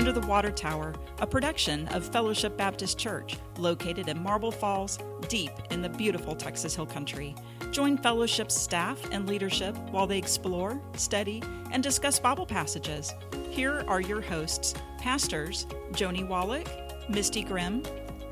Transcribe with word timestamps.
Under 0.00 0.12
the 0.12 0.26
Water 0.26 0.50
Tower, 0.50 0.94
a 1.18 1.26
production 1.26 1.86
of 1.88 2.10
Fellowship 2.10 2.56
Baptist 2.56 2.96
Church, 2.96 3.36
located 3.58 4.08
in 4.08 4.22
Marble 4.22 4.50
Falls, 4.50 4.98
deep 5.28 5.50
in 5.70 5.82
the 5.82 5.90
beautiful 5.90 6.34
Texas 6.34 6.74
Hill 6.74 6.86
Country. 6.86 7.34
Join 7.70 7.98
Fellowship's 7.98 8.58
staff 8.58 8.98
and 9.12 9.28
leadership 9.28 9.76
while 9.90 10.06
they 10.06 10.16
explore, 10.16 10.80
study, 10.96 11.42
and 11.70 11.82
discuss 11.82 12.18
Bible 12.18 12.46
passages. 12.46 13.12
Here 13.50 13.84
are 13.88 14.00
your 14.00 14.22
hosts, 14.22 14.72
pastors 14.96 15.66
Joni 15.92 16.26
Wallach, 16.26 16.66
Misty 17.10 17.42
Grimm, 17.42 17.82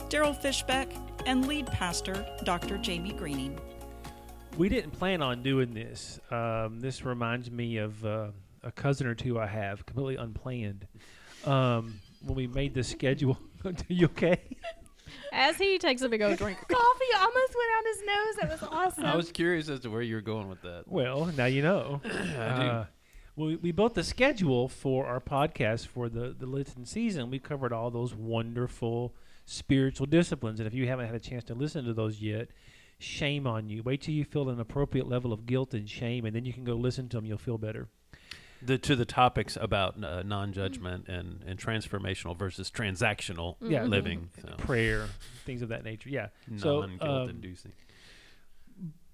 Daryl 0.09 0.35
Fishbeck, 0.41 0.91
and 1.27 1.47
lead 1.47 1.67
pastor 1.67 2.27
Dr. 2.45 2.79
Jamie 2.79 3.13
Greening. 3.13 3.61
We 4.57 4.71
didn't 4.71 4.93
plan 4.93 5.21
on 5.21 5.43
doing 5.43 5.75
this. 5.75 6.19
Um, 6.31 6.81
this 6.81 7.05
reminds 7.05 7.51
me 7.51 7.77
of 7.77 8.03
uh, 8.07 8.29
a 8.63 8.73
cousin 8.73 9.07
or 9.07 9.15
two 9.15 9.39
I 9.39 9.47
have, 9.47 9.85
completely 9.85 10.17
unplanned. 10.17 10.87
Um, 11.49 12.01
when 12.23 12.35
we 12.35 12.47
made 12.47 12.75
the 12.75 12.85
schedule, 12.85 13.39
you 13.89 14.07
okay? 14.07 14.41
As 15.33 15.57
he 15.57 15.79
takes 15.79 16.03
a 16.03 16.09
big 16.09 16.23
old 16.23 16.37
drink 16.37 16.61
of 16.61 16.69
coffee, 16.77 17.05
almost 17.17 17.55
went 17.55 17.71
out 17.77 17.85
his 17.87 18.03
nose. 18.07 18.37
That 18.41 18.51
was 18.51 18.69
awesome. 18.71 19.05
I 19.05 19.17
was 19.17 19.33
curious 19.33 19.69
as 19.69 19.81
to 19.81 19.91
where 19.91 20.03
you 20.03 20.17
were 20.17 20.21
going 20.21 20.49
with 20.49 20.63
that. 20.63 20.85
Well, 20.87 21.27
now 21.37 21.47
you 21.47 21.63
know. 21.63 22.01
Uh, 22.39 22.85
we, 23.37 23.55
we 23.57 23.71
built 23.73 23.95
the 23.95 24.03
schedule 24.03 24.69
for 24.69 25.07
our 25.07 25.21
podcast 25.21 25.87
for 25.87 26.09
the, 26.09 26.35
the 26.37 26.47
Lenten 26.47 26.85
season. 26.85 27.31
We 27.31 27.39
covered 27.39 27.73
all 27.73 27.91
those 27.91 28.13
wonderful 28.13 29.15
spiritual 29.45 30.07
disciplines. 30.07 30.59
And 30.59 30.67
if 30.67 30.75
you 30.75 30.89
haven't 30.89 31.07
had 31.07 31.15
a 31.15 31.21
chance 31.21 31.45
to 31.45 31.55
listen 31.55 31.85
to 31.85 31.95
those 31.95 32.21
yet, 32.21 32.49
shame 32.99 33.47
on 33.47 33.69
you. 33.69 33.83
Wait 33.83 34.03
till 34.03 34.15
you 34.15 34.25
feel 34.25 34.49
an 34.49 34.59
appropriate 34.59 35.09
level 35.09 35.33
of 35.33 35.47
guilt 35.47 35.73
and 35.73 35.89
shame, 35.89 36.25
and 36.25 36.35
then 36.35 36.45
you 36.45 36.53
can 36.53 36.65
go 36.65 36.75
listen 36.75 37.09
to 37.11 37.17
them. 37.17 37.27
You'll 37.27 37.39
feel 37.39 37.59
better. 37.59 37.89
The 38.61 38.77
to 38.79 38.97
the 38.97 39.05
topics 39.05 39.57
about 39.61 40.03
uh, 40.03 40.23
non-judgment 40.23 41.09
and, 41.09 41.43
and 41.47 41.59
transformational 41.59 42.37
versus 42.37 42.71
transactional 42.71 43.57
Yeah. 43.61 43.85
living, 43.85 44.31
so. 44.43 44.49
Prayer, 44.59 45.07
things 45.45 45.63
of 45.63 45.69
that 45.69 45.85
nature. 45.85 46.09
Yeah. 46.09 46.29
Non-guilt 46.49 47.03
um, 47.03 47.29
inducing. 47.29 47.73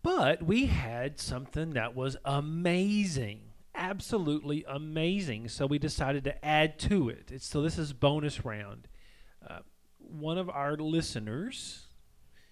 But 0.03 0.43
we 0.43 0.67
had 0.67 1.19
something 1.19 1.71
that 1.71 1.95
was 1.97 2.17
amazing, 2.25 3.41
absolutely 3.75 4.65
amazing. 4.69 5.49
So 5.49 5.67
we 5.67 5.79
decided 5.79 6.25
to 6.25 6.45
add 6.45 6.79
to 6.81 7.09
it. 7.09 7.31
It's, 7.33 7.47
so 7.47 7.63
this 7.63 7.79
is 7.79 7.93
bonus 7.95 8.45
round. 8.45 8.87
Uh, 9.47 9.61
one 9.99 10.37
of 10.37 10.51
our 10.51 10.77
listeners, 10.77 11.87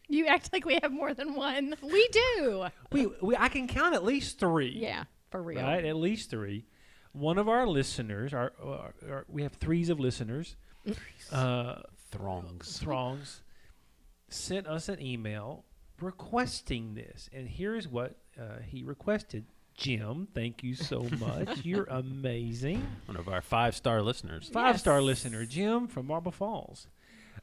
you 0.08 0.26
act 0.26 0.50
like 0.52 0.64
we 0.64 0.78
have 0.82 0.92
more 0.92 1.12
than 1.14 1.34
one. 1.34 1.74
We 1.82 2.08
do. 2.08 2.66
we, 2.92 3.06
we 3.20 3.36
I 3.36 3.48
can 3.48 3.68
count 3.68 3.94
at 3.94 4.04
least 4.04 4.38
three. 4.38 4.76
Yeah, 4.78 5.04
for 5.30 5.42
real. 5.42 5.60
Right, 5.62 5.84
at 5.84 5.96
least 5.96 6.30
three. 6.30 6.64
One 7.12 7.38
of 7.38 7.48
our 7.48 7.66
listeners, 7.66 8.32
our, 8.32 8.52
our, 8.62 8.94
our 9.08 9.24
we 9.28 9.42
have 9.42 9.52
threes 9.54 9.88
of 9.90 10.00
listeners, 10.00 10.56
uh, 11.30 11.82
Throngs. 12.10 12.78
throngs, 12.78 13.40
sent 14.28 14.66
us 14.66 14.88
an 14.88 15.00
email 15.00 15.64
requesting 16.00 16.94
this, 16.94 17.28
and 17.32 17.48
here's 17.48 17.86
what 17.88 18.16
uh, 18.40 18.58
he 18.66 18.82
requested. 18.82 19.44
Jim, 19.74 20.28
thank 20.34 20.62
you 20.62 20.74
so 20.74 21.02
much. 21.20 21.64
You're 21.64 21.84
amazing. 21.84 22.86
One 23.06 23.16
of 23.16 23.28
our 23.28 23.40
five-star 23.40 24.02
listeners. 24.02 24.50
Five 24.52 24.78
star 24.80 25.00
listener, 25.00 25.44
Jim 25.46 25.86
from 25.88 26.06
Marble 26.06 26.32
Falls. 26.32 26.86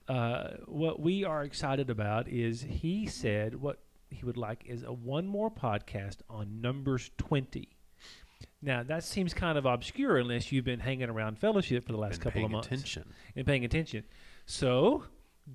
Uh, 0.07 0.51
what 0.65 0.99
we 0.99 1.23
are 1.23 1.43
excited 1.43 1.89
about 1.89 2.27
is 2.27 2.61
he 2.67 3.05
said 3.07 3.55
what 3.61 3.79
he 4.09 4.25
would 4.25 4.37
like 4.37 4.63
is 4.65 4.83
a 4.83 4.91
one 4.93 5.27
more 5.27 5.51
podcast 5.51 6.17
on 6.29 6.61
Numbers 6.61 7.11
20. 7.17 7.67
Now, 8.61 8.83
that 8.83 9.03
seems 9.03 9.33
kind 9.33 9.57
of 9.57 9.65
obscure 9.65 10.17
unless 10.17 10.51
you've 10.51 10.65
been 10.65 10.81
hanging 10.81 11.09
around 11.09 11.37
fellowship 11.39 11.85
for 11.85 11.93
the 11.93 11.97
last 11.97 12.19
Been 12.19 12.23
couple 12.23 12.45
of 12.45 12.51
months 12.51 12.67
attention. 12.67 13.13
and 13.35 13.45
paying 13.47 13.63
attention. 13.63 14.03
So, 14.45 15.05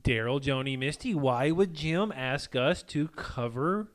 Daryl, 0.02 0.40
Joni, 0.42 0.78
Misty, 0.78 1.14
why 1.14 1.50
would 1.50 1.74
Jim 1.74 2.12
ask 2.16 2.56
us 2.56 2.82
to 2.84 3.08
cover 3.08 3.88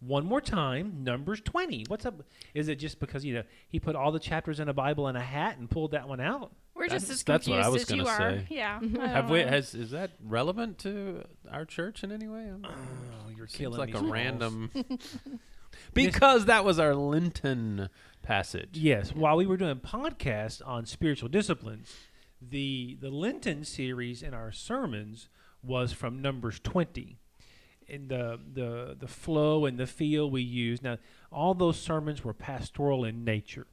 one 0.00 0.26
more 0.26 0.40
time 0.42 1.02
Numbers 1.04 1.40
20? 1.40 1.84
What's 1.88 2.04
up? 2.04 2.22
Is 2.52 2.68
it 2.68 2.76
just 2.76 3.00
because, 3.00 3.24
you 3.24 3.32
know, 3.34 3.42
he 3.68 3.80
put 3.80 3.96
all 3.96 4.12
the 4.12 4.18
chapters 4.20 4.60
in 4.60 4.68
a 4.68 4.74
Bible 4.74 5.08
in 5.08 5.16
a 5.16 5.20
hat 5.22 5.56
and 5.58 5.70
pulled 5.70 5.92
that 5.92 6.06
one 6.06 6.20
out? 6.20 6.52
We're 6.74 6.86
just 6.88 7.08
That's- 7.08 7.10
as 7.20 7.22
that's 7.24 7.48
what 7.48 7.54
confused 7.62 7.66
I 7.66 7.68
was 7.70 7.82
as 7.82 7.90
you 7.90 8.04
gonna 8.04 8.10
are. 8.10 8.38
say. 8.40 8.46
Yeah. 8.50 8.80
I 9.00 9.06
Have 9.08 9.24
don't 9.24 9.32
we? 9.32 9.40
Has 9.40 9.74
is 9.74 9.90
that 9.92 10.12
relevant 10.22 10.78
to 10.80 11.24
our 11.50 11.64
church 11.64 12.04
in 12.04 12.12
any 12.12 12.28
way? 12.28 12.40
I'm- 12.44 12.64
Oh, 12.66 13.30
you're 13.34 13.46
Seems 13.48 13.58
killing 13.58 13.78
like 13.78 13.88
me, 13.90 13.94
a 13.94 13.98
Smalls. 13.98 14.12
random. 14.12 14.70
because 15.94 16.46
that 16.46 16.64
was 16.64 16.78
our 16.78 16.94
Lenten 16.94 17.88
passage. 18.22 18.70
Yes, 18.72 19.14
while 19.14 19.36
we 19.36 19.46
were 19.46 19.56
doing 19.56 19.76
podcasts 19.76 20.60
on 20.66 20.86
spiritual 20.86 21.28
disciplines, 21.28 21.92
the 22.40 22.96
the 23.00 23.10
Lenten 23.10 23.64
series 23.64 24.22
in 24.22 24.34
our 24.34 24.52
sermons 24.52 25.28
was 25.62 25.92
from 25.92 26.22
Numbers 26.22 26.60
20. 26.60 27.18
And 27.88 28.08
the 28.08 28.38
the 28.52 28.96
the 28.98 29.08
flow 29.08 29.66
and 29.66 29.78
the 29.78 29.86
feel 29.86 30.30
we 30.30 30.42
used. 30.42 30.82
Now, 30.82 30.98
all 31.32 31.54
those 31.54 31.78
sermons 31.78 32.22
were 32.22 32.34
pastoral 32.34 33.04
in 33.04 33.24
nature. 33.24 33.66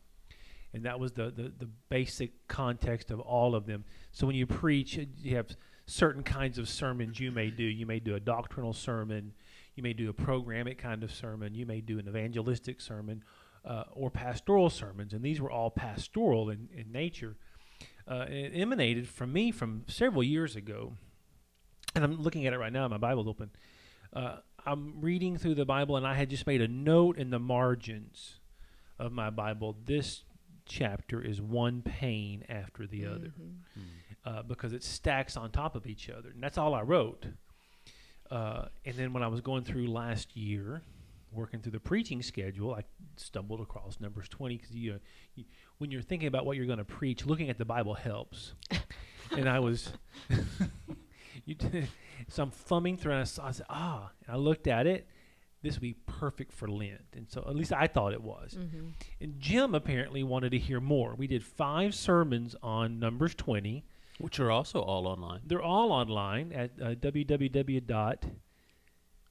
And 0.73 0.85
that 0.85 0.99
was 0.99 1.13
the, 1.13 1.31
the, 1.31 1.51
the 1.57 1.69
basic 1.89 2.47
context 2.47 3.09
of 3.09 3.19
all 3.19 3.55
of 3.55 3.65
them. 3.65 3.85
So 4.11 4.27
when 4.27 4.35
you 4.35 4.45
preach, 4.45 4.99
you 5.21 5.35
have 5.35 5.55
certain 5.85 6.23
kinds 6.23 6.57
of 6.57 6.67
sermons 6.67 7.19
you 7.19 7.31
may 7.31 7.49
do. 7.49 7.63
You 7.63 7.85
may 7.85 7.99
do 7.99 8.15
a 8.15 8.19
doctrinal 8.19 8.73
sermon, 8.73 9.33
you 9.77 9.83
may 9.83 9.93
do 9.93 10.09
a 10.09 10.13
programmatic 10.13 10.77
kind 10.77 11.03
of 11.03 11.13
sermon, 11.13 11.53
you 11.53 11.65
may 11.65 11.81
do 11.81 11.99
an 11.99 12.07
evangelistic 12.07 12.81
sermon, 12.81 13.23
uh, 13.63 13.83
or 13.93 14.09
pastoral 14.09 14.69
sermons. 14.69 15.13
And 15.13 15.23
these 15.23 15.39
were 15.39 15.51
all 15.51 15.69
pastoral 15.69 16.49
in, 16.49 16.69
in 16.73 16.91
nature. 16.91 17.37
Uh, 18.07 18.25
it 18.27 18.53
emanated 18.55 19.07
from 19.07 19.31
me 19.31 19.51
from 19.51 19.83
several 19.87 20.23
years 20.23 20.55
ago. 20.55 20.93
And 21.95 22.03
I'm 22.03 22.21
looking 22.21 22.45
at 22.47 22.53
it 22.53 22.57
right 22.57 22.73
now, 22.73 22.87
my 22.87 22.97
Bible's 22.97 23.27
open. 23.27 23.51
Uh, 24.13 24.37
I'm 24.65 24.99
reading 24.99 25.37
through 25.37 25.55
the 25.55 25.65
Bible, 25.65 25.95
and 25.95 26.07
I 26.07 26.13
had 26.13 26.29
just 26.29 26.47
made 26.47 26.61
a 26.61 26.67
note 26.67 27.17
in 27.17 27.29
the 27.29 27.39
margins 27.39 28.39
of 28.97 29.11
my 29.11 29.29
Bible. 29.29 29.77
This 29.85 30.23
chapter 30.65 31.21
is 31.21 31.41
one 31.41 31.81
pain 31.81 32.43
after 32.49 32.87
the 32.87 33.05
other 33.05 33.31
uh, 34.25 34.43
because 34.43 34.73
it 34.73 34.83
stacks 34.83 35.37
on 35.37 35.51
top 35.51 35.75
of 35.75 35.87
each 35.87 36.09
other. 36.09 36.29
And 36.29 36.41
that's 36.41 36.57
all 36.57 36.73
I 36.73 36.81
wrote. 36.81 37.27
Uh, 38.29 38.65
and 38.85 38.95
then 38.95 39.13
when 39.13 39.23
I 39.23 39.27
was 39.27 39.41
going 39.41 39.63
through 39.63 39.87
last 39.87 40.35
year, 40.35 40.81
working 41.31 41.61
through 41.61 41.73
the 41.73 41.79
preaching 41.79 42.21
schedule, 42.21 42.73
I 42.73 42.83
stumbled 43.15 43.61
across 43.61 43.99
Numbers 43.99 44.27
20 44.29 44.57
because 44.57 44.75
you, 44.75 44.99
you, 45.35 45.45
when 45.77 45.91
you're 45.91 46.01
thinking 46.01 46.27
about 46.27 46.45
what 46.45 46.57
you're 46.57 46.65
going 46.65 46.79
to 46.79 46.85
preach, 46.85 47.25
looking 47.25 47.49
at 47.49 47.57
the 47.57 47.65
Bible 47.65 47.93
helps. 47.93 48.53
and 49.31 49.47
I 49.49 49.59
was. 49.59 49.91
you 51.45 51.55
t- 51.55 51.87
so 52.27 52.43
I'm 52.43 52.51
thumbing 52.51 52.97
through 52.97 53.13
and 53.13 53.21
I, 53.21 53.25
saw, 53.25 53.47
I 53.47 53.51
said, 53.51 53.65
ah, 53.69 54.11
and 54.25 54.35
I 54.35 54.37
looked 54.37 54.67
at 54.67 54.87
it. 54.87 55.07
This 55.63 55.75
would 55.75 55.81
be 55.81 55.95
perfect 56.05 56.53
for 56.53 56.67
Lent. 56.67 57.01
And 57.13 57.27
so 57.29 57.43
at 57.47 57.55
least 57.55 57.73
I 57.73 57.87
thought 57.87 58.13
it 58.13 58.21
was. 58.21 58.55
Mm-hmm. 58.57 58.87
And 59.21 59.39
Jim 59.39 59.73
apparently 59.73 60.23
wanted 60.23 60.51
to 60.51 60.59
hear 60.59 60.79
more. 60.79 61.15
We 61.15 61.27
did 61.27 61.43
five 61.43 61.95
sermons 61.95 62.55
on 62.61 62.99
Numbers 62.99 63.33
20. 63.35 63.83
Which 64.19 64.39
are 64.39 64.49
also 64.49 64.79
all 64.81 65.07
online. 65.07 65.41
They're 65.45 65.61
all 65.61 65.91
online 65.91 66.51
at 66.51 66.71
uh, 66.81 66.95
www. 66.95 68.17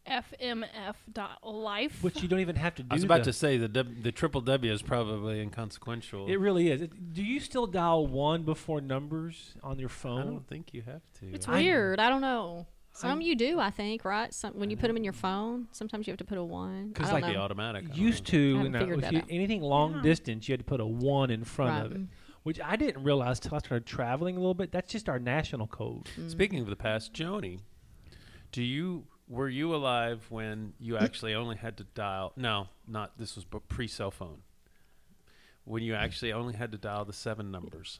FMF.life. 0.08 2.02
which 2.02 2.22
you 2.22 2.28
don't 2.28 2.38
even 2.40 2.54
have 2.56 2.74
to 2.76 2.82
do. 2.82 2.88
I 2.90 2.94
was 2.94 3.02
about 3.04 3.18
the- 3.20 3.24
to 3.24 3.32
say 3.32 3.56
the 3.58 3.66
w, 3.68 4.02
the 4.02 4.12
triple 4.12 4.40
W 4.40 4.72
is 4.72 4.80
probably 4.82 5.40
inconsequential. 5.40 6.26
It 6.28 6.36
really 6.36 6.70
is. 6.70 6.82
It- 6.82 7.12
do 7.12 7.24
you 7.24 7.40
still 7.40 7.66
dial 7.66 8.06
one 8.06 8.44
before 8.44 8.80
numbers 8.80 9.54
on 9.64 9.78
your 9.80 9.88
phone? 9.88 10.20
I 10.20 10.24
don't 10.24 10.46
think 10.46 10.72
you 10.72 10.82
have 10.82 11.02
to. 11.20 11.32
It's 11.34 11.48
I- 11.48 11.54
weird. 11.58 11.98
I 12.00 12.08
don't 12.08 12.20
know. 12.20 12.66
Some 12.92 13.20
you 13.20 13.34
do, 13.36 13.58
I 13.60 13.68
think, 13.70 14.06
right? 14.06 14.32
Some 14.32 14.54
when 14.54 14.70
you 14.70 14.76
put 14.76 14.86
them 14.86 14.96
in 14.96 15.04
your 15.04 15.12
phone, 15.12 15.66
sometimes 15.72 16.06
you 16.06 16.12
have 16.12 16.18
to 16.18 16.24
put 16.24 16.38
a 16.38 16.44
one. 16.44 16.92
I 16.96 16.98
Cause 16.98 17.12
like 17.12 17.24
Like 17.24 17.34
the 17.34 17.38
automatic. 17.40 17.84
I 17.92 17.94
Used 17.94 18.24
know. 18.32 18.38
to, 18.38 18.58
when 18.62 18.74
I- 18.74 18.78
figured 18.78 19.00
that 19.02 19.12
you- 19.12 19.18
out. 19.18 19.24
anything 19.28 19.60
long 19.60 19.96
Yeah. 19.96 20.02
distance, 20.02 20.48
you 20.48 20.52
had 20.54 20.60
to 20.60 20.64
put 20.64 20.80
a 20.80 20.86
one 20.86 21.30
in 21.30 21.44
front 21.44 21.72
Right. 21.72 21.84
of 21.84 21.92
it, 21.92 22.08
which 22.46 22.60
I 22.60 22.76
didn't 22.76 23.02
realize 23.02 23.40
till 23.40 23.56
I 23.56 23.58
started 23.58 23.86
traveling 23.86 24.36
a 24.36 24.38
little 24.38 24.54
bit. 24.54 24.70
That's 24.70 24.92
just 24.92 25.08
our 25.08 25.18
national 25.18 25.66
code. 25.66 26.06
Mm. 26.16 26.30
Speaking 26.30 26.60
of 26.60 26.68
the 26.68 26.76
past, 26.76 27.12
Joni, 27.12 27.58
do 28.52 28.62
you 28.62 29.04
were 29.28 29.48
you 29.48 29.74
alive 29.74 30.24
when 30.28 30.72
you 30.78 30.96
actually 30.96 31.34
only 31.34 31.56
had 31.56 31.76
to 31.78 31.84
dial? 31.96 32.32
No, 32.36 32.68
not 32.86 33.18
this 33.18 33.34
was 33.34 33.44
pre 33.68 33.88
cell 33.88 34.12
phone. 34.12 34.42
When 35.64 35.82
you 35.82 35.96
actually 35.96 36.32
only 36.32 36.54
had 36.54 36.70
to 36.70 36.78
dial 36.78 37.04
the 37.04 37.12
seven 37.12 37.50
numbers, 37.50 37.98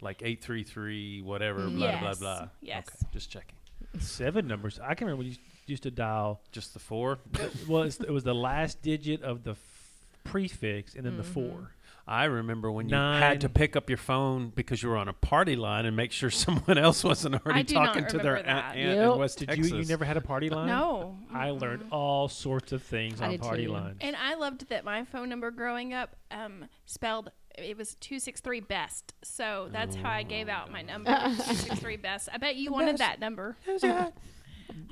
like 0.00 0.22
eight 0.24 0.40
three 0.40 0.62
three 0.62 1.20
whatever, 1.20 1.62
Mm. 1.62 1.76
blah 1.78 1.86
Yes, 1.88 2.00
blah 2.00 2.14
blah. 2.14 2.48
yes. 2.60 2.84
Okay, 2.88 3.06
just 3.12 3.28
checking. 3.28 3.56
Seven 3.98 4.46
numbers. 4.46 4.78
I 4.80 4.94
can 4.94 5.08
remember 5.08 5.22
we 5.24 5.28
used, 5.30 5.40
used 5.66 5.82
to 5.82 5.90
dial. 5.90 6.40
Just 6.52 6.74
the 6.74 6.78
four. 6.78 7.18
well, 7.68 7.82
it 7.82 8.08
was 8.10 8.22
the 8.22 8.34
last 8.36 8.82
digit 8.82 9.22
of 9.24 9.42
the 9.42 9.52
f- 9.52 10.06
prefix 10.22 10.94
and 10.94 11.04
then 11.04 11.16
the 11.16 11.24
Mhm. 11.24 11.34
four. 11.34 11.72
I 12.10 12.24
remember 12.24 12.72
when 12.72 12.88
you 12.88 12.96
Nine. 12.96 13.22
had 13.22 13.40
to 13.42 13.48
pick 13.48 13.76
up 13.76 13.88
your 13.88 13.96
phone 13.96 14.50
because 14.54 14.82
you 14.82 14.88
were 14.88 14.96
on 14.96 15.06
a 15.06 15.12
party 15.12 15.54
line 15.54 15.86
and 15.86 15.96
make 15.96 16.10
sure 16.10 16.28
someone 16.30 16.76
else 16.76 17.04
wasn't 17.04 17.36
already 17.36 17.60
I 17.60 17.62
do 17.62 17.74
not 17.74 17.86
talking 17.86 18.06
to 18.08 18.18
their 18.18 18.32
remember 18.34 18.50
aunt, 18.50 18.74
that. 18.74 18.76
aunt 18.78 18.96
Yep. 18.98 19.12
in 19.12 19.18
West 19.20 19.38
Did 19.38 19.48
Texas. 19.50 19.70
you? 19.70 19.76
You 19.78 19.84
never 19.84 20.04
had 20.04 20.16
a 20.16 20.20
party 20.20 20.50
line? 20.50 20.66
No. 20.66 21.16
I 21.32 21.50
learned 21.50 21.84
all 21.92 22.26
sorts 22.28 22.72
of 22.72 22.82
things 22.82 23.20
I 23.20 23.26
on 23.26 23.30
did 23.30 23.40
party 23.42 23.66
too. 23.66 23.72
lines. 23.72 23.98
And 24.00 24.16
I 24.16 24.34
loved 24.34 24.68
that 24.70 24.84
my 24.84 25.04
phone 25.04 25.28
number 25.28 25.52
growing 25.52 25.94
up 25.94 26.16
um, 26.32 26.64
spelled 26.84 27.30
it 27.58 27.76
was 27.76 27.94
263 27.96 28.60
best. 28.60 29.12
So 29.22 29.68
that's 29.70 29.94
how 29.96 30.08
I 30.10 30.22
gave 30.22 30.48
out 30.48 30.70
my 30.72 30.82
number 30.82 31.10
263 31.12 31.96
best. 31.96 32.28
I 32.32 32.38
bet 32.38 32.56
you 32.56 32.72
wanted 32.72 32.98
that 32.98 33.20
number. 33.20 33.56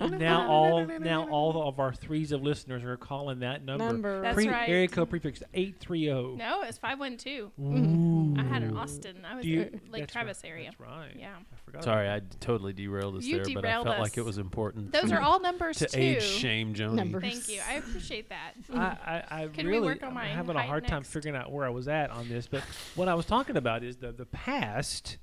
now 0.01 0.47
all 0.49 0.85
now 0.87 1.29
all 1.29 1.69
of 1.69 1.79
our 1.81 1.93
threes 1.93 2.33
of 2.33 2.43
listeners 2.43 2.85
are 2.85 2.97
calling 2.97 3.41
that 3.41 3.65
number. 3.65 3.85
Number. 3.85 4.23
That's 4.23 4.35
Pre- 4.35 4.49
right. 4.49 4.69
Area 4.69 4.89
code 4.89 5.11
prefix 5.11 5.43
eight 5.55 5.77
three 5.81 6.05
zero. 6.05 6.35
No, 6.37 6.63
it's 6.63 6.69
was 6.69 6.79
512. 6.79 7.53
Ooh. 7.61 8.35
I 8.39 8.43
had 8.45 8.63
an 8.63 8.77
Austin. 8.77 9.25
I 9.25 9.37
was 9.37 9.43
Do 9.45 9.51
you- 9.51 9.63
in 9.63 9.81
Lake 9.91 10.03
that's 10.03 10.13
Travis 10.13 10.41
right, 10.45 10.51
area. 10.51 10.71
That's 10.79 10.81
right. 10.81 11.17
Yeah. 11.19 11.35
I 11.41 11.57
forgot. 11.65 11.85
Sorry, 11.85 12.07
about 12.07 12.15
I 12.17 12.21
d- 12.21 12.37
totally 12.41 12.73
derailed 12.73 13.17
us 13.17 13.25
You 13.25 13.37
there, 13.37 13.45
but 13.45 13.51
I 13.51 13.61
derailed 13.69 13.87
felt 13.87 13.99
like 14.01 14.19
it 14.19 14.25
was 14.25 14.39
important. 14.39 14.93
Those 14.93 15.13
are 15.13 15.21
all 15.21 15.41
numbers 15.41 15.79
to 15.79 15.87
too. 15.87 15.99
age 16.01 16.23
shame 16.23 16.75
Joni. 16.75 16.95
Number. 16.95 17.21
Thank 17.21 17.49
you. 17.49 17.61
I 17.69 17.75
appreciate 17.75 18.29
that. 18.29 18.53
that. 18.69 19.01
I, 19.31 19.37
I, 19.37 19.43
I 19.45 19.49
Can 19.49 19.67
we 19.67 19.73
really 19.73 19.87
work 19.87 20.03
on 20.03 20.09
I'm 20.09 20.15
my 20.15 20.27
having 20.27 20.57
a 20.57 20.61
height 20.61 20.69
hard 20.69 20.87
time 20.87 20.99
next? 21.01 21.11
figuring 21.13 21.37
out 21.37 21.51
where 21.53 21.67
I 21.67 21.71
was 21.71 21.89
at 21.89 22.11
on 22.11 22.29
this, 22.29 22.47
but 22.47 22.63
what 22.95 23.09
I 23.09 23.15
was 23.15 23.27
talking 23.27 23.57
about 23.57 23.83
is 23.83 23.97
the 23.97 24.13
the 24.13 24.27
past. 24.27 25.19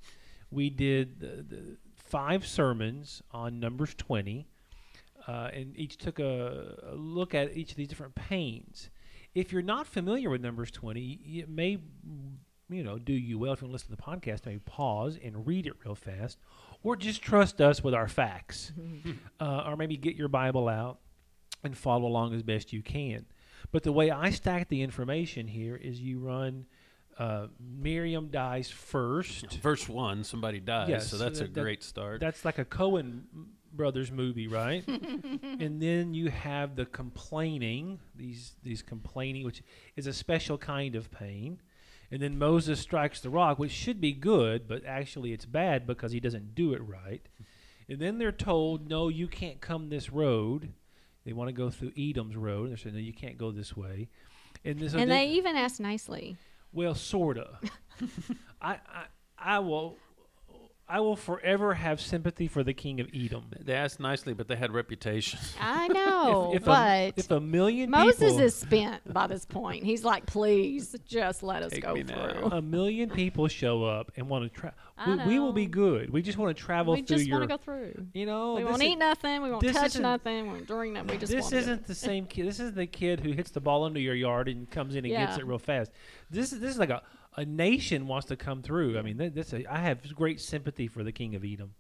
We 0.52 0.70
did 0.70 1.20
the, 1.20 1.44
the 1.44 1.78
five 2.06 2.46
sermons 2.46 3.22
on 3.32 3.60
Numbers 3.60 3.94
twenty, 3.96 4.48
uh, 5.28 5.50
and 5.54 5.78
each 5.78 5.98
took 5.98 6.20
a, 6.20 6.76
a 6.92 6.96
look 6.96 7.34
at 7.34 7.56
each 7.58 7.72
of 7.72 7.78
these 7.78 7.88
different 7.88 8.16
pains. 8.16 8.90
If 9.34 9.52
you're 9.52 9.62
not 9.62 9.88
familiar 9.88 10.30
with 10.30 10.42
Numbers 10.42 10.72
twenty, 10.72 11.20
y- 11.26 11.40
it 11.42 11.50
may 11.50 11.80
you 12.70 12.84
know 12.84 12.98
do 12.98 13.14
you 13.14 13.38
well 13.38 13.54
if 13.54 13.62
you 13.62 13.68
listen 13.68 13.90
to 13.90 13.96
the 13.96 14.02
podcast. 14.02 14.46
Maybe 14.46 14.60
pause 14.60 15.18
and 15.24 15.46
read 15.46 15.68
it 15.68 15.74
real 15.84 15.96
fast, 15.96 16.38
or 16.84 16.96
just 16.96 17.22
trust 17.22 17.60
us 17.62 17.84
with 17.84 17.94
our 17.94 18.08
facts, 18.08 18.72
uh, 19.40 19.64
or 19.66 19.76
maybe 19.76 19.98
get 19.98 20.16
your 20.16 20.28
Bible 20.30 20.68
out 20.70 21.00
and 21.64 21.78
follow 21.78 22.06
along 22.06 22.34
as 22.34 22.44
best 22.44 22.72
you 22.72 22.82
can. 22.84 23.26
But 23.72 23.82
the 23.84 23.92
way 23.92 24.12
I 24.12 24.30
stack 24.30 24.70
the 24.70 24.84
information 24.84 25.48
here 25.48 25.76
is 25.76 26.00
you 26.00 26.20
run 26.20 26.68
uh, 27.18 27.48
Miriam 27.60 28.28
dies 28.30 28.70
first. 28.70 29.54
Verse 29.62 29.88
one, 29.88 30.24
somebody 30.24 30.60
dies, 30.60 30.90
Yes, 30.90 31.10
so 31.10 31.18
that's 31.18 31.40
a 31.40 31.44
that- 31.44 31.54
that- 31.54 31.62
great 31.62 31.84
start. 31.84 32.20
That's 32.20 32.44
like 32.46 32.58
a 32.60 32.66
Coen 32.66 33.22
brothers 33.74 34.12
movie, 34.12 34.48
right? 34.48 34.88
and 34.88 35.82
then 35.82 36.14
you 36.14 36.30
have 36.30 36.76
the 36.76 36.86
complaining, 36.86 38.00
these 38.16 38.56
these 38.64 38.82
complaining, 38.82 39.44
which 39.46 39.62
is 39.96 40.08
a 40.08 40.14
special 40.14 40.58
kind 40.58 40.96
of 40.96 41.12
pain. 41.12 41.62
And 42.12 42.22
then 42.22 42.38
Moses 42.38 42.80
strikes 42.80 43.20
the 43.20 43.30
rock, 43.32 43.58
which 43.60 43.72
should 43.72 44.00
be 44.00 44.14
good, 44.14 44.68
but 44.68 44.86
actually 44.86 45.34
it's 45.34 45.46
bad 45.46 45.88
because 45.88 46.12
he 46.12 46.20
doesn't 46.20 46.54
do 46.54 46.72
it 46.74 46.82
right. 46.88 47.22
And 47.90 48.00
then 48.00 48.20
they're 48.20 48.32
told, 48.32 48.88
no, 48.88 49.10
you 49.10 49.28
can't 49.28 49.60
come 49.60 49.90
this 49.90 50.12
road. 50.12 50.72
They 51.26 51.34
want 51.34 51.48
to 51.50 51.54
go 51.54 51.70
through 51.72 51.94
Edom's 51.98 52.36
road. 52.36 52.62
and 52.66 52.70
They're 52.72 52.78
saying, 52.78 52.96
no, 52.96 53.02
you 53.02 53.12
can't 53.14 53.38
go 53.40 53.52
this 53.52 53.76
way. 53.76 54.10
And, 54.64 54.78
this, 54.80 54.94
and 54.94 55.02
then- 55.02 55.10
they 55.10 55.30
even 55.30 55.56
ask 55.56 55.80
nicely. 55.80 56.38
Well, 56.76 56.94
sorta. 56.94 57.58
I, 58.62 58.74
I 58.74 59.06
I 59.38 59.60
will 59.60 59.98
I 60.88 61.00
will 61.00 61.16
forever 61.16 61.74
have 61.74 62.00
sympathy 62.00 62.48
for 62.48 62.64
the 62.64 62.74
king 62.74 63.00
of 63.00 63.08
Edom. 63.14 63.46
they 63.60 63.74
asked 63.74 64.00
nicely, 64.00 64.34
but 64.34 64.48
they 64.48 64.56
had 64.56 64.72
reputation. 64.72 65.40
I 65.60 65.88
know, 65.88 66.52
if, 66.54 66.62
if 66.62 66.66
but 66.66 66.78
a, 66.78 67.14
if 67.16 67.32
a 67.32 67.40
million 67.40 67.90
Moses 67.90 68.20
people, 68.20 68.40
is 68.40 68.56
spent 68.56 69.14
by 69.14 69.26
this 69.26 69.46
point. 69.46 69.84
He's 69.84 70.04
like, 70.04 70.28
please, 70.28 70.96
just 71.08 71.42
let 71.42 71.64
us 71.64 71.74
go 71.80 71.96
me 71.96 72.04
now. 72.04 72.34
through. 72.34 72.46
a 72.52 72.62
million 72.62 73.10
people 73.10 73.48
show 73.48 73.84
up 73.84 74.12
and 74.16 74.30
want 74.30 74.44
to 74.54 74.60
travel, 74.60 74.78
we, 75.08 75.34
we 75.34 75.40
will 75.40 75.54
be 75.54 75.66
good. 75.66 76.12
We 76.12 76.22
just 76.22 76.38
want 76.38 76.56
to 76.56 76.64
travel 76.64 76.94
We 76.94 77.02
through 77.02 77.18
just 77.18 77.32
want 77.32 77.44
to 77.44 77.48
go 77.48 77.58
through. 77.58 78.06
you 78.14 78.28
know, 78.28 78.54
we 78.54 78.64
won't 78.64 78.84
is- 78.84 78.90
eat 78.90 78.96
nothing. 78.98 79.42
We 79.42 79.52
won't 79.52 79.74
touch 79.74 79.98
nothing. 79.98 80.44
We 80.44 80.50
won't 80.50 80.68
drink 80.68 80.94
nothing. 80.94 81.10
We 81.10 81.18
just 81.18 81.32
this 81.32 81.42
want 81.42 81.52
to 81.54 81.58
isn't 81.60 81.88
the 81.88 81.96
same 81.96 82.28
kid. 82.28 82.48
This 82.48 82.60
is 82.60 82.74
the 82.74 82.86
kid 82.86 83.22
who 83.22 83.32
hits 83.32 83.50
the 83.50 83.60
ball 83.60 83.88
into 83.88 84.00
your 84.02 84.16
yard 84.16 84.48
and 84.48 84.70
comes 84.70 84.96
in 84.96 85.04
and 85.04 85.14
gets 85.14 85.38
it 85.38 85.48
real 85.48 85.58
fast. 85.58 85.92
This 86.30 86.54
is 86.54 86.60
this 86.60 86.72
is 86.72 86.78
like 86.78 86.90
a, 86.92 87.02
a 87.38 87.46
nation 87.46 88.08
wants 88.08 88.28
to 88.28 88.36
come 88.36 88.62
through. 88.62 88.98
I 88.98 89.02
mean, 89.02 89.18
that, 89.18 89.36
that's 89.36 89.54
a, 89.54 89.72
I 89.72 89.80
have 89.80 90.16
great 90.16 90.40
sympathy 90.40 90.88
for 90.88 91.04
the 91.04 91.12
king 91.12 91.36
of 91.36 91.44
Edom. 91.44 91.74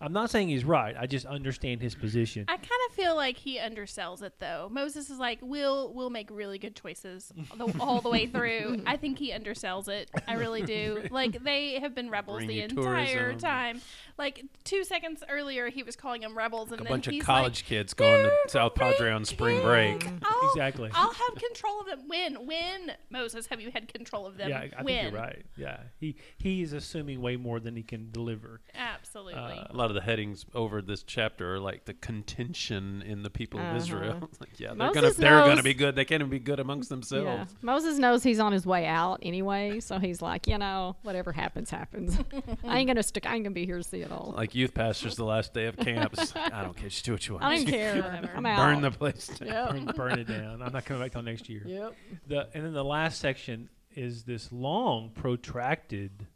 I'm 0.00 0.12
not 0.12 0.30
saying 0.30 0.48
he's 0.48 0.64
right. 0.64 0.94
I 0.98 1.06
just 1.06 1.26
understand 1.26 1.82
his 1.82 1.94
position. 1.94 2.44
I 2.48 2.56
kind 2.56 2.68
of 2.88 2.94
feel 2.94 3.16
like 3.16 3.36
he 3.36 3.58
undersells 3.58 4.22
it 4.22 4.34
though. 4.38 4.68
Moses 4.70 5.10
is 5.10 5.18
like, 5.18 5.38
"We'll 5.42 5.92
we'll 5.92 6.10
make 6.10 6.28
really 6.30 6.58
good 6.58 6.76
choices 6.76 7.32
the, 7.56 7.72
all 7.80 8.00
the 8.00 8.10
way 8.10 8.26
through." 8.26 8.82
I 8.86 8.96
think 8.96 9.18
he 9.18 9.30
undersells 9.32 9.88
it. 9.88 10.10
I 10.28 10.34
really 10.34 10.62
do. 10.62 11.04
Like 11.10 11.42
they 11.42 11.80
have 11.80 11.94
been 11.94 12.08
rebels 12.10 12.38
Bring 12.38 12.48
the 12.48 12.62
entire 12.62 13.06
tourism. 13.32 13.38
time. 13.40 13.80
Like 14.18 14.44
two 14.64 14.84
seconds 14.84 15.22
earlier, 15.28 15.68
he 15.70 15.82
was 15.82 15.96
calling 15.96 16.20
them 16.20 16.36
rebels, 16.36 16.70
and 16.72 16.80
a 16.80 16.84
then 16.84 16.92
bunch 16.92 17.06
of 17.08 17.14
he's 17.14 17.22
college 17.24 17.62
like, 17.62 17.68
kids 17.68 17.94
going 17.94 18.22
to 18.24 18.50
South 18.50 18.74
Padre 18.74 19.10
on 19.10 19.24
spring 19.24 19.60
break. 19.62 20.06
I'll- 20.22 20.50
Exactly. 20.50 20.90
I'll 20.94 21.12
have 21.12 21.34
control 21.36 21.80
of 21.80 21.86
them. 21.86 22.08
When 22.08 22.46
when 22.46 22.92
Moses 23.10 23.46
have 23.46 23.60
you 23.60 23.70
had 23.70 23.92
control 23.92 24.26
of 24.26 24.36
them? 24.36 24.48
yeah, 24.50 24.58
I, 24.58 24.70
I 24.78 24.82
when 24.82 25.00
think 25.02 25.12
you're 25.12 25.20
right. 25.22 25.42
Yeah, 25.56 25.76
he 25.98 26.16
he 26.38 26.62
is 26.62 26.72
assuming 26.72 27.20
way 27.20 27.36
more 27.36 27.60
than 27.60 27.76
he 27.76 27.82
can 27.82 28.10
deliver. 28.10 28.60
absolutely. 28.74 29.34
Uh, 29.34 29.66
A 29.70 29.76
lot 29.80 29.90
of 29.90 29.94
the 29.94 30.00
headings 30.02 30.44
over 30.54 30.80
this 30.82 31.02
chapter 31.02 31.54
are 31.54 31.58
like 31.60 31.84
the 31.86 31.94
contention 31.94 33.02
in 33.02 33.22
the 33.22 33.30
people 33.30 33.58
of 33.60 33.66
Uh-huh. 33.66 33.76
Israel. 33.76 34.30
Like, 34.40 34.58
yeah, 34.58 34.68
they're 34.68 34.76
Moses 34.76 34.94
gonna 35.02 35.12
they're 35.14 35.46
gonna 35.48 35.62
be 35.62 35.74
good. 35.74 35.94
They 35.96 36.04
can't 36.04 36.20
even 36.20 36.30
be 36.30 36.38
good 36.38 36.60
amongst 36.60 36.90
Yeah. 36.90 36.94
themselves. 36.96 37.54
Moses 37.62 37.98
knows 37.98 38.22
he's 38.22 38.38
on 38.40 38.52
his 38.52 38.64
way 38.66 38.86
out 38.86 39.18
anyway, 39.22 39.80
so 39.80 39.98
he's 39.98 40.22
like, 40.22 40.46
you 40.46 40.56
know, 40.58 40.96
whatever 41.02 41.32
happens, 41.32 41.70
happens. 41.70 42.18
I 42.64 42.78
ain't 42.78 42.86
gonna 42.88 43.02
stick. 43.02 43.26
I 43.26 43.34
ain't 43.34 43.44
gonna 43.44 43.54
be 43.54 43.66
here 43.66 43.78
to 43.78 43.82
see 43.84 44.00
it 44.02 44.10
all. 44.12 44.34
Like 44.36 44.54
youth 44.54 44.72
pastors, 44.74 45.16
the 45.16 45.24
last 45.24 45.52
day 45.54 45.66
of 45.66 45.76
camp. 45.76 46.16
Like, 46.16 46.36
I 46.54 46.62
don't 46.62 46.76
care. 46.76 46.88
Just 46.88 47.04
do 47.04 47.12
what 47.12 47.26
you 47.26 47.34
want. 47.34 47.44
I 47.44 47.56
don't 47.56 47.66
care. 47.66 47.96
Whatever. 48.02 48.30
I'm 48.36 48.46
out. 48.46 48.56
Burn 48.58 48.80
the 48.80 48.90
place. 48.90 49.26
down. 49.28 49.48
Yep. 49.48 49.70
burn, 49.70 49.84
burn 49.96 50.18
it 50.18 50.28
down. 50.28 50.62
I'm 50.62 50.72
not 50.72 50.84
coming 50.84 51.02
back 51.02 51.12
till 51.12 51.22
next 51.22 51.48
year. 51.48 51.62
Yep. 51.66 51.94
The 52.28 52.48
and 52.54 52.64
then 52.64 52.72
the 52.72 52.84
last 52.84 53.20
section 53.20 53.68
is 53.94 54.22
this 54.24 54.50
long, 54.52 55.10
protracted 55.14 56.26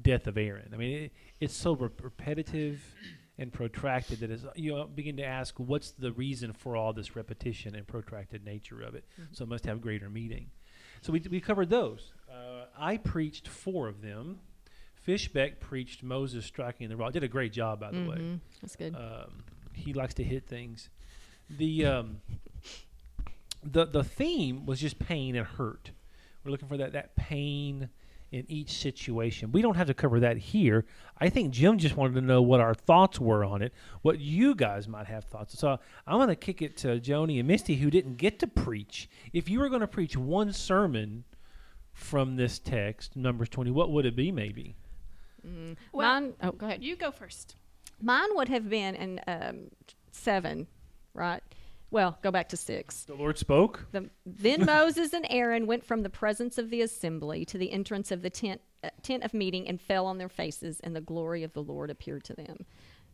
death 0.00 0.26
of 0.26 0.36
Aaron. 0.38 0.70
I 0.72 0.76
mean, 0.76 1.04
it, 1.04 1.12
it's 1.40 1.54
so 1.54 1.72
re- 1.74 1.88
repetitive 2.02 2.80
and 3.38 3.52
protracted 3.52 4.20
that 4.20 4.30
it's, 4.30 4.44
you 4.54 4.72
know, 4.74 4.84
begin 4.86 5.16
to 5.16 5.24
ask 5.24 5.54
what's 5.58 5.92
the 5.92 6.12
reason 6.12 6.52
for 6.52 6.76
all 6.76 6.92
this 6.92 7.16
repetition 7.16 7.74
and 7.74 7.86
protracted 7.86 8.44
nature 8.44 8.82
of 8.82 8.94
it. 8.94 9.04
So 9.32 9.44
it 9.44 9.48
must 9.48 9.64
have 9.64 9.80
greater 9.80 10.10
meaning. 10.10 10.50
So 11.00 11.12
we, 11.12 11.20
we 11.30 11.40
covered 11.40 11.70
those. 11.70 12.12
Uh, 12.30 12.64
I 12.78 12.98
preached 12.98 13.48
four 13.48 13.88
of 13.88 14.02
them. 14.02 14.40
Fishbeck 15.06 15.58
preached 15.60 16.02
Moses 16.02 16.44
striking 16.44 16.90
the 16.90 16.96
rock. 16.96 17.12
Did 17.12 17.24
a 17.24 17.28
great 17.28 17.52
job, 17.54 17.80
by 17.80 17.90
the 17.90 18.02
way. 18.04 18.16
Mhm. 18.18 18.40
That's 18.60 18.76
good. 18.76 18.94
Um, 18.94 19.44
he 19.72 19.94
likes 19.94 20.12
to 20.14 20.22
hit 20.24 20.46
things. 20.46 20.90
The 21.48 21.86
um, 21.86 22.20
the 23.64 23.86
the 23.86 24.04
theme 24.04 24.66
was 24.66 24.78
just 24.80 24.98
pain 24.98 25.36
and 25.36 25.46
hurt. 25.46 25.90
We're 26.44 26.50
looking 26.50 26.68
for 26.68 26.76
that 26.76 26.92
that 26.92 27.16
pain 27.16 27.88
in 28.32 28.44
each 28.48 28.70
situation. 28.70 29.50
We 29.52 29.62
don't 29.62 29.76
have 29.76 29.88
to 29.88 29.94
cover 29.94 30.20
that 30.20 30.36
here. 30.36 30.84
I 31.18 31.28
think 31.28 31.50
Jim 31.50 31.78
just 31.78 31.96
wanted 31.96 32.14
to 32.14 32.20
know 32.20 32.40
what 32.40 32.60
our 32.60 32.74
thoughts 32.74 33.18
were 33.18 33.44
on 33.44 33.60
it, 33.62 33.72
what 34.02 34.20
you 34.20 34.54
guys 34.54 34.86
might 34.86 35.06
have 35.06 35.24
thoughts. 35.24 35.58
So 35.58 35.78
I'm 36.06 36.16
going 36.18 36.28
to 36.28 36.36
kick 36.36 36.62
it 36.62 36.76
to 36.78 37.00
Joni 37.00 37.38
and 37.38 37.48
Misty, 37.48 37.76
who 37.76 37.90
didn't 37.90 38.16
get 38.16 38.38
to 38.40 38.46
preach. 38.46 39.08
If 39.32 39.48
you 39.48 39.58
were 39.58 39.68
going 39.68 39.80
to 39.80 39.88
preach 39.88 40.16
one 40.16 40.52
sermon 40.52 41.24
from 41.92 42.36
this 42.36 42.58
text, 42.58 43.16
Numbers 43.16 43.48
20, 43.48 43.70
what 43.72 43.90
would 43.90 44.06
it 44.06 44.14
be? 44.14 44.30
Maybe. 44.30 44.76
Mm. 45.46 45.76
Well, 45.92 46.20
Mine. 46.20 46.34
Oh, 46.42 46.52
go 46.52 46.66
ahead. 46.66 46.84
you 46.84 46.96
go 46.96 47.10
first. 47.10 47.56
Mine 48.00 48.28
would 48.34 48.48
have 48.48 48.68
been 48.70 48.94
in 48.94 49.20
um, 49.26 49.70
seven, 50.12 50.66
right? 51.14 51.42
Well, 51.90 52.18
go 52.22 52.30
back 52.30 52.48
to 52.50 52.56
six. 52.56 53.02
The 53.04 53.14
Lord 53.14 53.36
spoke. 53.36 53.86
The, 53.90 54.08
then 54.24 54.64
Moses 54.64 55.12
and 55.12 55.26
Aaron 55.28 55.66
went 55.66 55.84
from 55.84 56.02
the 56.02 56.10
presence 56.10 56.56
of 56.56 56.70
the 56.70 56.82
assembly 56.82 57.44
to 57.46 57.58
the 57.58 57.72
entrance 57.72 58.12
of 58.12 58.22
the 58.22 58.30
tent, 58.30 58.60
uh, 58.84 58.90
tent 59.02 59.24
of 59.24 59.34
meeting 59.34 59.66
and 59.68 59.80
fell 59.80 60.06
on 60.06 60.18
their 60.18 60.28
faces, 60.28 60.78
and 60.80 60.94
the 60.94 61.00
glory 61.00 61.42
of 61.42 61.52
the 61.52 61.62
Lord 61.62 61.90
appeared 61.90 62.24
to 62.24 62.34
them. 62.34 62.64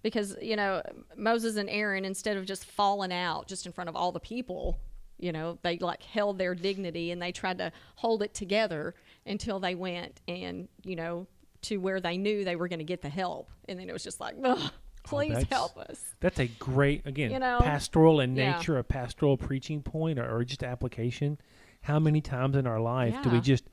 Because, 0.02 0.37
you 0.42 0.56
know, 0.56 0.83
Moses 1.16 1.56
and 1.56 1.71
Aaron, 1.71 2.04
instead 2.04 2.37
of 2.37 2.45
just 2.45 2.66
falling 2.66 3.12
out 3.12 3.49
just 3.49 3.64
in 3.64 3.73
front 3.73 3.88
of 3.88 3.97
all 3.97 4.12
the 4.12 4.21
people, 4.21 4.78
you 5.18 5.33
know, 5.33 5.59
they 5.62 5.78
like 5.78 6.02
held 6.02 6.38
their 6.38 6.54
dignity 6.54 7.11
and 7.11 7.21
they 7.21 7.33
tried 7.33 7.59
to 7.59 7.73
hold 7.97 8.23
it 8.23 8.35
together 8.35 8.95
until 9.25 9.59
they 9.59 9.75
went 9.75 10.21
and, 10.28 10.68
you 10.85 10.97
know, 10.97 11.26
to 11.62 11.78
where 11.78 12.00
they 12.00 12.18
knew 12.18 12.45
they 12.45 12.56
were 12.56 12.68
going 12.68 12.78
to 12.78 12.85
get 12.85 13.00
the 13.00 13.09
help. 13.09 13.50
And 13.68 13.80
then 13.80 13.88
it 13.88 13.92
was 13.92 14.04
just 14.04 14.21
like, 14.21 14.37
Ugh, 14.45 14.71
please 15.06 15.32
that's- 15.32 15.48
help 15.50 15.76
us. 15.76 16.00
That's 16.20 16.38
a 16.40 16.46
great, 16.46 17.06
again, 17.06 17.30
You 17.30 17.38
know, 17.38 17.58
pastoral 17.60 18.20
in 18.20 18.34
yeah. 18.36 18.56
nature, 18.56 18.78
a 18.78 18.84
pastoral 18.84 19.36
preaching 19.36 19.82
point 19.82 20.18
or, 20.18 20.36
or 20.36 20.44
just 20.44 20.62
application. 20.62 21.38
How 21.82 21.98
many 21.98 22.20
times 22.20 22.56
in 22.56 22.66
our 22.66 22.80
life 22.80 23.14
do 23.22 23.30
we 23.30 23.40
just 23.40 23.64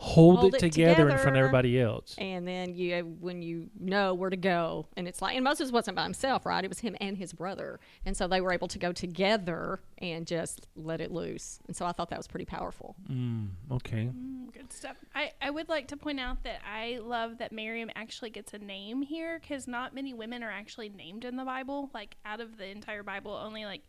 hold, 0.00 0.38
Hold 0.38 0.54
it, 0.54 0.62
it 0.62 0.72
together, 0.72 1.08
in 1.10 1.18
front 1.18 1.36
of 1.36 1.40
everybody 1.40 1.80
else? 1.80 2.14
and 2.18 2.46
then 2.46 2.72
you 2.74 3.16
when 3.20 3.42
you 3.42 3.68
know 3.78 4.14
where 4.14 4.30
to 4.30 4.36
go 4.36 4.86
and 4.96 5.08
it's 5.08 5.20
like 5.20 5.34
and 5.34 5.44
moses 5.44 5.72
wasn't 5.72 5.96
by 5.96 6.04
himself 6.04 6.46
right 6.46 6.64
it 6.64 6.68
was 6.68 6.78
him 6.78 6.94
and 7.00 7.18
his 7.18 7.32
brother 7.32 7.80
and 8.06 8.16
so 8.16 8.28
they 8.28 8.40
were 8.40 8.52
able 8.52 8.68
to 8.68 8.78
go 8.78 8.92
together 8.92 9.80
and 9.98 10.26
just 10.26 10.68
let 10.76 11.00
it 11.00 11.10
loose 11.10 11.58
and 11.66 11.74
so 11.74 11.84
i 11.84 11.90
thought 11.90 12.10
that 12.10 12.18
was 12.18 12.28
pretty 12.28 12.44
powerful 12.44 12.94
Mm, 13.10 13.48
okay. 13.72 14.10
Mm, 14.14 14.52
Good 14.52 14.72
stuff. 14.72 14.96
I, 15.14 15.32
I 15.42 15.50
would 15.50 15.68
like 15.68 15.88
to 15.88 15.96
point 15.96 16.20
out 16.20 16.42
that 16.44 16.60
I 16.66 16.98
love 17.02 17.38
that 17.38 17.52
Miriam 17.52 17.90
actually 17.94 18.30
gets 18.30 18.52
a 18.54 18.58
name 18.58 19.02
here 19.02 19.38
because 19.40 19.66
not 19.66 19.94
many 19.94 20.12
women 20.14 20.42
are 20.42 20.50
actually 20.50 20.88
named 20.88 21.24
in 21.24 21.36
the 21.36 21.44
Bible. 21.44 21.90
Like, 21.94 22.16
out 22.24 22.40
of 22.40 22.56
the 22.58 22.66
entire 22.66 23.02
Bible, 23.02 23.32
only 23.32 23.64
like 23.64 23.82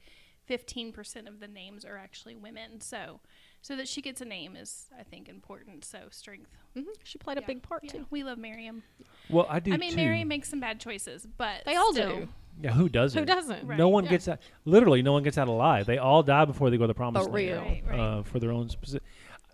15% 0.49 1.27
of 1.27 1.39
the 1.39 1.47
names 1.47 1.85
are 1.85 1.97
actually 1.97 2.35
women. 2.35 2.81
So 2.81 3.19
so 3.61 3.75
that 3.75 3.87
she 3.87 4.01
gets 4.01 4.21
a 4.21 4.25
name 4.25 4.55
is 4.55 4.85
I 4.97 5.03
think 5.03 5.27
important. 5.29 5.83
So 5.85 5.99
strength. 6.11 6.49
hmm 6.75 6.83
She 7.03 7.17
played 7.17 7.37
a 7.37 7.41
big 7.41 7.61
part 7.61 7.83
Yeah, 7.83 7.91
too. 7.91 8.05
we 8.09 8.23
love 8.23 8.37
Miriam. 8.37 8.83
Well, 9.29 9.45
I 9.49 9.59
do 9.59 9.73
I 9.73 9.77
mean, 9.77 9.91
too. 9.91 9.95
Mary 9.97 10.23
makes 10.23 10.49
some 10.49 10.59
bad 10.59 10.79
choices, 10.79 11.27
but 11.37 11.63
They 11.65 11.75
all 11.75 11.91
still. 11.93 12.19
do. 12.19 12.27
yeah, 12.61 12.71
who 12.71 12.89
doesn't? 12.89 13.19
Who 13.19 13.25
doesn't? 13.25 13.67
Right. 13.67 13.77
No 13.77 13.89
one 13.89 14.05
Yeah. 14.05 14.11
gets 14.11 14.27
out. 14.27 14.39
Literally, 14.65 15.01
no 15.01 15.11
one 15.13 15.23
gets 15.23 15.37
out 15.37 15.47
alive. 15.47 15.85
They 15.85 15.97
all 15.97 16.23
die 16.23 16.45
before 16.45 16.69
they 16.69 16.77
go 16.77 16.83
to 16.83 16.87
the 16.87 16.93
promised 16.93 17.25
For 17.27 17.31
land. 17.33 17.47
real. 17.47 17.61
Right, 17.61 17.83
right. 17.87 17.99
uh, 17.99 18.23
for 18.23 18.39
their 18.39 18.51
own 18.51 18.69
specific. 18.69 19.03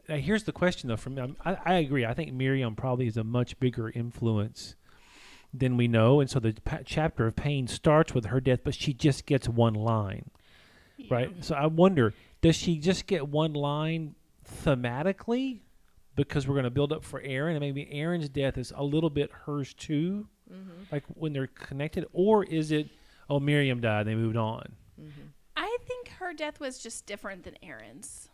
Uh, 0.07 0.15
here's 0.17 0.43
the 0.43 0.51
question, 0.51 0.87
though. 0.87 0.97
From 0.97 1.17
um, 1.17 1.35
I, 1.43 1.57
I 1.65 1.73
agree. 1.75 2.05
I 2.05 2.13
think 2.13 2.31
Miriam 2.31 2.75
probably 2.75 3.07
is 3.07 3.17
a 3.17 3.23
much 3.23 3.59
bigger 3.59 3.89
influence 3.89 4.75
than 5.51 5.77
we 5.77 5.87
know, 5.87 6.19
and 6.19 6.29
so 6.29 6.39
the 6.39 6.53
pa- 6.63 6.79
chapter 6.85 7.25
of 7.25 7.35
pain 7.35 7.65
starts 7.67 8.13
with 8.13 8.25
her 8.25 8.39
death, 8.41 8.59
but 8.63 8.75
she 8.75 8.93
just 8.93 9.25
gets 9.25 9.47
one 9.49 9.73
line, 9.73 10.29
Yeah. 10.97 11.07
right? 11.13 11.43
So 11.43 11.55
I 11.55 11.65
wonder, 11.67 12.13
does 12.45 12.55
she 12.55 12.77
just 12.77 13.07
get 13.07 13.27
one 13.27 13.53
line 13.53 14.13
thematically? 14.63 15.61
Because 16.15 16.47
we're 16.47 16.53
going 16.53 16.65
to 16.65 16.69
build 16.69 16.93
up 16.93 17.03
for 17.03 17.19
Aaron, 17.21 17.55
and 17.55 17.59
maybe 17.61 17.91
Aaron's 17.91 18.29
death 18.29 18.57
is 18.59 18.71
a 18.75 18.83
little 18.83 19.09
bit 19.09 19.31
hers 19.45 19.73
too, 19.73 20.27
Mm-hmm. 20.53 20.83
like 20.91 21.03
when 21.15 21.33
they're 21.33 21.47
connected, 21.47 22.05
or 22.13 22.43
is 22.43 22.71
it, 22.71 22.87
oh, 23.31 23.39
Miriam 23.39 23.81
died, 23.81 24.01
and 24.01 24.09
they 24.09 24.13
moved 24.13 24.37
on? 24.37 24.73
I 25.57 25.77
think 25.87 26.09
her 26.19 26.35
death 26.35 26.59
was 26.59 26.77
just 26.77 27.07
different 27.07 27.45
than 27.45 27.55
Aaron's. 27.63 28.29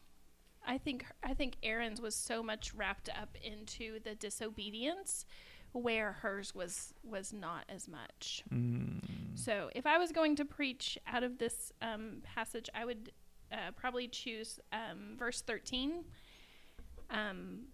I 0.67 0.77
think 0.77 1.05
I 1.23 1.33
think 1.33 1.55
Aaron's 1.63 2.01
was 2.01 2.13
so 2.13 2.43
much 2.43 2.73
wrapped 2.73 3.07
up 3.09 3.37
into 3.41 4.01
the 4.03 4.13
disobedience, 4.13 5.25
where 5.71 6.11
hers 6.11 6.53
was 6.53 6.93
was 7.01 7.31
not 7.31 7.63
as 7.69 7.87
much. 7.87 8.43
Mm. 8.53 8.99
So 9.35 9.69
if 9.73 9.85
I 9.85 9.97
was 9.97 10.11
going 10.11 10.35
to 10.35 10.43
preach 10.43 10.97
out 11.07 11.23
of 11.23 11.37
this 11.37 11.71
um, 11.81 12.17
passage, 12.23 12.69
I 12.75 12.83
would 12.83 13.13
uh, 13.51 13.71
probably 13.75 14.07
choose 14.07 14.59
um, 14.71 15.15
verse 15.17 15.41
thirteen. 15.41 16.05
Um, 17.09 17.65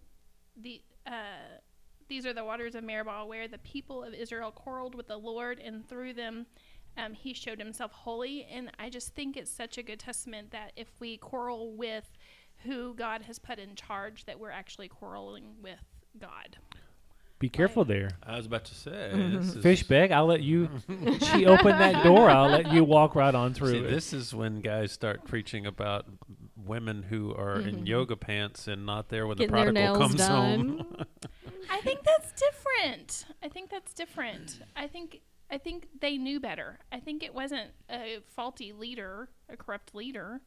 the 0.56 0.82
uh, 1.06 1.60
these 2.08 2.26
are 2.26 2.34
the 2.34 2.44
waters 2.44 2.76
of 2.76 2.84
Meribah, 2.84 3.26
where 3.26 3.48
the 3.48 3.60
people 3.60 4.04
of 4.04 4.14
Israel 4.14 4.52
quarreled 4.52 4.96
with 4.96 5.08
the 5.08 5.18
Lord, 5.18 5.60
and 5.60 5.88
through 5.88 6.14
them 6.14 6.46
um, 6.98 7.14
he 7.14 7.34
showed 7.34 7.60
himself 7.60 7.92
holy. 7.92 8.48
And 8.52 8.72
I 8.80 8.90
just 8.90 9.14
think 9.14 9.38
it's 9.38 9.52
such 9.52 9.78
a 9.78 9.84
good 9.84 10.00
testament 10.00 10.52
that 10.52 10.72
if 10.76 10.88
we 11.00 11.18
quarrel 11.18 11.74
with 11.74 12.10
who 12.64 12.96
God 12.96 13.22
has 13.24 13.38
put 13.38 13.60
in 13.60 13.76
charge, 13.76 14.26
that 14.26 14.40
we're 14.40 14.50
actually 14.52 14.88
quarreling 14.88 15.56
with 15.62 15.84
God. 16.20 16.58
Be 17.40 17.50
careful 17.50 17.86
there. 17.86 18.10
I 18.24 18.36
was 18.38 18.48
about 18.48 18.66
to 18.66 18.74
say 18.76 19.12
Mm-hmm. 19.14 19.38
this 19.42 19.56
is, 19.56 19.64
Fishbeck, 19.64 20.12
I'll 20.12 20.26
let 20.26 20.42
you. 20.42 20.70
she 21.34 21.46
opened 21.46 21.80
that 21.80 22.04
door. 22.04 22.30
I'll 22.30 22.50
let 22.50 22.72
you 22.74 22.84
walk 22.84 23.14
right 23.16 23.34
on 23.36 23.54
through 23.54 23.72
See, 23.74 23.78
it. 23.80 23.90
this 23.92 24.12
is 24.12 24.34
when 24.34 24.62
guys 24.62 24.92
start 24.92 25.24
preaching 25.26 25.66
about 25.68 26.06
women 26.56 27.04
who 27.04 27.34
are 27.36 27.60
in 27.60 27.86
yoga 27.86 28.16
pants 28.16 28.68
and 28.68 28.86
not 28.86 29.10
there 29.10 29.28
when 29.28 29.38
Mm-hmm. 29.38 29.54
Getting 29.54 29.74
the 29.74 29.80
their 29.80 29.92
prodigal 29.92 29.98
nails 30.00 30.10
comes 30.10 30.16
done. 30.28 30.68
home. 30.80 31.06
I 31.70 31.80
think 31.82 32.00
that's 32.04 32.32
different. 32.32 33.26
I 33.44 33.50
think 33.50 33.70
that's 33.70 33.94
different. 33.94 34.60
I 34.76 34.88
think 34.88 35.22
I 35.52 35.58
think 35.60 35.88
they 36.02 36.18
knew 36.18 36.40
better. 36.40 36.80
I 36.92 37.00
think 37.00 37.24
it 37.24 37.34
wasn't 37.36 37.70
a 37.90 38.18
faulty 38.36 38.74
leader, 38.74 39.30
a 39.48 39.56
corrupt 39.56 39.94
leader, 39.96 40.42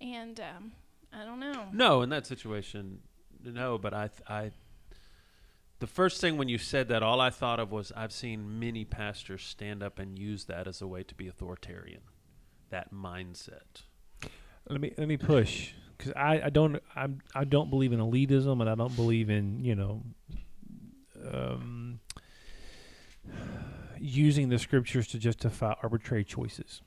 and 0.00 0.38
um, 0.40 0.72
I 1.12 1.24
don't 1.24 1.40
know. 1.40 1.66
No, 1.72 2.02
in 2.02 2.10
that 2.10 2.26
situation, 2.26 3.00
no. 3.44 3.76
But 3.76 3.92
I, 3.92 4.10
I, 4.28 4.50
the 5.78 5.86
first 5.86 6.20
thing 6.20 6.36
when 6.36 6.48
you 6.48 6.58
said 6.58 6.88
that, 6.88 7.02
all 7.02 7.20
I 7.20 7.30
thought 7.30 7.60
of 7.60 7.70
was 7.70 7.92
I've 7.96 8.12
seen 8.12 8.58
many 8.58 8.84
pastors 8.84 9.42
stand 9.42 9.82
up 9.82 9.98
and 9.98 10.18
use 10.18 10.44
that 10.44 10.66
as 10.66 10.80
a 10.80 10.86
way 10.86 11.02
to 11.02 11.14
be 11.14 11.28
authoritarian. 11.28 12.00
That 12.70 12.92
mindset. 12.92 13.82
let 14.68 14.80
me 14.80 14.92
let 14.96 15.06
me 15.06 15.16
push 15.16 15.72
because 15.96 16.12
I, 16.14 16.42
I 16.46 16.50
don't 16.50 16.82
I'm 16.94 17.20
I 17.34 17.44
don't 17.44 17.70
believe 17.70 17.92
in 17.92 18.00
elitism 18.00 18.60
and 18.60 18.68
I 18.68 18.74
don't 18.74 18.96
believe 18.96 19.30
in 19.30 19.64
you 19.64 19.74
know 19.74 20.02
um, 21.32 22.00
using 23.98 24.48
the 24.48 24.58
scriptures 24.58 25.06
to 25.08 25.18
justify 25.18 25.74
arbitrary 25.82 26.24
choices. 26.24 26.82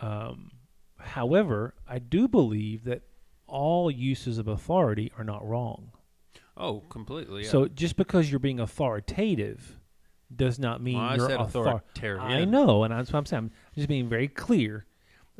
Um, 0.00 0.52
however, 0.98 1.74
I 1.88 1.98
do 1.98 2.28
believe 2.28 2.84
that 2.84 3.02
all 3.46 3.90
uses 3.90 4.38
of 4.38 4.48
authority 4.48 5.12
are 5.16 5.24
not 5.24 5.46
wrong. 5.46 5.92
Oh, 6.56 6.80
completely. 6.88 7.42
Yeah. 7.44 7.50
So 7.50 7.68
just 7.68 7.96
because 7.96 8.30
you're 8.30 8.40
being 8.40 8.60
authoritative 8.60 9.78
does 10.34 10.58
not 10.58 10.82
mean 10.82 10.96
Well, 10.96 11.04
I 11.04 11.14
you're 11.16 11.28
said 11.28 11.38
author- 11.38 11.60
authoritarian. 11.68 12.22
I 12.22 12.44
know, 12.44 12.82
and 12.84 12.92
that's 12.92 13.12
what 13.12 13.18
I'm 13.18 13.26
saying. 13.26 13.42
I'm 13.44 13.50
just 13.74 13.88
being 13.88 14.08
very 14.08 14.28
clear. 14.28 14.86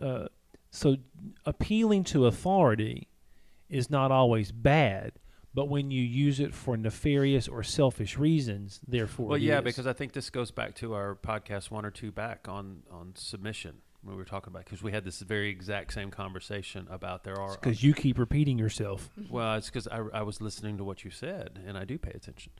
Uh, 0.00 0.26
so 0.70 0.96
appealing 1.44 2.04
to 2.04 2.26
authority 2.26 3.08
is 3.68 3.90
not 3.90 4.12
always 4.12 4.52
bad, 4.52 5.12
but 5.54 5.68
when 5.68 5.90
you 5.90 6.02
use 6.02 6.38
it 6.38 6.54
for 6.54 6.76
nefarious 6.76 7.48
or 7.48 7.62
selfish 7.62 8.18
reasons, 8.18 8.80
therefore, 8.86 9.28
Well, 9.28 9.38
yeah, 9.38 9.58
is. 9.58 9.64
because 9.64 9.86
I 9.86 9.92
think 9.94 10.12
this 10.12 10.28
goes 10.30 10.50
back 10.50 10.74
to 10.76 10.92
our 10.94 11.16
podcast 11.16 11.70
one 11.70 11.84
or 11.86 11.90
two 11.90 12.12
back 12.12 12.46
on 12.46 12.82
on 12.90 13.12
submission 13.16 13.78
we 14.04 14.14
were 14.14 14.24
talking 14.24 14.52
about 14.52 14.64
because 14.64 14.82
we 14.82 14.92
had 14.92 15.04
this 15.04 15.20
very 15.20 15.48
exact 15.48 15.92
same 15.92 16.10
conversation 16.10 16.86
about 16.90 17.24
there 17.24 17.40
are 17.40 17.52
because 17.52 17.82
you 17.82 17.94
keep 17.94 18.18
repeating 18.18 18.58
yourself. 18.58 19.10
Well, 19.30 19.56
it's 19.56 19.66
because 19.66 19.88
I, 19.88 19.98
I 20.12 20.22
was 20.22 20.40
listening 20.40 20.76
to 20.78 20.84
what 20.84 21.04
you 21.04 21.10
said, 21.10 21.60
and 21.66 21.76
I 21.76 21.84
do 21.84 21.98
pay 21.98 22.12
attention. 22.12 22.52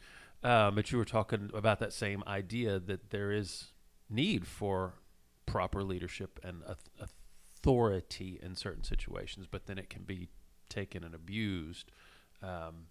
Um, 0.43 0.75
but 0.75 0.93
you 0.93 0.99
were 0.99 1.05
talking 1.05 1.51
about 1.55 1.79
that 1.81 1.93
same 1.93 2.23
idea 2.27 2.79
that 2.79 3.11
there 3.11 3.33
is 3.33 3.73
need 4.09 4.47
for 4.47 4.95
proper 5.47 5.83
leadership 5.83 6.39
and 6.43 6.63
auth- 6.65 7.11
authority 7.57 8.39
in 8.43 8.55
certain 8.55 8.85
situations, 8.85 9.47
but 9.51 9.67
then 9.67 9.79
it 9.79 9.89
can 9.89 10.03
be 10.03 10.29
taken 10.69 11.05
and 11.05 11.15
abused. 11.15 11.91
Um, 12.43 12.87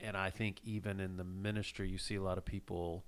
and 0.00 0.16
I 0.16 0.30
think 0.30 0.60
even 0.64 1.00
in 1.00 1.16
the 1.16 1.24
ministry, 1.24 1.88
you 1.88 1.98
see 1.98 2.14
a 2.14 2.22
lot 2.22 2.38
of 2.38 2.44
people 2.44 3.04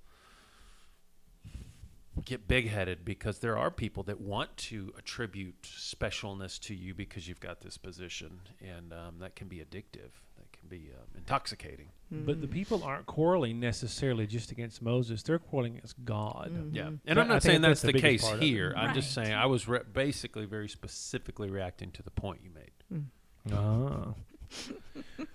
get 2.25 2.47
big 2.47 2.69
headed 2.69 3.05
because 3.05 3.39
there 3.39 3.57
are 3.57 3.71
people 3.71 4.03
that 4.03 4.19
want 4.19 4.55
to 4.57 4.93
attribute 4.97 5.61
specialness 5.63 6.59
to 6.61 6.75
you 6.75 6.93
because 6.93 7.27
you've 7.27 7.39
got 7.39 7.61
this 7.61 7.77
position, 7.77 8.41
and 8.59 8.91
um, 8.93 9.15
that 9.19 9.35
can 9.35 9.47
be 9.47 9.57
addictive. 9.57 10.11
That 10.37 10.51
can 10.51 10.67
be 10.69 10.89
um, 10.93 11.07
intoxicating. 11.17 11.87
But 12.11 12.41
the 12.41 12.47
Mm-hmm. 12.47 12.53
people 12.53 12.83
aren't 12.83 13.05
quarreling 13.05 13.61
necessarily 13.61 14.27
just 14.27 14.51
against 14.51 14.81
Moses; 14.81 15.23
they're 15.23 15.39
quarreling 15.39 15.77
against 15.77 16.03
God. 16.03 16.51
Mm-hmm. 16.53 16.75
Yeah, 16.75 16.87
and 16.87 16.99
But 17.05 17.17
I'm 17.19 17.27
not 17.29 17.41
think 17.41 17.51
saying 17.51 17.61
that's 17.61 17.81
that's 17.81 17.93
the 17.93 17.93
the, 17.93 18.01
case 18.01 18.21
part 18.23 18.35
of 18.35 18.41
it. 18.41 18.45
here. 18.45 18.73
I'm 18.75 18.93
just 18.93 19.13
saying 19.13 19.33
I 19.33 19.45
was 19.45 19.67
re- 19.69 19.79
basically 19.93 20.45
very 20.45 20.67
specifically 20.67 21.49
reacting 21.49 21.91
to 21.91 22.03
the 22.03 22.11
point 22.11 22.41
you 22.43 22.49
made. 22.51 23.05
Ah. 23.53 24.13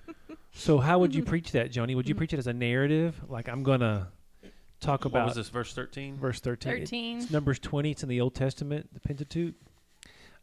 so 0.53 0.79
how 0.79 0.99
would 0.99 1.15
you 1.15 1.23
preach 1.23 1.53
that, 1.53 1.73
Joni? 1.73 1.97
Would 1.97 2.09
you 2.09 2.15
preach 2.15 2.33
it 2.35 2.39
as 2.39 2.47
a 2.47 2.53
narrative? 2.53 3.21
Like 3.29 3.49
I'm 3.49 3.63
gonna 3.63 4.09
talk 4.81 5.05
What 5.05 5.11
about 5.13 5.27
was 5.27 5.35
this 5.37 5.49
verse 5.49 5.73
13? 5.75 6.17
verse 6.17 6.41
thirteen. 6.41 6.73
Thirteen. 6.73 7.19
It's 7.19 7.31
Numbers 7.31 7.59
twenty. 7.59 7.91
It's 7.93 8.03
in 8.03 8.09
the 8.09 8.21
Old 8.21 8.35
Testament, 8.35 8.93
the 8.93 9.01
Pentateuch. 9.01 9.55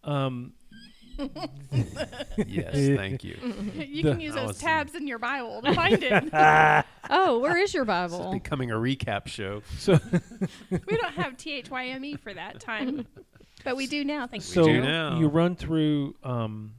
Um, 0.03 0.53
yes, 2.47 2.73
thank 2.97 3.23
you. 3.23 3.37
you 3.75 4.03
The- 4.03 4.11
can 4.11 4.19
use 4.19 4.33
those 4.35 4.57
tabs 4.57 4.95
in 4.95 5.07
your 5.07 5.19
Bible 5.19 5.61
to 5.61 5.73
find 5.73 6.01
it. 6.03 6.85
Oh, 7.09 7.39
where 7.39 7.57
is 7.57 7.73
your 7.73 7.83
This 7.83 8.13
is 8.13 8.17
Bible? 8.17 8.31
becoming 8.31 8.71
a 8.71 8.75
recap 8.75 9.27
show. 9.27 9.61
so 9.77 9.99
we 10.71 10.95
don't 10.97 11.13
have 11.15 11.35
THYME 11.35 12.05
E 12.05 12.15
for 12.15 12.33
that 12.33 12.61
time, 12.61 13.05
but 13.65 13.75
we 13.75 13.87
do 13.87 14.05
now. 14.05 14.25
Thank 14.25 14.43
you. 14.43 14.53
so 14.53 14.65
now. 14.65 15.19
you 15.19 15.27
run 15.27 15.57
through 15.57 16.15
um, 16.23 16.75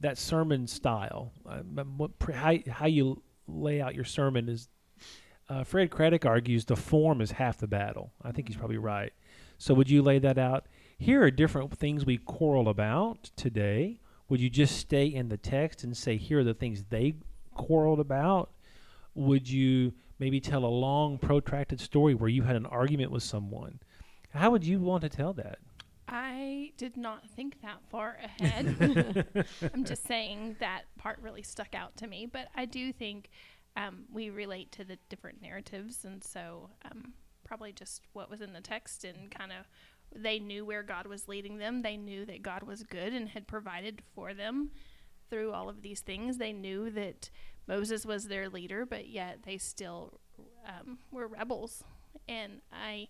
that 0.00 0.18
sermon 0.18 0.66
style. 0.66 1.32
Uh, 1.48 1.60
what 1.96 2.10
how 2.34 2.54
how 2.68 2.86
you 2.86 3.22
lay 3.46 3.80
out 3.80 3.94
your 3.94 4.04
sermon 4.04 4.48
is. 4.48 4.68
Uh, 5.48 5.64
Fred 5.64 5.90
Craddock 5.90 6.24
argues 6.24 6.64
the 6.64 6.76
form 6.76 7.20
is 7.20 7.32
half 7.32 7.58
the 7.58 7.66
battle. 7.66 8.12
I 8.22 8.32
think 8.32 8.48
he's 8.48 8.56
probably 8.56 8.78
right. 8.78 9.12
So 9.58 9.74
would 9.74 9.90
you 9.90 10.02
lay 10.02 10.18
that 10.18 10.38
out? 10.38 10.66
Here 10.98 11.22
are 11.22 11.30
different 11.30 11.76
things 11.76 12.06
we 12.06 12.18
quarrel 12.18 12.68
about 12.68 13.30
today. 13.36 14.00
Would 14.28 14.40
you 14.40 14.48
just 14.48 14.76
stay 14.76 15.06
in 15.06 15.28
the 15.28 15.36
text 15.36 15.84
and 15.84 15.96
say 15.96 16.16
here 16.16 16.40
are 16.40 16.44
the 16.44 16.54
things 16.54 16.84
they 16.88 17.14
quarreled 17.54 18.00
about? 18.00 18.50
Would 19.14 19.50
you 19.50 19.92
maybe 20.18 20.40
tell 20.40 20.64
a 20.64 20.66
long 20.66 21.18
protracted 21.18 21.80
story 21.80 22.14
where 22.14 22.30
you 22.30 22.42
had 22.44 22.56
an 22.56 22.66
argument 22.66 23.10
with 23.10 23.22
someone? 23.22 23.80
How 24.30 24.50
would 24.50 24.64
you 24.64 24.78
want 24.78 25.02
to 25.02 25.08
tell 25.08 25.32
that? 25.34 25.58
I 26.08 26.72
did 26.76 26.96
not 26.96 27.28
think 27.30 27.60
that 27.62 27.78
far 27.90 28.18
ahead. 28.22 29.26
I'm 29.74 29.84
just 29.84 30.06
saying 30.06 30.56
that 30.60 30.82
part 30.98 31.18
really 31.20 31.42
stuck 31.42 31.74
out 31.74 31.96
to 31.98 32.06
me, 32.06 32.26
but 32.26 32.48
I 32.54 32.64
do 32.64 32.92
think 32.92 33.30
um, 33.76 34.04
we 34.12 34.30
relate 34.30 34.72
to 34.72 34.84
the 34.84 34.98
different 35.08 35.40
narratives, 35.42 36.04
and 36.04 36.22
so 36.22 36.70
um, 36.84 37.14
probably 37.44 37.72
just 37.72 38.02
what 38.12 38.30
was 38.30 38.40
in 38.40 38.52
the 38.52 38.60
text 38.60 39.04
and 39.04 39.30
kind 39.30 39.52
of 39.52 39.66
they 40.14 40.38
knew 40.38 40.64
where 40.64 40.82
God 40.82 41.06
was 41.06 41.28
leading 41.28 41.58
them. 41.58 41.82
They 41.82 41.96
knew 41.96 42.24
that 42.26 42.42
God 42.42 42.62
was 42.62 42.82
good 42.82 43.12
and 43.12 43.28
had 43.28 43.46
provided 43.46 44.02
for 44.14 44.34
them 44.34 44.70
through 45.30 45.52
all 45.52 45.68
of 45.68 45.82
these 45.82 46.00
things. 46.00 46.36
They 46.36 46.52
knew 46.52 46.90
that 46.90 47.30
Moses 47.66 48.04
was 48.04 48.28
their 48.28 48.48
leader, 48.48 48.84
but 48.84 49.08
yet 49.08 49.40
they 49.44 49.56
still 49.58 50.20
um, 50.66 50.98
were 51.10 51.26
rebels. 51.26 51.84
And 52.28 52.60
I, 52.70 53.08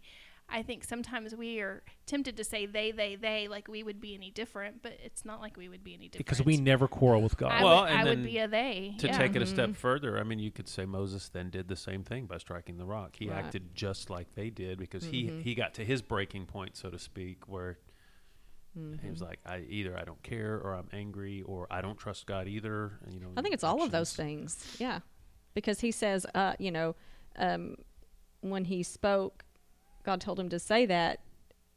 I 0.53 0.63
think 0.63 0.85
sometimes 0.85 1.35
we 1.35 1.61
are 1.61 1.83
tempted 2.07 2.37
to 2.37 2.45
say 2.45 2.67
they, 2.67 2.93
they, 2.93 3.17
they, 3.17 3.49
like 3.49 3.69
we 3.69 3.83
would 3.83 4.01
be 4.01 4.15
any 4.15 4.31
different, 4.31 4.83
but 4.83 4.93
it's 5.03 5.25
not 5.25 5.41
like 5.41 5.57
we 5.57 5.69
would 5.69 5.83
be 5.83 5.95
any 5.95 6.09
different. 6.09 6.27
Because 6.27 6.45
we 6.45 6.59
never 6.59 6.87
quarrel 6.87 7.23
with 7.23 7.37
God. 7.37 7.53
I 7.53 7.65
Well, 7.65 7.83
would, 7.83 7.91
and 7.91 7.99
I 8.01 8.05
would 8.05 8.23
be 8.23 8.39
a 8.39 8.47
they. 8.47 8.95
To 8.99 9.07
yeah. 9.07 9.17
take 9.19 9.35
it 9.35 9.41
a 9.43 9.47
step 9.47 9.75
further, 9.75 10.19
I 10.19 10.23
mean, 10.25 10.39
you 10.39 10.51
could 10.51 10.69
say 10.69 10.85
Moses 10.85 11.29
then 11.31 11.49
did 11.51 11.69
the 11.69 11.77
same 11.77 12.05
thing 12.05 12.27
by 12.27 12.39
striking 12.39 12.77
the 12.77 12.85
rock. 12.85 13.17
He 13.17 13.29
Right. 13.29 13.45
acted 13.45 13.75
just 13.75 14.11
like 14.11 14.35
they 14.35 14.51
did 14.51 14.79
because 14.79 15.05
he 15.05 15.41
he 15.43 15.55
got 15.55 15.75
to 15.75 15.85
his 15.85 16.03
breaking 16.03 16.47
point, 16.47 16.77
so 16.77 16.91
to 16.91 16.99
speak, 16.99 17.49
where 17.49 17.79
he 19.03 19.11
was 19.11 19.21
like, 19.21 19.39
"I 19.45 19.59
either 19.69 19.97
I 19.99 20.05
don't 20.05 20.23
care, 20.23 20.59
or 20.59 20.75
I'm 20.75 20.89
angry, 20.93 21.43
or 21.43 21.67
I 21.71 21.83
don't 21.83 21.99
trust 21.99 22.27
God 22.27 22.49
either." 22.49 22.99
And, 23.05 23.15
You 23.15 23.21
know, 23.21 23.29
I 23.37 23.43
think 23.43 23.55
it's 23.55 23.65
all 23.65 23.83
of 23.83 23.91
those 23.91 24.15
things. 24.15 24.77
Yeah, 24.79 25.01
because 25.55 25.81
he 25.81 25.91
says, 25.93 26.27
uh, 26.35 26.55
you 26.59 26.71
know, 26.71 26.95
um, 27.37 27.77
when 28.41 28.65
he 28.65 28.83
spoke, 28.83 29.45
God 30.05 30.21
told 30.21 30.39
him 30.41 30.49
to 30.51 30.59
say 30.59 30.87
that. 30.87 31.21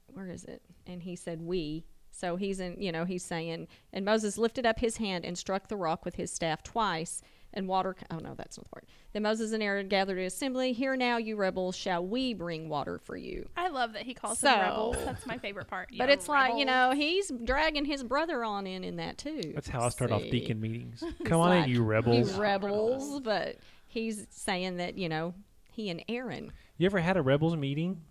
Where 0.07 0.27
is 0.29 0.43
it? 0.45 0.61
And 0.87 1.03
he 1.03 1.15
said, 1.15 1.41
"We." 1.41 1.85
So 2.11 2.37
he's 2.37 2.61
in, 2.61 2.81
you 2.81 2.93
know, 2.93 3.03
he's 3.03 3.25
saying, 3.25 3.67
and 3.91 4.05
Moses 4.05 4.37
lifted 4.37 4.65
up 4.65 4.79
his 4.79 4.95
hand 4.97 5.25
and 5.25 5.37
struck 5.37 5.67
the 5.67 5.75
rock 5.75 6.05
with 6.05 6.15
his 6.15 6.31
staff 6.31 6.63
twice, 6.63 7.21
and 7.53 7.67
water. 7.67 7.93
Oh 8.09 8.19
no, 8.19 8.33
that's 8.35 8.57
not 8.57 8.63
the 8.63 8.69
part. 8.69 8.85
Then 9.11 9.23
Moses 9.23 9.51
and 9.51 9.61
Aaron 9.61 9.89
gathered 9.89 10.17
the 10.17 10.23
assembly. 10.23 10.71
Here 10.71 10.95
now, 10.95 11.17
you 11.17 11.35
rebels, 11.35 11.75
shall 11.75 12.05
we 12.07 12.33
bring 12.33 12.69
water 12.69 12.99
for 12.99 13.17
you? 13.17 13.49
I 13.57 13.67
love 13.67 13.91
that 13.93 14.03
he 14.03 14.13
calls 14.13 14.39
So- 14.39 14.47
them 14.47 14.59
rebels. 14.61 14.95
That's 15.03 15.25
my 15.25 15.37
favorite 15.37 15.67
part. 15.67 15.89
But 15.97 16.07
Yeah, 16.07 16.13
it's 16.13 16.29
like 16.29 16.55
you 16.55 16.63
know, 16.63 16.91
he's 16.91 17.29
dragging 17.43 17.83
his 17.83 18.01
brother 18.03 18.45
on 18.45 18.65
in 18.65 18.85
in 18.85 18.95
that 18.95 19.17
too. 19.17 19.51
That's 19.53 19.67
how 19.67 19.81
I 19.85 19.89
start 19.89 20.11
off 20.11 20.21
deacon 20.21 20.61
meetings. 20.61 21.03
Come 21.25 21.41
on 21.41 21.57
in, 21.57 21.69
you 21.69 21.83
rebels. 21.83 22.33
You 22.33 22.41
rebels, 22.41 23.19
but 23.19 23.57
he's 23.87 24.25
saying 24.29 24.77
that 24.77 24.97
you 24.97 25.09
know 25.09 25.33
he 25.73 25.89
and 25.89 26.01
Aaron. 26.07 26.53
You 26.77 26.85
ever 26.85 26.99
had 26.99 27.17
a 27.17 27.21
rebels 27.21 27.57
meeting? 27.57 28.01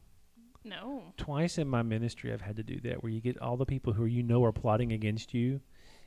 No. 0.64 1.02
Twice 1.16 1.59
in 1.59 1.68
my 1.68 1.83
ministry, 1.83 2.33
I've 2.33 2.40
had 2.40 2.56
to 2.56 2.62
do 2.62 2.80
that, 2.80 3.02
where 3.02 3.12
you 3.12 3.21
get 3.21 3.38
all 3.40 3.56
the 3.56 3.66
people 3.66 3.92
who 3.92 4.06
you 4.06 4.23
know 4.23 4.42
are 4.44 4.52
plotting 4.52 4.92
against 4.92 5.35
you, 5.35 5.61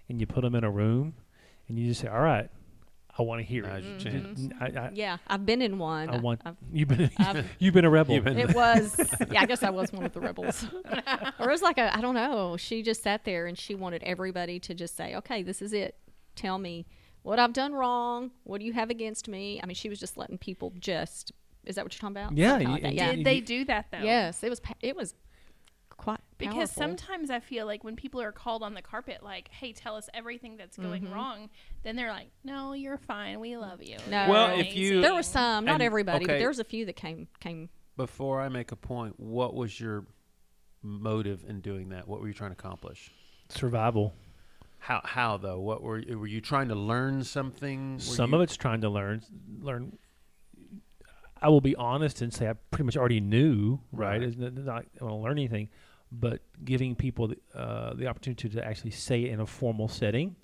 and 0.09 0.19
you 0.19 0.27
put 0.27 0.41
them 0.41 0.55
in 0.55 0.63
a 0.63 0.71
room, 0.71 1.13
and 1.67 1.77
you 1.79 1.87
just 1.87 2.01
say, 2.01 2.07
"All 2.07 2.19
right, 2.21 2.49
I 3.17 3.21
want 3.23 3.39
to 3.39 3.45
hear 3.45 3.63
Now's 3.63 3.83
it." 3.83 3.87
your 3.87 3.97
Just- 3.99 4.15
chance. 4.25 4.49
I, 4.59 4.65
I, 4.79 4.91
Yeah, 4.93 5.17
I've 5.27 5.45
been 5.45 5.61
in 5.61 5.77
one. 5.79 6.09
I 6.09 6.17
want 6.17 6.41
I've- 6.45 6.57
you've 6.71 6.87
been 6.89 7.09
I've- 7.17 7.43
you've 7.59 7.73
been 7.73 7.85
a 7.85 7.89
rebel. 7.89 8.19
Been- 8.19 8.37
it 8.37 8.55
was 8.55 8.97
yeah, 9.31 9.41
I 9.41 9.45
guess 9.45 9.63
I 9.63 9.69
was 9.69 9.91
one 9.91 10.05
of 10.05 10.13
the 10.13 10.19
rebels. 10.21 10.65
or 11.39 11.49
it 11.49 11.51
was 11.51 11.61
like 11.61 11.77
a 11.77 11.95
I 11.95 12.01
don't 12.01 12.15
know. 12.15 12.57
She 12.57 12.81
just 12.83 13.03
sat 13.03 13.25
there 13.25 13.45
and 13.47 13.57
she 13.57 13.75
wanted 13.75 14.01
everybody 14.03 14.59
to 14.61 14.73
just 14.73 14.95
say, 14.97 15.15
"Okay, 15.15 15.43
this 15.43 15.61
is 15.61 15.73
it. 15.73 15.95
Tell 16.35 16.57
me 16.57 16.85
what 17.23 17.39
I've 17.39 17.53
done 17.53 17.73
wrong. 17.73 18.31
What 18.43 18.59
do 18.59 18.65
you 18.65 18.73
have 18.73 18.89
against 18.89 19.27
me?" 19.27 19.59
I 19.61 19.65
mean, 19.65 19.75
she 19.75 19.89
was 19.89 19.99
just 19.99 20.17
letting 20.17 20.37
people 20.37 20.73
just. 20.79 21.31
Is 21.67 21.75
that 21.75 21.85
what 21.85 21.93
you're 21.93 21.99
talking 21.99 22.17
about? 22.17 22.37
Yeah, 22.37 22.49
Something 22.51 22.67
you- 22.67 22.73
like 22.73 22.81
that, 22.83 22.91
you- 22.93 22.97
yeah. 22.97 23.15
Did 23.15 23.25
they 23.25 23.39
do 23.41 23.65
that 23.65 23.87
though? 23.91 23.99
Yes, 23.99 24.43
it 24.43 24.49
was. 24.49 24.59
pa- 24.59 24.73
It 24.81 24.95
was 24.95 25.13
quite 25.89 26.19
Because 26.37 26.53
powerful. 26.71 26.73
sometimes 26.83 27.29
I 27.29 27.39
feel 27.39 27.65
like 27.65 27.83
when 27.83 27.95
people 27.95 28.21
are 28.21 28.31
called 28.31 28.61
on 28.63 28.73
the 28.75 28.81
carpet, 28.81 29.23
like, 29.23 29.49
"Hey, 29.49 29.73
tell 29.73 29.95
us 29.95 30.09
everything 30.13 30.55
that's 30.57 30.77
going 30.77 31.03
Mm-hmm. 31.03 31.13
wrong," 31.13 31.49
then 31.83 31.95
they're 31.95 32.11
like, 32.11 32.29
"No, 32.43 32.73
you're 32.73 32.97
fine. 32.99 33.39
We 33.39 33.57
love 33.57 33.81
you." 33.83 33.97
No. 34.09 34.21
You're 34.25 34.29
Well, 34.33 34.59
if 34.59 34.75
you- 34.75 35.01
there 35.01 35.13
were 35.13 35.23
some, 35.23 35.65
not 35.65 35.75
And- 35.75 35.83
everybody, 35.83 36.25
but 36.25 36.37
there 36.39 36.47
was 36.49 36.59
a 36.59 36.63
few 36.63 36.85
that 36.85 36.95
came 36.95 37.27
came. 37.39 37.69
Before 37.95 38.39
I 38.41 38.47
make 38.49 38.71
a 38.71 38.75
point, 38.75 39.19
what 39.19 39.55
was 39.55 39.79
your 39.79 40.05
motive 40.83 41.43
in 41.47 41.61
doing 41.61 41.89
that? 41.89 42.07
What 42.07 42.21
were 42.21 42.27
you 42.27 42.33
trying 42.33 42.51
to 42.51 42.57
accomplish? 42.57 43.11
Survival. 43.49 44.13
How 44.79 45.01
how 45.03 45.37
though? 45.37 45.59
What 45.59 45.81
were 45.81 46.03
were 46.11 46.27
you 46.27 46.39
trying 46.41 46.67
to 46.67 46.75
learn 46.75 47.23
something? 47.23 47.95
Were 47.95 47.99
Some 47.99 48.29
you- 48.31 48.35
of 48.37 48.41
it's 48.43 48.55
trying 48.55 48.81
to 48.81 48.89
learn 48.89 49.23
learn. 49.59 49.97
I 51.41 51.49
will 51.49 51.61
be 51.61 51.75
honest 51.75 52.21
and 52.21 52.33
say 52.33 52.49
I 52.49 52.53
pretty 52.71 52.83
much 52.85 52.97
already 52.97 53.19
knew, 53.19 53.79
right? 53.91 54.19
Right. 54.19 54.23
It's 54.23 54.37
not, 54.37 54.53
not 54.53 54.85
I 54.99 55.03
want 55.03 55.13
to 55.13 55.23
learn 55.23 55.37
anything, 55.37 55.69
but 56.11 56.41
giving 56.63 56.95
people 56.95 57.27
the, 57.29 57.37
uh, 57.59 57.93
the 57.93 58.07
opportunity 58.07 58.49
to 58.49 58.65
actually 58.65 58.91
say 58.91 59.23
it 59.23 59.31
in 59.31 59.39
a 59.39 59.45
formal 59.45 59.87
setting, 59.87 60.35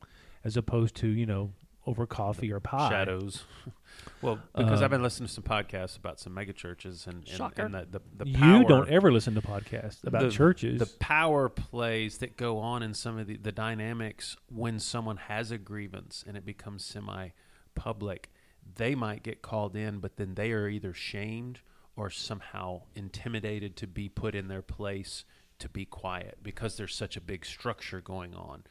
as 0.43 0.57
opposed 0.57 0.95
to 0.97 1.07
you 1.07 1.25
know 1.25 1.51
over 1.85 2.05
coffee 2.05 2.49
or 2.51 2.61
pie. 2.61 2.87
shadows. 2.89 3.43
well, 4.21 4.39
because 4.55 4.81
I've 4.81 4.85
Um, 4.85 4.91
been 4.91 5.03
listening 5.03 5.27
to 5.27 5.33
some 5.33 5.43
podcasts 5.43 5.97
about 5.97 6.17
some 6.17 6.33
mega 6.33 6.53
churches 6.53 7.07
and, 7.07 7.15
and, 7.17 7.27
Shocker. 7.27 7.61
and 7.63 7.73
the, 7.73 7.85
the, 8.15 8.23
the 8.23 8.29
you 8.29 8.63
don't 8.63 8.87
ever 8.89 9.11
listen 9.11 9.35
to 9.35 9.41
podcasts 9.41 10.01
about 10.07 10.21
the- 10.21 10.31
churches. 10.31 10.79
The 10.79 10.85
power 10.99 11.49
plays 11.49 12.19
that 12.19 12.37
go 12.37 12.59
on 12.59 12.83
in 12.83 12.93
some 12.93 13.17
of 13.17 13.27
the, 13.27 13.35
the 13.35 13.51
dynamics 13.51 14.37
when 14.49 14.79
someone 14.79 15.17
has 15.17 15.51
a 15.51 15.57
grievance 15.57 16.23
and 16.25 16.37
it 16.37 16.45
becomes 16.45 16.85
semi 16.85 17.29
public, 17.75 18.31
they 18.75 18.95
might 18.95 19.23
get 19.23 19.41
called 19.41 19.75
in, 19.75 19.99
but 19.99 20.17
then 20.17 20.35
they 20.35 20.51
are 20.51 20.67
either 20.67 20.93
shamed 20.93 21.59
or 21.95 22.09
somehow 22.09 22.81
intimidated 22.95 23.75
to 23.77 23.87
be 23.87 24.09
put 24.09 24.33
in 24.35 24.47
their 24.47 24.61
place 24.63 25.25
to 25.59 25.69
be 25.69 25.85
quiet 25.85 26.39
because 26.41 26.75
there's 26.77 26.95
such 26.95 27.15
a 27.15 27.21
big 27.21 27.45
structure 27.45 28.01
going 28.01 28.33
on. 28.33 28.63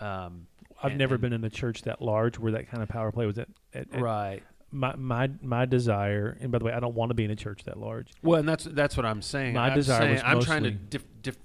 Um, 0.00 0.46
I've 0.82 0.92
and- 0.92 0.98
never 0.98 1.14
and- 1.16 1.22
been 1.22 1.32
in 1.32 1.42
a 1.44 1.50
church 1.50 1.82
that 1.82 2.00
large 2.00 2.38
where 2.38 2.52
that 2.52 2.70
kind 2.70 2.82
of 2.82 2.88
power 2.88 3.10
play 3.10 3.26
was 3.26 3.38
at. 3.38 3.48
at, 3.74 3.92
at 3.92 4.00
right. 4.00 4.42
My 4.70 4.94
my 4.96 5.30
my 5.40 5.64
desire, 5.64 6.36
and 6.40 6.52
by 6.52 6.58
the 6.58 6.64
way, 6.66 6.72
I 6.74 6.78
don't 6.80 6.94
want 6.94 7.08
to 7.08 7.14
be 7.14 7.24
in 7.24 7.30
a 7.30 7.36
church 7.36 7.64
that 7.64 7.78
large. 7.78 8.08
Well, 8.22 8.38
and 8.40 8.46
that's 8.46 8.64
that's 8.64 8.98
what 8.98 9.06
I'm 9.06 9.22
saying. 9.22 9.54
My 9.54 9.70
I'm 9.70 9.74
desire 9.74 10.00
saying, 10.02 10.12
was 10.12 10.22
I'm 10.26 10.40
trying 10.42 10.64
to 10.64 10.70
dif- 10.70 11.06
dif- 11.22 11.38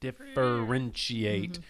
differentiate. 0.00 1.52
Mm-hmm. 1.52 1.62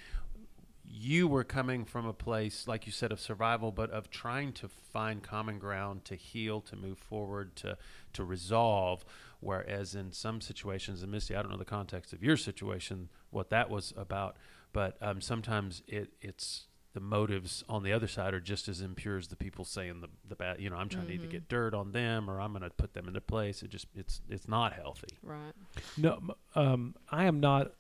You 1.05 1.27
were 1.27 1.43
coming 1.43 1.85
from 1.85 2.07
a 2.07 2.13
place, 2.13 2.69
like 2.69 2.87
you 2.87 2.93
said, 2.93 3.11
of 3.11 3.19
survival, 3.19 3.73
but 3.73 3.91
of 3.91 4.09
trying 4.09 4.53
to 4.53 4.69
find 4.69 5.21
common 5.21 5.59
ground 5.59 6.05
to 6.05 6.15
heal, 6.15 6.61
to 6.61 6.77
move 6.77 6.99
forward, 6.99 7.57
to 7.57 7.77
to 8.13 8.25
resolve. 8.25 9.05
Whereas 9.41 9.97
in 9.97 10.13
some 10.13 10.41
situations, 10.41 11.03
and 11.03 11.11
Misty, 11.11 11.35
I 11.35 11.43
don't 11.43 11.51
know 11.51 11.57
the 11.59 11.65
context 11.65 12.13
of 12.13 12.23
your 12.23 12.37
situation, 12.37 13.09
what 13.31 13.51
that 13.51 13.69
was 13.69 13.93
about, 13.97 14.37
but 14.73 14.97
um, 15.01 15.21
sometimes 15.21 15.83
it 15.89 16.13
it's 16.21 16.67
the 16.95 17.01
motives 17.01 17.65
on 17.69 17.83
the 17.83 17.93
other 17.93 18.07
side 18.07 18.35
are 18.35 18.41
just 18.41 18.69
as 18.69 18.81
impure 18.83 19.17
as 19.19 19.27
the 19.29 19.35
people 19.37 19.65
saying 19.65 20.03
the 20.03 20.09
the 20.29 20.37
bad. 20.37 20.61
You 20.61 20.71
know, 20.71 20.77
I'm 20.77 20.89
trying 20.89 21.07
to 21.09 21.13
Mm-hmm. 21.15 21.23
either 21.25 21.33
get 21.33 21.49
dirt 21.49 21.75
on 21.75 21.91
them 21.91 22.31
or 22.31 22.41
I'm 22.41 22.53
going 22.53 22.63
to 22.63 22.71
put 22.71 22.95
them 22.95 23.09
in 23.09 23.15
their 23.15 23.21
place. 23.21 23.63
It 23.65 23.71
just 23.71 23.87
it's 23.97 24.21
it's 24.29 24.47
not 24.47 24.75
healthy. 24.75 25.19
Right. 25.23 25.55
No, 25.97 26.21
um, 26.55 26.95
I 27.11 27.25
am 27.25 27.41
not 27.41 27.73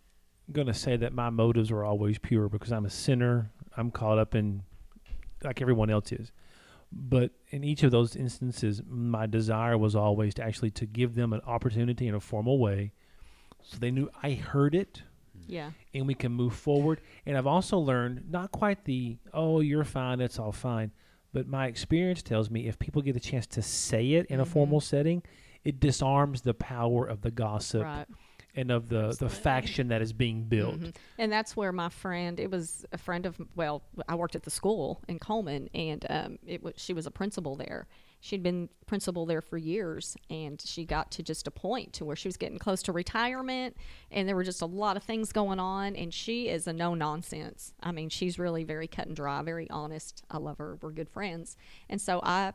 going 0.50 0.66
to 0.66 0.74
say 0.74 0.96
that 0.96 1.12
my 1.12 1.30
motives 1.30 1.70
are 1.70 1.84
always 1.84 2.18
pure 2.18 2.48
because 2.48 2.72
I'm 2.72 2.84
a 2.84 2.90
sinner. 2.90 3.50
I'm 3.76 3.90
caught 3.90 4.18
up 4.18 4.34
in, 4.34 4.62
like 5.42 5.62
everyone 5.62 5.90
else 5.90 6.12
is. 6.12 6.32
But 6.92 7.30
in 7.50 7.64
each 7.64 7.82
of 7.82 7.90
those 7.90 8.16
instances, 8.16 8.82
my 8.86 9.26
desire 9.26 9.78
was 9.78 9.96
always 9.96 10.34
to 10.34 10.42
actually 10.42 10.70
to 10.72 10.86
give 10.86 11.14
them 11.14 11.32
an 11.32 11.40
opportunity 11.46 12.06
in 12.06 12.14
a 12.14 12.20
formal 12.20 12.58
way, 12.58 12.92
so 13.62 13.78
they 13.78 13.90
knew 13.90 14.10
I 14.22 14.32
heard 14.32 14.74
it 14.74 15.02
mm-hmm. 15.38 15.52
Yeah. 15.52 15.70
and 15.94 16.06
we 16.06 16.14
can 16.14 16.32
move 16.32 16.54
forward. 16.54 17.00
And 17.24 17.38
I've 17.38 17.46
also 17.46 17.78
learned 17.78 18.30
not 18.30 18.52
quite 18.52 18.84
the 18.84 19.16
oh 19.32 19.60
you're 19.60 19.84
fine, 19.84 20.20
it's 20.20 20.38
all 20.38 20.52
fine, 20.52 20.92
but 21.32 21.46
my 21.46 21.66
experience 21.66 22.22
tells 22.22 22.50
me 22.50 22.66
if 22.66 22.78
people 22.78 23.02
get 23.02 23.16
a 23.16 23.20
chance 23.20 23.46
to 23.48 23.62
say 23.62 24.12
it 24.12 24.26
in 24.26 24.40
a 24.40 24.42
mm-hmm. 24.42 24.52
formal 24.52 24.80
setting, 24.80 25.22
it 25.64 25.80
disarms 25.80 26.42
the 26.42 26.54
power 26.54 27.06
of 27.06 27.22
the 27.22 27.30
gossip 27.30 27.84
Right. 27.84 28.06
And 28.54 28.70
of 28.70 28.88
the 28.88 29.16
the 29.18 29.28
faction 29.28 29.88
that 29.88 30.02
is 30.02 30.12
being 30.12 30.44
built. 30.44 30.78
Mhm. 30.78 30.94
And 31.18 31.32
that's 31.32 31.56
where 31.56 31.72
my 31.72 31.88
friend, 31.88 32.38
it 32.38 32.50
was 32.50 32.84
a 32.92 32.98
friend 32.98 33.26
of, 33.26 33.40
well, 33.54 33.82
I 34.08 34.14
worked 34.14 34.36
at 34.36 34.42
the 34.42 34.50
school 34.50 35.02
in 35.08 35.18
Coleman, 35.18 35.68
and 35.74 36.04
um, 36.10 36.38
it 36.46 36.62
was 36.62 36.74
she 36.76 36.92
was 36.92 37.06
a 37.06 37.10
principal 37.10 37.56
there. 37.56 37.86
She'd 38.20 38.42
been 38.44 38.68
principal 38.86 39.26
there 39.26 39.40
for 39.40 39.58
years, 39.58 40.16
and 40.30 40.60
she 40.60 40.84
got 40.84 41.10
to 41.12 41.24
just 41.24 41.48
a 41.48 41.50
point 41.50 41.92
to 41.94 42.04
where 42.04 42.14
she 42.14 42.28
was 42.28 42.36
getting 42.36 42.56
close 42.58 42.80
to 42.84 42.92
retirement, 42.92 43.76
and 44.12 44.28
there 44.28 44.36
were 44.36 44.44
just 44.44 44.62
a 44.62 44.66
lot 44.66 44.96
of 44.96 45.02
things 45.02 45.32
going 45.32 45.58
on. 45.58 45.96
And 45.96 46.14
she 46.14 46.48
is 46.48 46.68
a 46.68 46.72
no 46.72 46.94
nonsense. 46.94 47.74
I 47.82 47.90
mean, 47.90 48.10
she's 48.10 48.38
really 48.38 48.62
very 48.62 48.86
cut 48.86 49.08
and 49.08 49.16
dry, 49.16 49.42
very 49.42 49.68
honest. 49.70 50.22
I 50.30 50.38
love 50.38 50.58
her. 50.58 50.78
We're 50.80 50.92
good 50.92 51.08
friends, 51.08 51.56
and 51.88 52.00
so 52.00 52.20
I, 52.22 52.52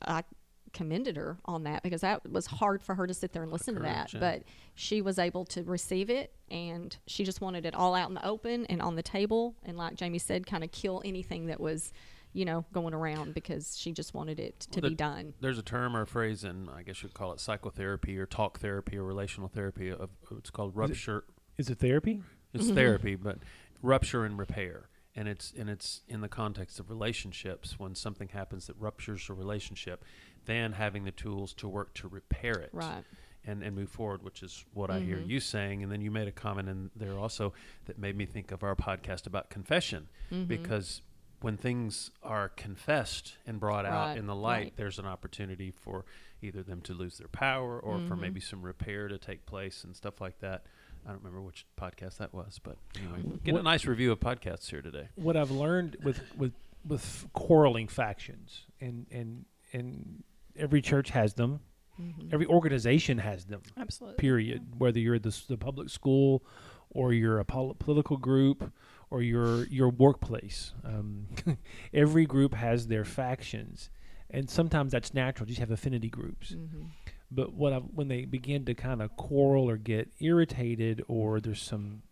I 0.00 0.22
commended 0.72 1.16
her 1.16 1.38
on 1.44 1.64
that 1.64 1.82
because 1.82 2.00
that 2.02 2.30
was 2.30 2.46
hard 2.46 2.82
for 2.82 2.94
her 2.94 3.06
to 3.06 3.14
sit 3.14 3.32
there 3.32 3.42
and 3.42 3.50
listen 3.52 3.74
to 3.74 3.80
that. 3.82 4.12
Yeah. 4.12 4.20
But 4.20 4.42
she 4.74 5.02
was 5.02 5.18
able 5.18 5.44
to 5.46 5.62
receive 5.64 6.10
it 6.10 6.32
and 6.50 6.96
she 7.06 7.24
just 7.24 7.40
wanted 7.40 7.66
it 7.66 7.74
all 7.74 7.94
out 7.94 8.08
in 8.08 8.14
the 8.14 8.26
open 8.26 8.66
and 8.66 8.80
on 8.80 8.96
the 8.96 9.02
table. 9.02 9.54
And 9.64 9.76
like 9.76 9.94
Jamie 9.94 10.18
said, 10.18 10.46
kind 10.46 10.62
of 10.64 10.70
kill 10.72 11.02
anything 11.04 11.46
that 11.46 11.60
was, 11.60 11.92
you 12.32 12.44
know, 12.44 12.64
going 12.72 12.94
around 12.94 13.34
because 13.34 13.76
she 13.76 13.92
just 13.92 14.14
wanted 14.14 14.38
it 14.38 14.60
to 14.72 14.80
Well, 14.80 14.90
be 14.90 14.94
done. 14.96 15.34
There's 15.40 15.58
a 15.58 15.62
term 15.62 15.96
or 15.96 16.02
a 16.02 16.06
phrase, 16.06 16.44
and 16.44 16.70
I 16.70 16.82
guess 16.82 17.02
you'd 17.02 17.14
call 17.14 17.32
it 17.32 17.40
psychotherapy 17.40 18.16
or 18.18 18.26
talk 18.26 18.60
therapy 18.60 18.96
or 18.96 19.02
relational 19.04 19.48
therapy. 19.48 19.90
Of 19.90 20.10
it's 20.38 20.50
called 20.50 20.76
rupture. 20.76 21.24
Is 21.58 21.68
it 21.68 21.78
therapy? 21.78 22.22
It's 22.54 22.66
Mm-hmm. 22.66 22.74
therapy, 22.74 23.14
but 23.16 23.38
rupture 23.82 24.24
and 24.24 24.38
repair, 24.38 24.88
and 25.14 25.26
it's 25.28 25.52
and 25.58 25.68
it's 25.68 26.02
in 26.08 26.20
the 26.20 26.28
context 26.28 26.78
of 26.80 26.88
relationships. 26.90 27.78
When 27.78 27.94
something 27.94 28.28
happens 28.28 28.66
that 28.68 28.76
ruptures 28.78 29.28
a 29.28 29.34
relationship, 29.34 30.04
then 30.50 30.72
having 30.72 31.04
the 31.04 31.10
tools 31.12 31.54
to 31.54 31.68
work 31.68 31.94
to 31.94 32.08
repair 32.08 32.54
it, 32.54 32.70
Right. 32.72 33.04
and 33.46 33.62
and 33.62 33.74
move 33.76 33.88
forward, 33.90 34.22
which 34.22 34.42
is 34.42 34.64
what 34.74 34.90
I 34.90 35.00
hear 35.00 35.16
Mm-hmm. 35.18 35.30
you 35.30 35.40
saying. 35.40 35.82
And 35.82 35.90
then 35.92 36.00
you 36.02 36.10
made 36.10 36.28
a 36.28 36.32
comment 36.32 36.68
in 36.68 36.90
there 36.96 37.16
also 37.16 37.52
that 37.86 37.98
made 37.98 38.16
me 38.16 38.26
think 38.26 38.50
of 38.52 38.62
our 38.62 38.74
podcast 38.76 39.26
about 39.26 39.48
confession, 39.50 40.08
Mm-hmm. 40.30 40.44
because 40.44 41.02
when 41.40 41.56
things 41.56 42.10
are 42.22 42.50
confessed 42.50 43.38
and 43.46 43.58
brought 43.58 43.86
out 43.86 44.18
in 44.18 44.26
the 44.26 44.34
light, 44.34 44.58
right. 44.64 44.76
there's 44.76 44.98
an 44.98 45.06
opportunity 45.06 45.70
for 45.70 46.04
either 46.42 46.62
them 46.62 46.82
to 46.82 46.92
lose 46.92 47.16
their 47.16 47.28
power 47.28 47.80
or 47.80 47.98
for 48.00 48.14
Mhm. 48.14 48.20
maybe 48.20 48.40
some 48.40 48.60
repair 48.62 49.08
to 49.08 49.16
take 49.16 49.46
place 49.46 49.82
and 49.84 49.96
stuff 49.96 50.20
like 50.20 50.38
that. 50.40 50.66
I 51.06 51.08
don't 51.08 51.18
remember 51.18 51.40
which 51.40 51.64
podcast 51.78 52.18
that 52.18 52.34
was, 52.34 52.58
but 52.62 52.76
anyway, 52.98 53.38
get 53.42 53.54
a 53.54 53.62
nice 53.62 53.86
review 53.86 54.12
of 54.12 54.20
podcasts 54.20 54.68
here 54.68 54.82
today. 54.82 55.08
what 55.16 55.34
I've 55.34 55.50
learned 55.50 55.96
with 56.02 56.20
with 56.36 56.52
with 56.84 57.26
quarreling 57.32 57.88
factions, 57.88 58.66
and 58.82 59.06
and 59.10 59.46
and 59.72 60.22
every 60.60 60.80
church 60.82 61.10
has 61.10 61.34
them, 61.34 61.60
Mhm. 62.00 62.32
every 62.32 62.46
organization 62.46 63.18
has 63.18 63.44
them. 63.46 63.62
Absolutely. 63.76 64.16
Period. 64.16 64.78
Whether 64.78 65.00
you're 65.00 65.18
the 65.18 65.36
the 65.48 65.56
public 65.58 65.88
school, 65.88 66.42
or 66.90 67.12
you're 67.12 67.38
a 67.38 67.44
pol- 67.44 67.74
political 67.74 68.16
group, 68.16 68.72
or 69.10 69.22
your 69.22 69.66
your 69.66 69.90
workplace, 69.90 70.72
um, 70.84 71.26
every 71.92 72.26
group 72.26 72.54
has 72.54 72.86
their 72.86 73.04
factions, 73.04 73.90
and 74.30 74.48
sometimes 74.48 74.92
that's 74.92 75.12
natural. 75.14 75.46
You 75.48 75.54
just 75.54 75.60
have 75.60 75.70
affinity 75.70 76.08
groups. 76.08 76.52
Mhm. 76.52 76.86
But 77.32 77.52
what 77.54 77.72
I've, 77.72 77.84
when 77.94 78.08
they 78.08 78.24
begin 78.24 78.64
to 78.64 78.74
kind 78.74 79.00
of 79.02 79.14
quarrel 79.16 79.68
or 79.70 79.76
get 79.76 80.10
irritated, 80.18 81.02
or 81.06 81.40
there's 81.40 81.62
some 81.62 82.02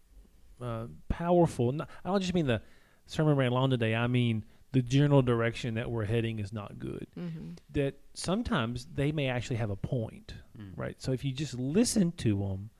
uh, 0.60 0.86
powerful, 1.08 1.72
not, 1.72 1.88
I 2.04 2.08
don't 2.10 2.20
just 2.20 2.34
mean 2.34 2.46
the 2.46 2.60
sermon 3.06 3.36
ran 3.36 3.52
long 3.52 3.70
today. 3.70 3.94
I 3.94 4.06
mean 4.08 4.44
the 4.72 4.82
general 4.82 5.22
direction 5.22 5.74
that 5.74 5.90
we're 5.90 6.04
heading 6.04 6.38
is 6.38 6.52
not 6.52 6.78
good. 6.78 7.06
Mhm. 7.16 7.56
That 7.72 7.98
sometimes 8.14 8.86
they 8.94 9.12
may 9.12 9.28
actually 9.28 9.56
have 9.56 9.70
a 9.70 9.76
point, 9.76 10.34
Mm. 10.58 10.72
right? 10.76 11.00
So 11.00 11.12
if 11.12 11.24
you 11.24 11.32
just 11.32 11.54
listen 11.58 12.12
to 12.12 12.38
them, 12.38 12.70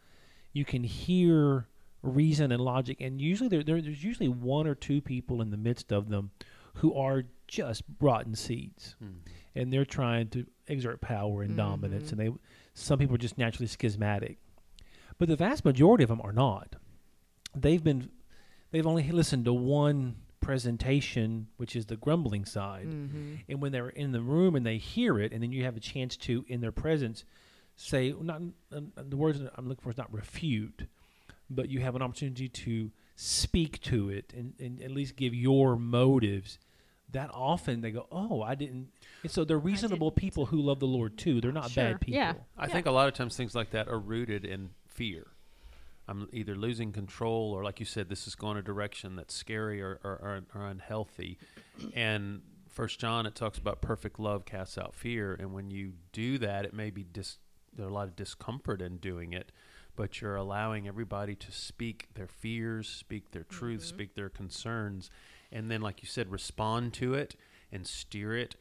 you 0.53 0.65
can 0.67 0.85
hear 0.85 1.67
reason 2.03 2.53
and 2.53 2.61
logic, 2.63 3.01
and 3.01 3.21
usually 3.21 3.49
there, 3.49 3.63
there 3.65 3.81
there's 3.81 4.05
usually 4.05 4.29
one 4.29 4.67
or 4.67 4.75
two 4.75 5.01
people 5.01 5.41
in 5.41 5.51
the 5.51 5.57
midst 5.57 5.91
of 5.93 6.09
them 6.11 6.31
who 6.75 6.95
are 6.95 7.25
just 7.49 7.83
rotten 8.01 8.35
seeds 8.35 8.95
Mm. 9.03 9.15
and 9.55 9.73
they're 9.73 9.85
trying 9.87 10.29
to 10.29 10.47
exert 10.69 11.01
power 11.01 11.43
and 11.43 11.57
dominance 11.57 12.09
Mhm. 12.09 12.13
and 12.13 12.21
they 12.21 12.39
some 12.75 12.99
people 12.99 13.15
are 13.15 13.19
just 13.19 13.39
naturally 13.39 13.67
schismatic 13.67 14.39
but 15.19 15.27
the 15.29 15.35
vast 15.37 15.65
majority 15.65 16.05
of 16.05 16.09
them 16.09 16.21
are 16.23 16.33
not 16.33 16.77
they've 17.57 17.83
been 17.83 18.11
they've 18.71 18.87
only 18.87 19.11
listened 19.11 19.45
to 19.47 19.53
one 19.55 20.17
presentation 20.41 21.47
which 21.57 21.75
is 21.77 21.87
the 21.87 21.97
grumbling 21.97 22.45
side 22.45 22.87
Mhm. 22.89 23.39
and 23.49 23.61
when 23.63 23.73
they're 23.73 23.89
in 23.89 24.13
the 24.13 24.21
room 24.21 24.55
and 24.57 24.65
they 24.67 24.79
hear 24.79 25.19
it 25.19 25.33
and 25.33 25.43
then 25.43 25.53
you 25.53 25.65
have 25.65 25.77
a 25.77 25.81
chance 25.81 26.17
to 26.17 26.45
in 26.49 26.61
their 26.61 26.73
presence 26.73 27.25
say 27.77 28.13
not 28.21 28.43
uh, 28.73 28.81
the 28.97 29.17
words 29.17 29.41
i'm 29.57 29.69
looking 29.69 29.83
for 29.83 29.91
is 29.91 29.97
not 29.97 30.13
refute 30.13 30.83
but 31.51 31.71
you 31.71 31.81
have 31.81 31.95
an 31.97 32.03
opportunity 32.03 32.49
to 32.49 32.91
speak 33.17 33.81
to 33.81 34.11
it 34.11 34.33
and, 34.37 34.55
and 34.61 34.83
at 34.83 34.91
least 34.91 35.17
give 35.17 35.35
your 35.35 35.77
motives 35.77 36.59
that 37.11 37.31
often 37.33 37.81
they 37.81 37.91
go 37.91 38.07
oh 38.13 38.43
i 38.43 38.55
didn't 38.55 38.89
and 39.23 39.31
so 39.31 39.45
they're 39.45 39.59
reasonable 39.59 40.11
people 40.13 40.47
who 40.47 40.61
love 40.61 40.79
the 40.81 40.87
lord 40.87 41.17
too 41.17 41.41
they're 41.41 41.53
not 41.53 41.71
Sure, 41.71 41.85
bad 41.85 42.01
people 42.01 42.17
yeah. 42.19 42.35
I 42.57 42.67
think 42.69 42.87
a 42.87 42.91
lot 42.91 43.09
of 43.09 43.15
times 43.15 43.37
things 43.37 43.55
like 43.55 43.71
that 43.71 43.89
are 43.89 43.99
rooted 43.99 44.45
in 44.45 44.71
fear. 44.87 45.27
I'm 46.09 46.29
either 46.33 46.57
losing 46.57 46.93
control 46.93 47.53
or, 47.53 47.63
like 47.63 47.81
you 47.81 47.87
said, 47.87 48.09
this 48.09 48.27
is 48.27 48.35
going 48.35 48.57
a 48.57 48.63
direction 48.63 49.15
that's 49.15 49.35
scary 49.35 49.83
or, 49.83 50.01
or, 50.03 50.13
or, 50.13 50.41
or 50.55 50.67
unhealthy. 50.67 51.39
And 51.95 52.41
First 52.69 52.99
John, 52.99 53.27
it 53.27 53.35
talks 53.35 53.59
about 53.59 53.83
perfect 53.83 54.19
love 54.19 54.45
casts 54.45 54.79
out 54.79 54.95
fear. 54.95 55.35
And 55.35 55.53
when 55.53 55.71
you 55.71 55.93
do 56.13 56.39
that, 56.39 56.65
it 56.65 56.73
may 56.73 56.91
be 56.91 57.05
dis- 57.05 57.39
there's 57.77 57.91
a 57.91 57.93
lot 57.93 58.09
of 58.09 58.17
discomfort 58.17 58.81
in 58.81 58.97
doing 58.97 59.33
it, 59.33 59.53
but 59.97 60.21
you're 60.21 60.37
allowing 60.37 60.89
everybody 60.89 61.35
to 61.35 61.53
speak 61.53 62.09
their 62.15 62.27
fears, 62.27 62.89
speak 62.89 63.31
their 63.33 63.45
truth, 63.45 63.81
mm-hmm. 63.81 63.89
speak 63.89 64.15
their 64.15 64.31
concerns, 64.31 65.11
and 65.53 65.71
then, 65.71 65.81
like 65.81 66.03
you 66.03 66.09
said, 66.09 66.31
respond 66.31 66.95
to 66.95 67.15
it 67.15 67.37
and 67.71 67.87
steer 67.87 68.35
it 68.37 68.57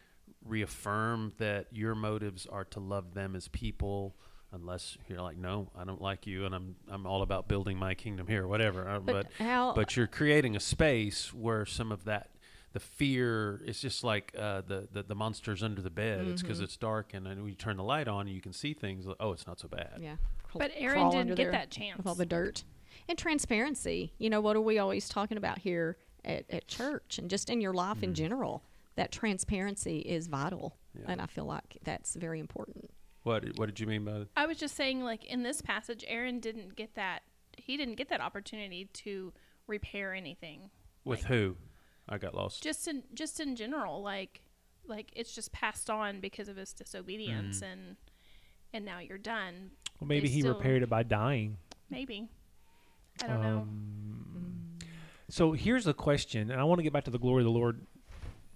reaffirm 0.45 1.33
that 1.37 1.67
your 1.71 1.95
motives 1.95 2.45
are 2.45 2.65
to 2.65 2.79
love 2.79 3.13
them 3.13 3.35
as 3.35 3.47
people 3.49 4.15
unless 4.61 4.97
you're 5.07 5.21
like 5.21 5.37
no 5.37 5.69
i 5.77 5.83
don't 5.83 6.01
like 6.01 6.25
you 6.27 6.45
and 6.45 6.53
i'm 6.55 6.75
i'm 6.89 7.05
all 7.05 7.21
about 7.21 7.47
building 7.47 7.77
my 7.77 7.93
kingdom 7.93 8.27
here 8.27 8.47
whatever 8.47 8.87
uh, 8.89 8.99
But, 8.99 9.13
but 9.37 9.45
how? 9.45 9.73
but 9.73 9.95
you're 9.95 10.07
creating 10.07 10.55
a 10.55 10.59
space 10.59 11.33
where 11.33 11.65
some 11.65 11.91
of 11.91 12.03
that 12.05 12.29
the 12.73 12.79
fear 12.79 13.61
is 13.65 13.79
just 13.79 14.03
like 14.03 14.33
uh, 14.37 14.61
the, 14.67 14.87
the 14.91 15.03
the 15.03 15.15
monsters 15.15 15.63
under 15.63 15.81
the 15.81 15.89
bed 15.89 16.27
it's 16.27 16.41
because 16.41 16.59
it's 16.59 16.77
dark 16.77 17.13
and 17.13 17.25
then 17.25 17.37
when 17.39 17.49
you 17.49 17.55
turn 17.55 17.77
the 17.77 17.83
light 17.83 18.07
on 18.07 18.27
you 18.27 18.41
can 18.41 18.53
see 18.53 18.73
things 18.73 19.05
like, 19.05 19.17
oh 19.19 19.31
it's 19.31 19.47
not 19.47 19.59
so 19.59 19.67
bad 19.67 19.93
yeah. 19.99 20.15
crawl- 20.43 20.59
But 20.59 20.71
Aaron 20.75 20.95
crawl 20.99 21.11
didn't 21.11 21.35
get 21.35 21.51
that 21.51 21.69
chance. 21.71 21.97
with 21.97 22.05
all 22.07 22.15
the 22.15 22.25
dirt 22.25 22.63
and 23.09 23.17
transparency. 23.17 24.11
You 24.17 24.29
know 24.29 24.41
what 24.41 24.55
are 24.57 24.61
we 24.61 24.79
always 24.79 25.07
talking 25.07 25.37
about 25.37 25.59
here 25.59 25.97
at, 26.25 26.43
at 26.49 26.67
church 26.67 27.17
and 27.19 27.29
just 27.29 27.49
in 27.49 27.61
your 27.61 27.73
life 27.73 28.03
in 28.03 28.13
general? 28.13 28.63
That 28.97 29.11
transparency 29.11 29.99
is 29.99 30.27
vital, 30.27 30.75
Yeah. 30.93 31.05
and 31.11 31.21
I 31.21 31.27
feel 31.27 31.45
like 31.45 31.77
that's 31.83 32.15
very 32.15 32.39
important. 32.39 32.89
What 33.27 33.45
what 33.57 33.65
did 33.67 33.79
you 33.79 33.85
mean 33.87 34.03
by 34.05 34.13
that 34.19 34.27
I 34.35 34.45
was 34.47 34.57
just 34.57 34.75
saying, 34.75 35.03
like 35.03 35.23
in 35.25 35.43
this 35.43 35.61
passage, 35.61 36.03
Aaron 36.07 36.39
didn't 36.39 36.75
get 36.75 36.95
that. 36.95 37.19
He 37.57 37.77
didn't 37.77 37.95
get 37.95 38.09
that 38.09 38.21
opportunity 38.21 38.85
to 38.93 39.33
repair 39.67 40.13
anything. 40.13 40.69
with 41.05 41.21
Like, 41.23 41.27
who 41.29 41.55
i 42.09 42.17
got 42.17 42.33
lost 42.33 42.63
Just 42.63 42.87
in 42.87 43.03
just 43.13 43.39
in 43.39 43.55
general, 43.55 44.01
like 44.01 44.41
like 44.87 45.11
it's 45.15 45.35
just 45.35 45.51
passed 45.51 45.89
on 45.89 46.19
because 46.21 46.47
of 46.47 46.55
his 46.55 46.71
disobedience, 46.73 47.59
Mm. 47.61 47.71
and 47.73 47.95
and 48.73 48.85
now 48.85 48.99
you're 48.99 49.17
done. 49.17 49.71
well 49.99 50.07
maybe 50.07 50.27
They 50.27 50.33
he 50.35 50.39
still- 50.41 50.53
repaired 50.55 50.83
it 50.83 50.89
by 50.89 51.03
dying 51.03 51.57
Maybe. 51.89 52.29
I 53.23 53.27
don't 53.27 53.41
know. 53.41 53.57
Um, 53.59 54.77
so 55.29 55.51
here's 55.53 55.87
a 55.87 55.93
question 55.93 56.51
and 56.51 56.59
i 56.61 56.63
want 56.63 56.79
to 56.79 56.83
get 56.83 56.93
back 56.93 57.03
to 57.05 57.11
the 57.11 57.19
glory 57.19 57.41
of 57.41 57.45
the 57.45 57.51
lord 57.51 57.85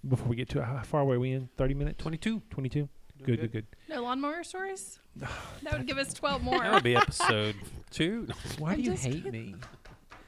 before 0.08 0.28
we 0.28 0.36
get 0.36 0.48
to 0.50 0.60
it. 0.60 0.66
how 0.66 0.82
far 0.84 1.02
away 1.02 1.16
are 1.16 1.20
we 1.20 1.32
in 1.32 1.50
30 1.58 1.74
minutes 1.74 1.98
22 2.02 2.42
22 2.50 2.88
good 3.24 3.40
good 3.42 3.52
good 3.52 3.66
No 3.90 4.04
lawnmower 4.04 4.44
stories. 4.44 5.00
That 5.64 5.78
would 5.78 5.88
give 5.88 5.98
us 5.98 6.14
twelve 6.14 6.42
more. 6.42 6.60
that 6.60 6.74
would 6.74 6.84
be 6.84 6.96
episode 6.96 7.56
two 7.90 8.28
why 8.58 8.72
I'm 8.72 8.78
do 8.78 8.84
you 8.84 8.92
just 8.92 9.06
hate 9.06 9.24
kidding. 9.24 9.52
me 9.52 9.56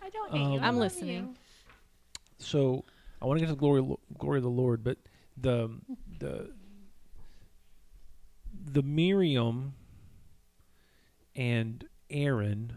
I 0.02 0.10
don't 0.10 0.32
hate 0.32 0.40
you. 0.40 0.46
Um, 0.46 0.64
I 0.64 0.68
I'm 0.68 0.76
love 0.76 0.84
listening. 0.84 1.38
So 2.38 2.84
I 3.22 3.26
want 3.26 3.40
to 3.40 3.46
get 3.46 3.48
to 3.48 3.54
the 3.56 3.60
glory 3.60 3.82
glory 4.18 4.38
of 4.38 4.44
the 4.44 4.50
Lord, 4.50 4.84
but 4.84 4.98
the 5.38 5.70
the 6.20 6.52
the 8.66 8.84
Miriam 8.84 9.74
and 11.36 11.86
Aaron 12.10 12.74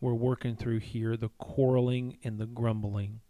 were 0.00 0.14
working 0.14 0.56
through 0.56 0.78
here 0.78 1.16
the 1.16 1.28
quarreling 1.38 2.18
and 2.24 2.38
the 2.38 2.46
grumbling. 2.46 3.20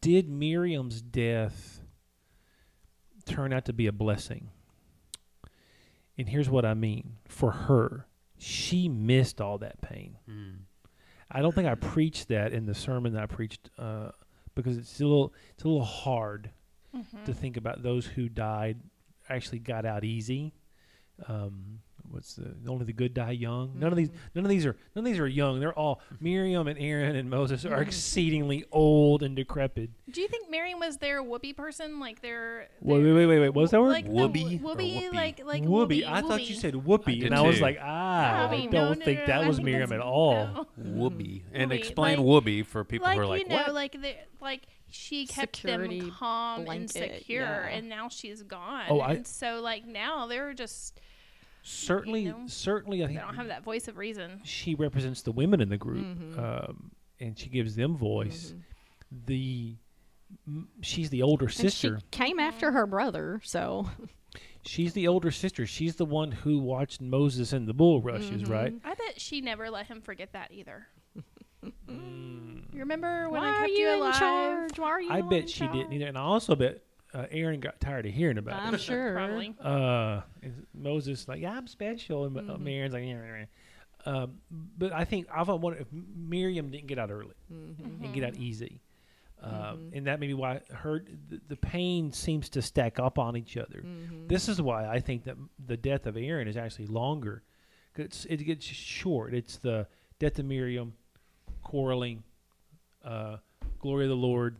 Did 0.00 0.28
Miriam's 0.28 1.00
death 1.00 1.80
turn 3.24 3.52
out 3.52 3.66
to 3.66 3.72
be 3.72 3.86
a 3.86 3.92
blessing? 3.92 4.48
And 6.18 6.28
here's 6.28 6.48
what 6.48 6.64
I 6.64 6.74
mean 6.74 7.16
for 7.26 7.50
her. 7.52 8.06
She 8.38 8.88
missed 8.88 9.40
all 9.40 9.58
that 9.58 9.80
pain. 9.80 10.18
Mm. 10.30 10.54
I 11.30 11.42
don't 11.42 11.54
think 11.54 11.66
I 11.68 11.74
preached 11.74 12.28
that 12.28 12.52
in 12.52 12.66
the 12.66 12.74
sermon 12.74 13.12
that 13.14 13.22
I 13.22 13.26
preached 13.26 13.70
uh, 13.78 14.10
because 14.54 14.78
it's 14.78 15.00
a 15.00 15.04
little 15.04 15.32
it's 15.54 15.64
a 15.64 15.68
little 15.68 15.84
hard 15.84 16.50
Mm-hmm. 16.96 17.24
to 17.24 17.34
think 17.34 17.58
about 17.58 17.82
those 17.82 18.06
who 18.06 18.26
died 18.30 18.78
actually 19.28 19.58
got 19.58 19.84
out 19.84 20.02
easy. 20.02 20.54
Um, 21.28 21.80
what's 22.16 22.34
the 22.34 22.54
only 22.68 22.84
the 22.84 22.92
good 22.92 23.14
die 23.14 23.30
young? 23.30 23.72
None 23.78 23.92
of 23.92 23.96
these 23.96 24.10
none 24.34 24.44
of 24.44 24.48
these 24.50 24.66
are 24.66 24.74
none 24.94 25.04
of 25.06 25.10
these 25.12 25.18
are 25.20 25.28
young. 25.28 25.60
They're 25.60 25.72
all 25.78 26.00
Miriam 26.20 26.66
and 26.66 26.78
Aaron 26.78 27.14
and 27.14 27.30
Moses 27.30 27.64
are 27.64 27.80
exceedingly 27.80 28.64
old 28.72 29.22
and 29.22 29.36
decrepit. 29.36 29.90
Do 30.10 30.20
you 30.20 30.28
think 30.28 30.50
Miriam 30.50 30.80
was 30.80 30.96
their 30.98 31.22
whoopee 31.22 31.52
person? 31.52 32.00
Like 32.00 32.20
their, 32.22 32.68
Wait, 32.80 33.02
their- 33.02 33.14
wait, 33.14 33.26
wait, 33.26 33.38
wait. 33.40 33.48
What 33.50 33.62
was 33.62 33.70
that 33.70 33.80
word? 33.80 33.90
Like 33.90 34.06
the 34.06 34.10
Whoopee 34.10 34.56
wh- 34.56 34.62
whoopee, 34.64 34.94
whoopee? 34.94 35.10
like 35.16 35.44
like 35.44 35.62
whoopee. 35.62 36.02
whoopee. 36.02 36.06
I 36.06 36.20
thought 36.22 36.48
you 36.48 36.54
said 36.56 36.74
whoopee, 36.74 37.20
did 37.20 37.26
and 37.26 37.34
I 37.34 37.42
was 37.42 37.60
like, 37.60 37.78
ah, 37.80 38.48
Whoopee. 38.50 38.68
I 38.68 38.70
don't 38.70 38.98
no, 38.98 39.04
think 39.04 39.20
no, 39.20 39.26
that 39.26 39.42
I 39.42 39.46
was 39.48 39.56
think 39.58 39.66
Miriam 39.66 39.92
at 39.92 40.00
all. 40.00 40.46
no. 40.46 40.66
Whoopee. 40.76 41.44
And 41.52 41.70
Whoopee, 41.70 41.78
explain 41.80 42.18
like- 42.18 42.26
whoopee 42.26 42.62
for 42.62 42.82
people 42.84 43.06
like 43.06 43.16
who 43.16 43.22
are 43.22 43.26
like, 43.26 43.42
you 43.42 43.48
know, 43.48 43.56
what? 43.56 43.74
like 43.74 43.92
the 44.00 44.14
like 44.40 44.62
she 44.88 45.26
kept 45.26 45.56
Security 45.56 46.00
them 46.00 46.10
calm 46.12 46.68
and 46.68 46.88
secure, 46.88 47.40
yeah. 47.42 47.66
and 47.68 47.88
now 47.88 48.08
she's 48.08 48.42
gone. 48.42 48.84
Oh, 48.88 49.00
I- 49.00 49.14
and 49.14 49.26
so 49.26 49.60
like 49.60 49.84
now 49.84 50.26
they're 50.28 50.54
just 50.54 51.00
Certainly, 51.68 52.24
know, 52.26 52.44
certainly, 52.46 53.02
I 53.02 53.06
they 53.08 53.14
think 53.14 53.26
don't 53.26 53.34
have 53.36 53.48
that 53.48 53.64
voice 53.64 53.88
of 53.88 53.96
reason. 53.96 54.40
she 54.44 54.74
represents 54.76 55.22
the 55.22 55.32
women 55.32 55.60
in 55.60 55.68
the 55.68 55.76
group, 55.76 56.04
Mhm. 56.06 56.38
um, 56.38 56.92
and 57.18 57.36
she 57.38 57.48
gives 57.48 57.74
them 57.74 57.96
voice. 57.96 58.52
Mhm. 59.12 59.26
The 59.26 59.76
m- 60.46 60.68
she's 60.80 61.10
the 61.10 61.22
older 61.22 61.46
And 61.46 61.54
sister. 61.54 61.98
she 61.98 62.06
came 62.12 62.38
after 62.38 62.70
her 62.72 62.86
brother, 62.86 63.40
so 63.44 63.88
she's 64.64 64.92
the 64.92 65.08
older 65.08 65.30
sister. 65.32 65.66
She's 65.66 65.96
the 65.96 66.04
one 66.04 66.30
who 66.32 66.58
watched 66.60 67.00
Moses 67.00 67.52
and 67.52 67.66
the 67.66 67.74
bulrushes, 67.74 68.42
Mhm. 68.44 68.48
right? 68.50 68.74
I 68.84 68.94
bet 68.94 69.20
she 69.20 69.40
never 69.40 69.68
let 69.70 69.86
him 69.86 70.00
forget 70.00 70.32
that 70.34 70.52
either. 70.52 70.86
Mm. 71.88 72.62
You 72.76 72.80
remember 72.80 73.28
when 73.30 73.40
why 73.40 73.48
I 73.48 73.50
are 73.52 73.60
kept 73.62 73.70
you 73.72 73.78
you 73.78 73.88
in 73.88 73.98
alive? 74.00 74.18
charge? 74.18 74.78
Why 74.78 74.88
are 74.90 75.00
you? 75.00 75.10
I 75.10 75.18
in 75.20 75.28
bet 75.30 75.48
she 75.48 75.66
didn't 75.66 75.92
either, 75.94 76.06
and 76.08 76.18
I 76.18 76.20
also 76.20 76.54
bet 76.54 76.82
uh, 77.16 77.26
Aaron 77.30 77.60
got 77.60 77.80
tired 77.80 78.04
of 78.06 78.12
hearing 78.12 78.38
about 78.38 78.62
it. 78.62 78.66
I'm 78.74 78.78
sure. 78.78 79.12
Probably. 79.14 79.54
Uh, 79.60 80.20
Moses 80.74 81.26
like, 81.28 81.40
yeah, 81.40 81.52
I'm 81.52 81.66
special, 81.66 82.24
and 82.26 82.36
Mhm. 82.36 82.50
uh, 82.66 82.70
Aaron's 82.70 82.94
like, 82.94 83.04
yeah, 83.04 83.08
yeah, 83.24 83.36
yeah. 83.38 83.44
Um, 84.12 84.38
but 84.78 84.92
I 84.92 85.04
think 85.04 85.26
I've 85.32 85.48
wondered 85.48 85.80
if 85.80 85.88
Miriam 85.92 86.70
didn't 86.70 86.86
get 86.86 86.98
out 86.98 87.10
early 87.10 87.34
Mhm. 87.52 88.04
and 88.04 88.14
get 88.14 88.22
out 88.24 88.36
easy. 88.36 88.80
Um, 89.42 89.90
and 89.92 90.06
that 90.06 90.18
may 90.18 90.26
be 90.28 90.34
why 90.34 90.60
her 90.72 91.04
the, 91.28 91.40
the 91.48 91.56
pain 91.56 92.10
seems 92.12 92.48
to 92.50 92.62
stack 92.62 92.98
up 92.98 93.18
on 93.18 93.36
each 93.36 93.56
other. 93.56 93.84
This 94.28 94.48
is 94.48 94.60
why 94.62 94.86
I 94.88 94.98
think 95.00 95.24
that 95.24 95.36
the 95.66 95.76
death 95.76 96.06
of 96.06 96.16
Aaron 96.16 96.48
is 96.48 96.56
actually 96.56 96.86
longer. 96.86 97.42
'Cause 97.94 98.04
It's, 98.06 98.24
it 98.26 98.36
gets 98.44 98.64
short. 98.64 99.34
It's 99.34 99.58
the 99.58 99.86
death 100.18 100.38
of 100.38 100.46
Miriam, 100.46 100.94
quarreling, 101.62 102.22
uh, 103.04 103.38
glory 103.78 104.04
of 104.06 104.10
the 104.10 104.16
Lord, 104.16 104.56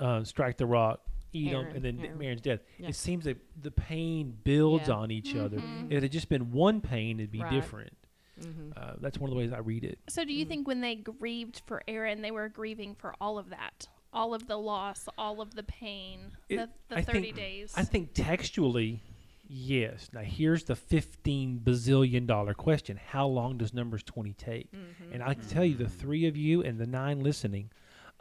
uh, 0.00 0.24
strike 0.24 0.56
the 0.56 0.66
rock, 0.66 1.06
Edom, 1.34 1.54
Aaron, 1.66 1.76
and 1.76 1.84
then 1.84 2.00
Aaron. 2.04 2.22
Aaron's 2.22 2.40
death. 2.40 2.60
Yeah. 2.78 2.88
It 2.88 2.94
seems 2.96 3.24
that 3.24 3.38
the 3.60 3.70
pain 3.70 4.36
builds 4.44 4.88
Yeah. 4.88 4.94
on 4.94 5.10
each 5.10 5.34
other. 5.34 5.58
Mhm. 5.58 5.86
If 5.86 5.92
it 5.98 6.02
had 6.04 6.12
just 6.12 6.28
been 6.28 6.52
one 6.52 6.80
pain, 6.80 7.18
it'd 7.20 7.30
be 7.30 7.40
Right. 7.40 7.50
different. 7.50 7.96
Mhm. 8.40 8.72
Uh, 8.76 8.94
that's 9.00 9.18
one 9.18 9.28
of 9.30 9.34
the 9.34 9.38
ways 9.38 9.52
I 9.52 9.58
read 9.58 9.84
it. 9.84 9.98
So, 10.08 10.24
do 10.24 10.32
you 10.32 10.44
think 10.44 10.66
when 10.66 10.80
they 10.80 10.96
grieved 10.96 11.62
for 11.66 11.82
Aaron, 11.86 12.22
they 12.22 12.30
were 12.30 12.48
grieving 12.48 12.94
for 12.94 13.14
all 13.20 13.38
of 13.38 13.50
that, 13.50 13.88
all 14.12 14.34
of 14.34 14.46
the 14.46 14.56
loss, 14.56 15.08
all 15.18 15.40
of 15.40 15.54
the 15.54 15.62
pain, 15.62 16.32
It- 16.48 16.56
the, 16.56 16.68
the 16.88 16.96
I 16.96 17.02
thirty 17.02 17.20
think- 17.20 17.36
days? 17.36 17.74
I 17.76 17.84
think 17.84 18.14
textually, 18.14 19.00
yes. 19.48 20.10
Now 20.12 20.22
here's 20.22 20.64
the 20.64 20.74
fifteen 20.76 21.60
bazillion 21.60 22.26
dollar 22.26 22.54
question: 22.54 22.96
How 22.96 23.26
long 23.26 23.58
does 23.58 23.72
Numbers 23.74 24.02
twenty 24.02 24.32
take? 24.32 24.70
Mm-hmm. 24.72 25.12
And 25.12 25.22
I 25.22 25.34
can 25.34 25.46
tell 25.48 25.64
you, 25.64 25.74
the 25.76 25.88
three 25.88 26.26
of 26.26 26.36
you 26.36 26.62
and 26.62 26.78
the 26.78 26.86
nine 26.86 27.20
listening, 27.20 27.70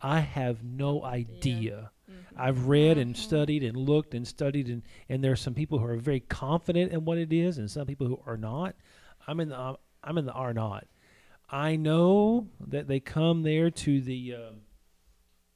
I 0.02 0.20
have 0.20 0.64
no 0.64 1.04
idea. 1.04 1.92
Mm-hmm. 2.10 2.42
I've 2.42 2.68
read 2.68 2.98
and 2.98 3.16
studied 3.16 3.64
and 3.64 3.78
looked 3.78 4.14
and 4.14 4.28
studied, 4.28 4.68
and 4.68 4.82
and 5.10 5.24
there 5.24 5.32
are 5.32 5.38
some 5.38 5.54
people 5.54 5.80
who 5.80 5.86
are 5.86 5.98
very 5.98 6.22
confident 6.22 6.92
in 6.92 7.06
what 7.06 7.18
it 7.18 7.32
is, 7.32 7.58
and 7.58 7.70
some 7.70 7.86
people 7.86 8.08
who 8.08 8.20
are 8.26 8.38
not. 8.38 8.76
I'm 9.28 9.40
in 9.40 9.50
the 9.50 9.60
um, 9.60 9.78
I'm 10.04 10.18
in 10.18 10.26
the 10.26 10.34
are 10.34 10.54
not. 10.54 10.88
I 11.50 11.76
know 11.76 12.48
that 12.68 12.88
they 12.88 13.00
come 13.00 13.44
there 13.44 13.70
to 13.70 14.02
the 14.02 14.36
um, 14.36 14.62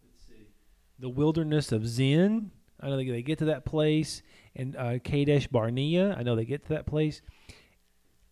let's 0.04 0.28
see, 0.28 0.52
the 1.00 1.10
wilderness 1.10 1.72
of 1.72 1.88
Zin. 1.88 2.52
I 2.80 2.90
know 2.90 2.98
they, 2.98 3.06
they 3.06 3.22
get 3.22 3.40
to 3.40 3.46
that 3.46 3.66
place, 3.66 4.22
and 4.56 4.76
uh, 4.76 5.00
Kadesh 5.00 5.48
Barnea. 5.48 6.16
I 6.18 6.24
know 6.24 6.36
they 6.36 6.46
get 6.46 6.64
to 6.64 6.70
that 6.70 6.86
place. 6.86 7.22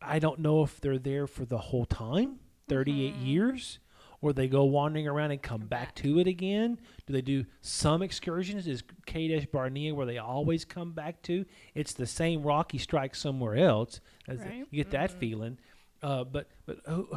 I 0.01 0.19
don't 0.19 0.39
know 0.39 0.63
if 0.63 0.81
they're 0.81 0.99
there 0.99 1.27
for 1.27 1.45
the 1.45 1.57
whole 1.57 1.85
time, 1.85 2.39
38 2.67 3.15
years, 3.15 3.79
or 4.23 4.31
they 4.31 4.47
go 4.47 4.63
wandering 4.63 5.05
around 5.05 5.31
and 5.31 5.41
come, 5.41 5.67
back, 5.67 5.93
to 5.95 6.17
it 6.17 6.27
again. 6.27 6.79
Do 7.05 7.11
they 7.11 7.21
do 7.21 7.45
some 7.61 8.01
excursions? 8.01 8.67
Is 8.67 8.81
Kadesh 9.05 9.45
Barnea 9.47 9.93
where 9.93 10.05
they 10.05 10.17
always 10.17 10.63
come 10.63 10.93
back 10.93 11.21
to? 11.23 11.45
It's 11.75 11.91
the 11.93 12.05
same 12.07 12.41
rocky 12.41 12.77
strike 12.77 13.15
somewhere 13.15 13.55
else. 13.57 13.99
The- 14.27 14.37
Right. 14.37 14.65
you 14.71 14.83
get 14.83 14.91
that 14.91 15.11
feeling. 15.11 15.59
Uh, 16.01 16.23
but 16.23 16.47
but 16.65 16.77
who, 16.87 17.07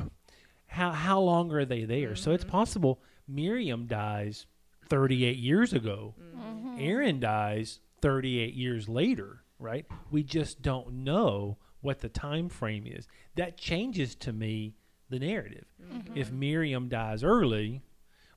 how 0.66 0.90
how 0.90 1.20
long 1.20 1.52
are 1.52 1.64
they 1.64 1.84
there? 1.84 2.16
So 2.16 2.32
it's 2.32 2.44
possible 2.44 3.00
Miriam 3.28 3.86
dies 3.86 4.46
38 4.88 5.36
years 5.36 5.72
ago. 5.72 6.14
Mm-hmm. 6.20 6.76
Aaron 6.80 7.20
dies 7.20 7.78
38 8.02 8.54
years 8.54 8.88
later, 8.88 9.42
right? 9.60 9.86
We 10.10 10.24
just 10.24 10.60
don't 10.60 11.04
know 11.04 11.58
what 11.80 12.00
the 12.00 12.08
time 12.08 12.48
frame 12.48 12.84
is. 12.86 13.06
That 13.36 13.56
changes 13.56 14.16
to 14.16 14.32
me 14.32 14.74
the 15.10 15.18
narrative. 15.18 15.66
If 16.14 16.30
Miriam 16.32 16.88
dies 16.88 17.22
early, 17.24 17.82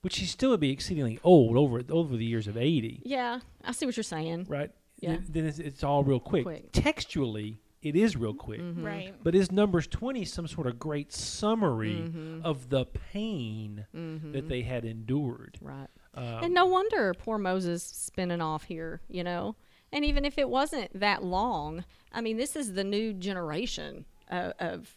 which 0.02 0.14
she 0.14 0.26
still 0.26 0.52
would 0.52 0.60
be 0.60 0.72
exceedingly 0.72 1.20
old 1.24 1.58
over 1.58 1.82
over 1.90 2.16
the 2.16 2.26
years 2.26 2.48
of 2.48 2.56
80, 2.58 3.02
Yeah, 3.06 3.40
I 3.64 3.72
see 3.74 3.86
what 3.86 3.98
you're 3.98 4.04
saying. 4.04 4.46
right? 4.50 4.72
Yeah. 5.00 5.12
Then, 5.14 5.26
then 5.30 5.46
it's, 5.46 5.60
it's 5.60 5.84
all 5.84 6.04
real 6.04 6.20
quick. 6.20 6.44
Quick. 6.44 6.72
Textually, 6.74 7.60
it 7.82 7.96
is 7.96 8.16
real 8.18 8.34
quick. 8.34 8.60
right. 8.78 9.14
But 9.24 9.34
is 9.36 9.52
Numbers 9.52 9.88
20 9.88 10.26
some 10.26 10.48
sort 10.48 10.68
of 10.68 10.78
great 10.80 11.12
summary 11.14 11.96
Mm-hmm. 11.96 12.42
of 12.46 12.70
the 12.70 12.86
pain 12.86 13.86
that 13.94 14.48
they 14.50 14.62
had 14.62 14.84
endured? 14.86 15.58
Right. 15.62 15.88
Um, 16.14 16.24
and 16.44 16.54
no 16.54 16.66
wonder 16.66 17.14
poor 17.14 17.38
Moses 17.38 17.82
spinning 17.84 18.42
off 18.42 18.64
here, 18.64 19.02
you 19.08 19.24
know. 19.24 19.56
And 19.92 20.04
even 20.06 20.26
if 20.26 20.38
it 20.38 20.50
wasn't 20.50 21.00
that 21.00 21.24
long, 21.24 21.86
I 22.12 22.22
mean, 22.22 22.38
this 22.38 22.56
is 22.56 22.74
the 22.74 22.84
new 22.84 23.14
generation 23.14 24.06
of, 24.30 24.54
of 24.60 24.96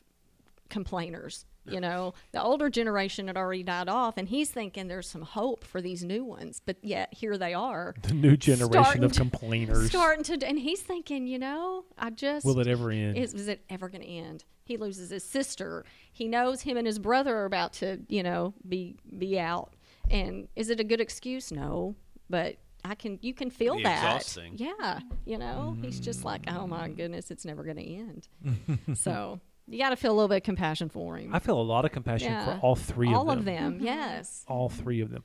complainers. 0.68 1.44
You 1.64 1.80
know, 1.80 2.14
the 2.32 2.42
older 2.42 2.68
generation 2.68 3.28
had 3.28 3.36
already 3.36 3.62
died 3.62 3.88
off, 3.88 4.16
and 4.16 4.28
he's 4.28 4.50
thinking 4.50 4.88
there's 4.88 5.08
some 5.08 5.22
hope 5.22 5.64
for 5.64 5.80
these 5.80 6.02
new 6.02 6.24
ones. 6.24 6.60
But 6.64 6.76
yet 6.82 7.14
here 7.14 7.38
they 7.38 7.54
are, 7.54 7.94
the 8.02 8.14
new 8.14 8.36
generation 8.36 8.82
starting 8.82 9.04
of 9.04 9.12
to- 9.12 9.20
complainers. 9.20 9.88
starting 9.88 10.24
to. 10.24 10.46
And 10.46 10.58
he's 10.58 10.80
thinking, 10.80 11.26
you 11.26 11.38
know, 11.38 11.84
I 11.96 12.10
just 12.10 12.44
Will 12.44 12.58
it 12.58 12.66
ever 12.66 12.90
end? 12.90 13.16
is, 13.16 13.34
is 13.34 13.48
it 13.48 13.64
ever 13.70 13.88
going 13.88 14.02
to 14.02 14.08
end? 14.08 14.44
He 14.64 14.76
loses 14.76 15.10
his 15.10 15.24
sister. 15.24 15.84
He 16.12 16.28
knows 16.28 16.62
him 16.62 16.76
and 16.76 16.86
his 16.86 16.98
brother 16.98 17.36
are 17.36 17.44
about 17.44 17.74
to, 17.74 18.00
you 18.08 18.22
know, 18.22 18.54
be 18.68 18.96
be 19.18 19.38
out. 19.38 19.74
And 20.10 20.48
is 20.56 20.70
it 20.70 20.80
a 20.80 20.84
good 20.84 21.00
excuse? 21.00 21.52
No, 21.52 21.94
but 22.28 22.56
I 22.84 22.94
can. 22.94 23.18
You 23.22 23.34
can 23.34 23.50
feel 23.50 23.76
Be 23.76 23.84
that. 23.84 24.16
exhausting. 24.16 24.54
Yeah, 24.56 25.00
you 25.24 25.38
know, 25.38 25.76
he's 25.80 26.00
just 26.00 26.20
mm. 26.22 26.24
like, 26.24 26.42
oh 26.48 26.66
my 26.66 26.88
goodness, 26.88 27.30
it's 27.30 27.44
never 27.44 27.62
going 27.62 27.76
to 27.76 27.84
end. 27.84 28.28
so 28.98 29.40
you 29.68 29.78
got 29.78 29.90
to 29.90 29.96
feel 29.96 30.12
a 30.12 30.14
little 30.16 30.28
bit 30.28 30.36
of 30.38 30.42
compassion 30.42 30.88
for 30.88 31.16
him. 31.16 31.34
I 31.34 31.38
feel 31.38 31.60
a 31.60 31.62
lot 31.62 31.84
of 31.84 31.92
compassion 31.92 32.32
Yeah. 32.32 32.44
for 32.58 32.60
all 32.66 32.74
three 32.76 33.12
All 33.12 33.30
of 33.30 33.44
them. 33.44 33.54
All 33.54 33.66
of 33.68 33.78
them, 33.78 33.78
yes. 33.82 34.44
All 34.48 34.68
three 34.68 35.00
of 35.00 35.10
them. 35.10 35.24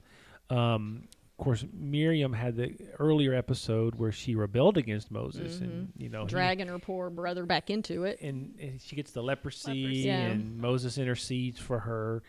Um, 0.50 1.08
of 1.40 1.44
course, 1.44 1.66
Miriam 1.72 2.34
had 2.34 2.56
the 2.56 2.76
earlier 3.00 3.34
episode 3.34 3.96
where 3.96 4.12
she 4.12 4.34
rebelled 4.36 4.78
against 4.78 5.12
Moses, 5.12 5.60
and 5.60 5.92
you 5.98 6.10
know, 6.10 6.22
he- 6.24 6.30
Dragging 6.30 6.68
her 6.68 6.80
poor 6.80 7.10
brother 7.10 7.46
back 7.46 7.70
into 7.70 8.06
it. 8.06 8.20
and, 8.22 8.56
and 8.60 8.82
she 8.82 8.96
gets 8.96 9.12
the 9.12 9.22
leprosy, 9.22 9.84
Leprosy. 9.84 10.00
Yeah. 10.02 10.18
and 10.20 10.58
Moses 10.58 10.98
intercedes 10.98 11.60
for 11.60 11.80
her. 11.80 12.24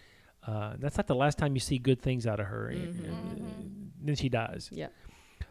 Uh, 0.46 0.74
that's 0.78 0.96
not 0.96 1.06
the 1.06 1.14
last 1.14 1.38
time 1.38 1.54
you 1.54 1.60
see 1.60 1.78
good 1.78 2.00
things 2.02 2.26
out 2.26 2.38
of 2.40 2.46
her. 2.46 2.68
and- 2.68 2.94
Mm-hmm. 2.94 3.10
and 3.36 3.92
then 4.02 4.14
she 4.16 4.28
dies. 4.28 4.68
Yeah. 4.72 4.88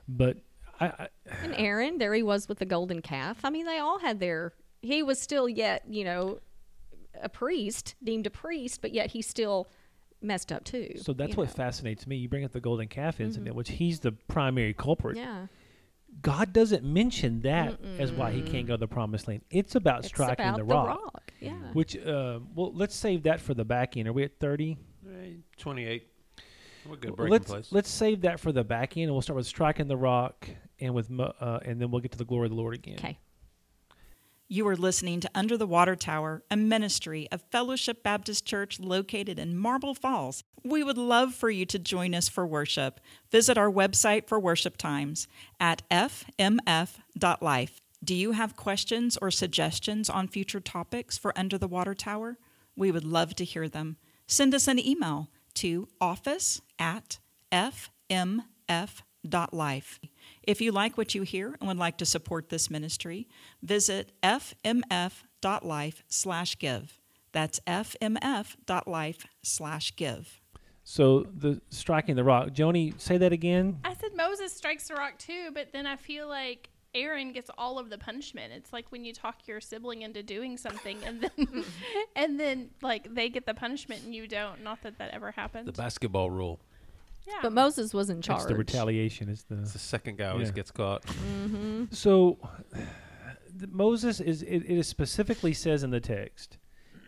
But 0.07 0.37
I, 0.79 0.85
I 0.87 1.07
And 1.43 1.53
Aaron, 1.55 1.97
there 1.97 2.13
he 2.13 2.23
was 2.23 2.47
with 2.47 2.59
the 2.59 2.65
golden 2.65 3.01
calf. 3.01 3.39
I 3.43 3.49
mean, 3.49 3.65
they 3.65 3.79
all 3.79 3.99
had 3.99 4.19
their. 4.19 4.53
He 4.81 5.01
was 5.03 5.19
still 5.19 5.49
yet, 5.49 5.83
you 5.89 6.03
know, 6.03 6.39
a 7.21 7.29
priest, 7.29 7.95
deemed 8.03 8.27
a 8.27 8.29
priest, 8.29 8.81
but 8.81 8.93
yet 8.93 9.11
he 9.11 9.21
still 9.21 9.67
messed 10.21 10.51
up 10.51 10.63
too. 10.63 10.93
so 10.97 11.13
that's 11.13 11.35
what 11.37 11.43
know. 11.43 11.49
Mm-hmm. 11.51 11.57
fascinates 11.57 12.07
me. 12.07 12.17
You 12.17 12.27
bring 12.29 12.43
up 12.43 12.51
the 12.51 12.59
golden 12.61 12.87
calf 12.87 13.19
incident, 13.19 13.55
which 13.55 13.69
he's 13.69 13.99
the 13.99 14.11
primary 14.11 14.73
culprit. 14.73 15.17
Yeah, 15.17 15.47
God 16.21 16.53
doesn't 16.53 16.83
mention 16.83 17.41
that 17.41 17.79
as 17.99 18.11
why 18.11 18.31
he 18.31 18.41
can't 18.41 18.65
go 18.65 18.73
to 18.73 18.79
the 18.79 18.87
promised 18.87 19.27
land. 19.27 19.41
It's 19.51 19.75
about 19.75 19.99
it's 19.99 20.07
striking 20.07 20.45
about 20.45 20.57
the 20.57 20.63
the 20.63 20.73
rock. 20.73 20.87
rock. 20.87 21.31
Yeah. 21.39 21.53
Which, 21.73 21.95
uh, 21.97 22.39
well, 22.55 22.73
let's 22.73 22.95
save 22.95 23.23
that 23.23 23.39
for 23.39 23.53
the 23.53 23.65
back 23.65 23.95
end. 23.97 24.07
Are 24.07 24.13
we 24.13 24.23
at 24.23 24.39
thirty? 24.39 24.77
Right, 25.03 25.37
28. 25.57 26.07
We're 26.89 26.95
good 26.95 27.09
Well, 27.11 27.15
breaking 27.15 27.31
let's 27.31 27.45
place. 27.47 27.71
let's 27.71 27.89
save 27.89 28.21
that 28.21 28.39
for 28.39 28.51
the 28.51 28.63
back 28.63 28.97
end, 28.97 29.03
and 29.05 29.11
we'll 29.13 29.21
start 29.21 29.35
with 29.37 29.45
striking 29.45 29.87
the 29.87 29.97
rock, 29.97 30.49
and 30.79 30.93
with 30.93 31.11
uh, 31.19 31.59
and 31.63 31.79
then 31.81 31.91
we'll 31.91 32.01
get 32.01 32.11
to 32.13 32.17
the 32.17 32.25
glory 32.25 32.45
of 32.45 32.51
the 32.51 32.55
Lord 32.57 32.73
again. 32.75 32.95
Okay. 32.97 33.17
You 34.49 34.65
are 34.69 34.77
listening 34.77 35.19
to 35.19 35.29
Under 35.35 35.57
the 35.57 35.67
Water 35.67 35.97
Tower, 35.97 36.41
a 36.49 36.55
ministry 36.55 37.27
of 37.33 37.41
Fellowship 37.51 38.01
Baptist 38.01 38.45
Church 38.45 38.79
located 38.79 39.37
in 39.37 39.57
Marble 39.57 39.93
Falls. 39.93 40.45
We 40.63 40.83
would 40.83 40.97
love 40.97 41.35
for 41.35 41.49
you 41.49 41.65
to 41.65 41.77
join 41.77 42.15
us 42.15 42.29
for 42.29 42.47
worship. 42.47 43.01
Visit 43.29 43.57
our 43.57 43.69
website 43.69 44.25
for 44.25 44.39
worship 44.39 44.77
times 44.77 45.27
at 45.59 45.83
fmf.life. 45.91 47.81
Do 48.01 48.15
you 48.15 48.31
have 48.31 48.55
questions 48.55 49.17
or 49.21 49.31
suggestions 49.31 50.09
on 50.09 50.29
future 50.29 50.61
topics 50.61 51.17
for 51.17 51.37
Under 51.37 51.57
the 51.57 51.67
Water 51.67 51.93
Tower? 51.93 52.37
We 52.77 52.89
would 52.89 53.03
love 53.03 53.35
to 53.35 53.43
hear 53.43 53.67
them. 53.67 53.97
Send 54.27 54.55
us 54.55 54.69
an 54.69 54.79
email 54.79 55.27
to 55.55 55.89
office 55.99 56.61
at 56.79 57.19
fmf.life. 57.51 58.39
If 60.47 60.61
you 60.61 60.71
like 60.71 60.97
what 60.97 61.13
you 61.13 61.21
hear 61.23 61.55
and 61.59 61.67
would 61.67 61.77
like 61.77 61.97
to 61.97 62.05
support 62.05 62.47
this 62.49 62.69
ministry, 62.71 63.27
visit 63.61 64.13
fmf.life/give. 64.23 66.99
That's 67.33 67.59
fmf.life/give. 67.67 70.41
So 70.83 71.27
the 71.35 71.61
striking 71.69 72.15
the 72.15 72.23
rock, 72.23 72.49
Joni, 72.51 72.97
say 72.99 73.17
that 73.17 73.33
again. 73.33 73.79
I 73.83 73.93
said 73.93 74.15
Moses 74.15 74.53
strikes 74.53 74.87
the 74.87 74.95
rock 74.95 75.17
too, 75.19 75.51
but 75.53 75.73
then 75.73 75.85
I 75.85 75.97
feel 75.97 76.29
like 76.29 76.69
Aaron 76.95 77.33
gets 77.33 77.51
all 77.57 77.77
of 77.77 77.89
the 77.89 77.97
punishment. 77.97 78.53
It's 78.53 78.71
like 78.71 78.89
when 78.89 79.03
you 79.03 79.11
talk 79.13 79.45
your 79.47 79.59
sibling 79.59 80.03
into 80.03 80.23
doing 80.23 80.55
something, 80.57 80.97
and 81.03 81.19
then 81.21 81.65
and 82.15 82.39
then 82.39 82.69
like 82.81 83.13
they 83.13 83.27
get 83.27 83.45
the 83.45 83.53
punishment 83.53 84.03
and 84.05 84.15
you 84.15 84.29
don't. 84.29 84.63
Not 84.63 84.81
that 84.83 84.97
that 84.99 85.13
ever 85.13 85.31
happens. 85.31 85.65
the 85.65 85.73
basketball 85.73 86.31
rule. 86.31 86.61
Yeah. 87.27 87.39
But 87.41 87.53
Moses 87.53 87.93
was 87.93 88.09
in 88.09 88.21
charge. 88.21 88.39
It's 88.39 88.47
the 88.47 88.55
retaliation. 88.55 89.29
It's 89.29 89.41
It's 89.41 89.49
the 89.49 89.55
the 89.55 89.79
second 89.79 90.17
guy 90.17 90.29
always 90.29 90.49
Yeah. 90.49 90.55
gets 90.55 90.71
caught. 90.71 91.03
Mm-hmm. 91.03 91.85
so 91.91 92.37
the, 93.55 93.67
Moses 93.67 94.19
is 94.19 94.41
it, 94.41 94.63
it 94.63 94.77
is 94.77 94.87
specifically 94.87 95.53
says 95.53 95.83
in 95.83 95.91
the 95.91 95.99
text 95.99 96.57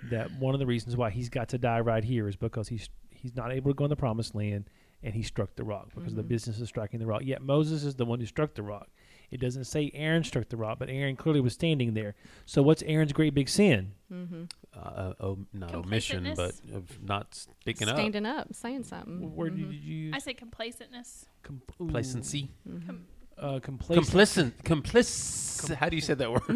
that 0.10 0.32
one 0.40 0.54
of 0.54 0.60
the 0.60 0.66
reasons 0.66 0.96
why 0.98 1.10
he's 1.10 1.30
got 1.30 1.50
to 1.50 1.58
die 1.58 1.80
right 1.80 2.04
here 2.04 2.28
is 2.28 2.36
because 2.36 2.68
he's 2.68 2.90
he's 3.10 3.36
not 3.36 3.52
able 3.52 3.72
to 3.72 3.76
go 3.76 3.86
in 3.86 3.90
the 3.90 3.96
promised 3.96 4.36
land 4.36 4.70
and 5.04 5.14
he 5.14 5.24
struck 5.24 5.56
the 5.56 5.64
rock 5.64 5.90
because 5.90 6.12
mm-hmm. 6.12 6.12
of 6.12 6.16
the 6.16 6.24
business 6.24 6.60
is 6.60 6.68
striking 6.68 7.00
the 7.00 7.06
rock. 7.06 7.22
Yet 7.24 7.42
Moses 7.42 7.84
is 7.84 7.96
the 7.96 8.06
one 8.06 8.20
who 8.20 8.26
struck 8.26 8.54
the 8.54 8.64
rock. 8.64 8.90
It 9.32 9.40
doesn't 9.40 9.66
say 9.66 9.92
Aaron 9.94 10.24
struck 10.24 10.50
the 10.50 10.58
rock, 10.58 10.80
but 10.80 10.90
Aaron 10.90 11.16
clearly 11.16 11.40
was 11.42 11.54
standing 11.54 11.94
there. 11.94 12.16
So 12.46 12.62
what's 12.64 12.82
Aaron's 12.84 13.14
great 13.14 13.34
big 13.34 13.48
sin? 13.50 13.94
Mm-hmm. 14.12 14.44
Uh, 14.76 14.80
uh, 14.80 15.14
oh, 15.20 15.38
not 15.54 15.74
omission, 15.76 16.32
but 16.36 16.54
of 16.74 17.02
not 17.04 17.36
speaking 17.36 17.88
up. 17.90 17.96
Standing 17.96 18.26
up, 18.26 18.48
saying 18.54 18.84
something. 18.84 19.36
Where 19.36 19.50
Mhm. 19.52 19.58
did 19.58 19.74
you 19.74 19.96
use 20.06 20.14
I 20.16 20.20
say 20.20 20.34
complacentness. 20.34 21.26
com- 21.44 21.62
Complacency. 21.78 22.50
Mhm. 22.68 22.86
Com- 22.86 23.06
uh, 23.38 23.60
complacent? 23.60 24.54
Complicit. 24.64 25.64
Complic. 25.64 25.76
How 25.76 25.90
do 25.90 25.96
you 25.96 26.02
say 26.02 26.14
that 26.16 26.32
word? 26.32 26.42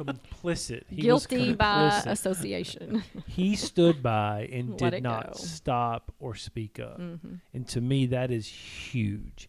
complicit. 0.00 0.84
He 0.88 1.10
was 1.10 1.26
Guilty 1.26 1.54
by 1.54 2.02
association. 2.06 3.02
he 3.26 3.56
stood 3.56 4.02
by 4.02 4.48
and 4.52 4.80
Let 4.80 4.90
did 4.90 5.02
not 5.02 5.28
go. 5.32 5.38
stop 5.38 6.14
or 6.18 6.34
speak 6.34 6.78
up. 6.80 6.98
mm-hmm. 7.00 7.34
And 7.54 7.66
to 7.68 7.80
me, 7.80 8.06
that 8.06 8.30
is 8.30 8.46
huge. 8.48 9.48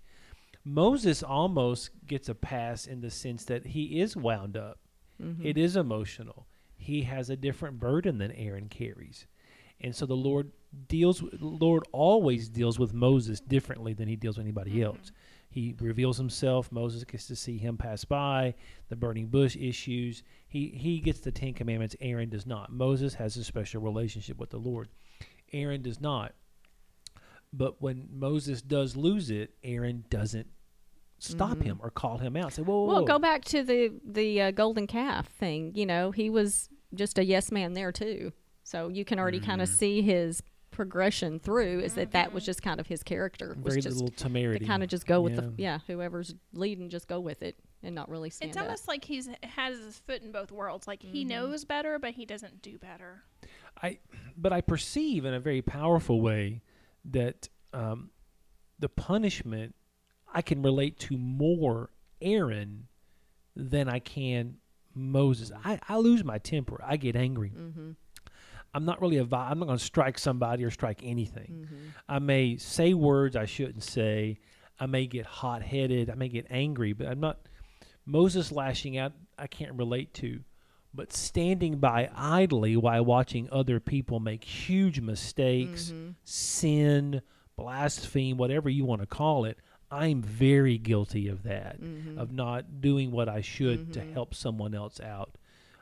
Moses 0.67 1.23
almost 1.23 1.91
gets 2.05 2.27
a 2.27 2.35
pass 2.35 2.87
in 2.87 2.99
the 2.99 3.09
sense 3.09 3.45
that 3.45 3.67
he 3.67 4.01
is 4.01 4.17
wound 4.17 4.57
up. 4.57 4.79
Mm-hmm. 5.21 5.45
It 5.45 5.57
is 5.57 5.77
emotional. 5.77 6.45
He 6.75 7.03
has 7.03 7.29
a 7.29 7.37
different 7.37 7.79
burden 7.79 8.17
than 8.17 8.33
Aaron 8.33 8.67
carries. 8.67 9.27
And 9.79 9.95
so 9.95 10.05
the 10.05 10.15
Lord 10.15 10.51
deals 10.89 11.23
Lord 11.39 11.83
always 11.93 12.49
deals 12.49 12.77
with 12.77 12.93
Moses 12.93 13.39
differently 13.39 13.93
than 13.93 14.09
he 14.09 14.17
deals 14.17 14.37
with 14.37 14.45
anybody 14.45 14.83
else. 14.83 15.11
He 15.49 15.73
reveals 15.79 16.17
himself, 16.17 16.71
Moses 16.71 17.05
gets 17.05 17.27
to 17.27 17.35
see 17.35 17.57
him 17.57 17.77
pass 17.77 18.03
by, 18.03 18.53
the 18.89 18.95
burning 18.97 19.27
bush 19.27 19.55
issues. 19.55 20.23
He 20.49 20.69
he 20.69 20.99
gets 20.99 21.21
the 21.21 21.31
10 21.31 21.53
commandments, 21.53 21.95
Aaron 22.01 22.29
does 22.29 22.45
not. 22.45 22.73
Moses 22.73 23.13
has 23.13 23.37
a 23.37 23.43
special 23.43 23.81
relationship 23.81 24.37
with 24.37 24.49
the 24.49 24.57
Lord. 24.57 24.89
Aaron 25.53 25.81
does 25.81 26.01
not. 26.01 26.33
But 27.53 27.81
when 27.81 28.09
Moses 28.11 28.61
does 28.61 28.97
lose 28.97 29.31
it, 29.31 29.51
Aaron 29.63 30.03
doesn't 30.09 30.47
stop 31.19 31.57
Mhm. 31.57 31.63
him 31.63 31.79
or 31.81 31.89
call 31.89 32.17
him 32.17 32.35
out. 32.37 32.53
Say, 32.53 32.61
whoa, 32.61 32.81
whoa, 32.81 32.85
Well, 32.87 33.01
whoa. 33.01 33.05
go 33.05 33.19
back 33.19 33.43
to 33.45 33.63
the 33.63 33.91
the 34.05 34.41
uh, 34.41 34.51
golden 34.51 34.87
calf 34.87 35.27
thing. 35.27 35.73
You 35.75 35.85
know, 35.85 36.11
he 36.11 36.29
was 36.29 36.69
just 36.93 37.17
a 37.17 37.25
yes 37.25 37.51
man 37.51 37.73
there 37.73 37.91
too. 37.91 38.31
So 38.63 38.87
you 38.89 39.05
can 39.05 39.17
already 39.19 39.39
kind 39.39 39.61
of 39.61 39.69
see 39.69 40.01
his 40.01 40.41
progression 40.71 41.39
through. 41.39 41.79
Is 41.79 41.93
that 41.95 42.11
that 42.11 42.33
was 42.33 42.45
just 42.45 42.61
kind 42.61 42.79
of 42.79 42.87
his 42.87 43.01
character 43.01 43.55
was 43.61 43.73
Very 43.73 43.81
just 43.81 43.95
little 44.01 44.15
temerity. 44.15 44.59
to 44.59 44.65
kind 44.65 44.83
of 44.83 44.89
just 44.89 45.05
go 45.07 45.21
with 45.21 45.33
Yeah. 45.33 45.41
the 45.41 45.53
yeah 45.57 45.79
whoever's 45.87 46.35
leading, 46.53 46.89
just 46.89 47.07
go 47.07 47.19
with 47.19 47.41
it 47.41 47.57
and 47.81 47.95
not 47.95 48.09
really 48.09 48.29
stand 48.29 48.49
It's 48.49 48.57
up. 48.57 48.63
almost 48.65 48.87
like 48.87 49.05
he's 49.05 49.29
has 49.43 49.77
his 49.79 49.99
foot 49.99 50.21
in 50.21 50.31
both 50.31 50.51
worlds. 50.51 50.87
Like 50.87 51.01
he 51.01 51.23
Mhm. 51.23 51.29
knows 51.29 51.65
better, 51.65 51.97
but 51.97 52.13
he 52.15 52.25
doesn't 52.25 52.61
do 52.61 52.77
better. 52.77 53.23
I, 53.81 53.99
but 54.35 54.51
I 54.51 54.61
perceive 54.61 55.23
in 55.25 55.33
a 55.33 55.39
very 55.39 55.61
powerful 55.61 56.19
way 56.21 56.61
that 57.05 57.49
um, 57.73 58.09
the 58.79 58.89
punishment 58.89 59.75
I 60.33 60.41
can 60.41 60.61
relate 60.61 60.99
to 61.01 61.17
more 61.17 61.89
Aaron 62.21 62.87
than 63.55 63.87
I 63.89 63.99
can 63.99 64.57
Moses. 64.93 65.51
I, 65.63 65.79
I 65.87 65.97
lose 65.97 66.23
my 66.23 66.37
temper. 66.37 66.81
I 66.85 66.97
get 66.97 67.15
angry. 67.15 67.51
mm-hmm. 67.57 67.91
I'm 68.73 68.85
not 68.85 69.01
really 69.01 69.17
a. 69.17 69.23
vi- 69.23 69.49
I'm 69.49 69.59
not 69.59 69.65
going 69.65 69.77
to 69.77 69.83
strike 69.83 70.19
somebody 70.19 70.63
or 70.63 70.69
strike 70.69 70.99
anything. 71.03 71.65
Mm-hmm. 71.65 71.75
I 72.09 72.19
may 72.19 72.57
say 72.57 72.93
words 72.93 73.35
I 73.35 73.45
shouldn't 73.45 73.83
say. 73.83 74.37
I 74.79 74.85
may 74.85 75.07
get 75.07 75.25
hot 75.25 75.63
headed. 75.63 76.09
I 76.09 76.15
may 76.15 76.27
get 76.29 76.45
angry, 76.51 76.93
but 76.93 77.07
I'm 77.07 77.19
not. 77.19 77.39
Moses 78.05 78.51
lashing 78.51 78.97
out, 78.97 79.13
I 79.39 79.47
can't 79.47 79.73
relate 79.73 80.13
to. 80.15 80.41
But 80.93 81.11
standing 81.13 81.77
by 81.79 82.09
idly 82.15 82.75
while 82.77 83.03
watching 83.03 83.47
other 83.51 83.79
people 83.79 84.19
make 84.19 84.43
huge 84.43 84.99
mistakes, 85.01 85.89
Mm-hmm. 85.91 86.09
sin, 86.23 87.21
blaspheme, 87.55 88.37
whatever 88.37 88.69
you 88.69 88.85
want 88.85 89.01
to 89.01 89.07
call 89.07 89.45
it, 89.45 89.57
I'm 89.89 90.21
very 90.21 90.77
guilty 90.77 91.27
of 91.29 91.43
that, 91.43 91.79
Mm-hmm. 91.81 92.17
of 92.19 92.31
not 92.31 92.81
doing 92.81 93.11
what 93.11 93.29
I 93.29 93.41
should 93.41 93.93
to 93.93 94.01
Mhm. 94.01 94.13
help 94.13 94.33
someone 94.35 94.73
else 94.75 94.99
out. 94.99 95.35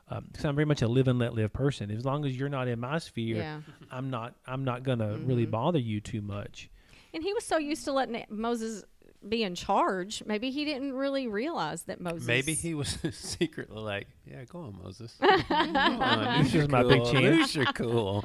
Because 0.07 0.45
I'm 0.45 0.53
very 0.55 0.65
much 0.65 0.83
a 0.83 0.87
live 0.87 1.07
and 1.07 1.17
let 1.17 1.33
live 1.33 1.51
person. 1.51 1.89
As 1.89 2.05
long 2.05 2.25
as 2.25 2.37
you're 2.37 2.49
not 2.49 2.67
in 2.67 2.79
my 2.79 2.99
sphere, 2.99 3.37
Yeah. 3.37 3.61
I'm 3.89 4.11
not. 4.11 4.35
I'm 4.45 4.63
not 4.63 4.83
gonna 4.83 5.17
really 5.17 5.47
Mhm. 5.47 5.51
bother 5.51 5.79
you 5.79 5.99
too 5.99 6.21
much. 6.21 6.69
And 7.13 7.23
he 7.23 7.33
was 7.33 7.43
so 7.43 7.57
used 7.57 7.83
to 7.85 7.91
letting 7.91 8.23
Moses 8.29 8.83
be 9.27 9.41
in 9.41 9.55
charge, 9.55 10.21
maybe 10.27 10.51
he 10.51 10.63
didn't 10.65 10.93
really 10.93 11.27
realize 11.27 11.83
that 11.85 11.99
Moses. 11.99 12.27
Maybe 12.27 12.53
he 12.53 12.75
was 12.75 12.89
secretly 13.11 13.81
like, 13.81 14.07
"Yeah, 14.29 14.43
go 14.45 14.59
on, 14.59 14.77
Moses. 14.83 15.17
Go 15.19 15.27
on, 15.27 16.43
This 16.43 16.53
you're 16.53 16.63
is 16.63 16.69
my 16.69 16.83
big 16.83 17.03
chance." 17.05 17.55
You're 17.55 17.65
cool. 17.73 18.23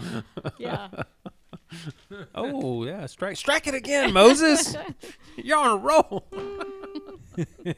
Yeah. 0.58 0.88
Oh 2.34 2.84
yeah, 2.84 3.06
strike, 3.06 3.36
strike 3.36 3.66
it 3.66 3.74
again, 3.74 4.12
Moses. 4.12 4.76
You're 5.36 5.58
on 5.58 5.70
a 5.70 5.76
roll. 5.76 6.26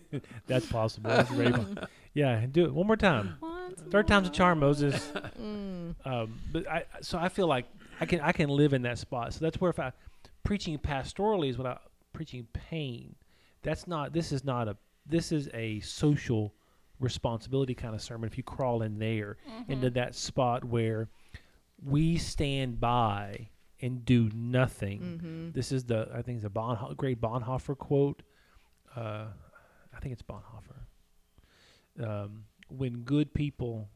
That's 0.46 0.66
possible. 0.66 1.11
That's 1.11 1.31
very 1.31 1.52
po- 1.52 1.87
yeah, 2.14 2.44
do 2.50 2.64
it 2.64 2.72
one 2.72 2.87
more 2.87 2.96
time. 2.96 3.37
Once 3.40 3.81
Third 3.90 4.09
time's 4.09 4.28
a 4.28 4.31
charm, 4.31 4.61
Moses. 4.61 5.12
Mm. 5.40 5.94
Um, 6.05 6.40
but 6.52 6.68
I 6.68 6.85
so 7.00 7.18
I 7.18 7.28
feel 7.28 7.46
like 7.46 7.66
I 8.00 8.07
can 8.07 8.20
I 8.20 8.33
can 8.33 8.48
live 8.48 8.72
in 8.72 8.83
that 8.83 8.98
spot. 8.98 9.35
So 9.35 9.40
that's 9.40 9.61
where 9.61 9.70
if 9.70 9.78
I 9.78 9.92
preaching 10.42 10.78
pastorally 10.78 11.50
is 11.50 11.59
what 11.59 11.66
I 11.66 11.78
preaching 12.12 12.46
pain. 12.52 13.14
That's 13.62 13.87
not. 13.87 14.12
This 14.12 14.33
is 14.33 14.44
not 14.44 14.68
a. 14.68 14.76
This 15.07 15.33
is 15.33 15.48
a 15.55 15.81
social 15.81 16.52
responsibility 17.00 17.74
kind 17.74 17.94
of 17.94 18.02
sermon. 18.02 18.28
If 18.28 18.37
you 18.37 18.44
crawl 18.44 18.83
in 18.83 18.98
there 18.98 19.37
into 19.68 19.90
that 19.90 20.14
spot 20.14 20.64
where 20.64 21.09
we 21.85 22.16
stand 22.16 22.81
by 22.81 23.48
and 23.82 24.04
do 24.04 24.30
nothing. 24.34 25.00
Mm-hmm. 25.00 25.50
This 25.52 25.72
is 25.72 25.84
the 25.84 26.08
I 26.14 26.22
think 26.22 26.36
it's 26.38 26.46
a 26.46 26.50
Bonho- 26.50 26.96
great 26.96 27.20
Bonhoeffer 27.20 27.76
quote. 27.76 28.22
Uh, 28.96 29.26
I 29.94 30.00
think 30.00 30.12
it's 30.12 30.22
Bonhoeffer. 30.22 30.78
Um, 32.02 32.44
when 32.68 33.00
good 33.02 33.34
people 33.34 33.88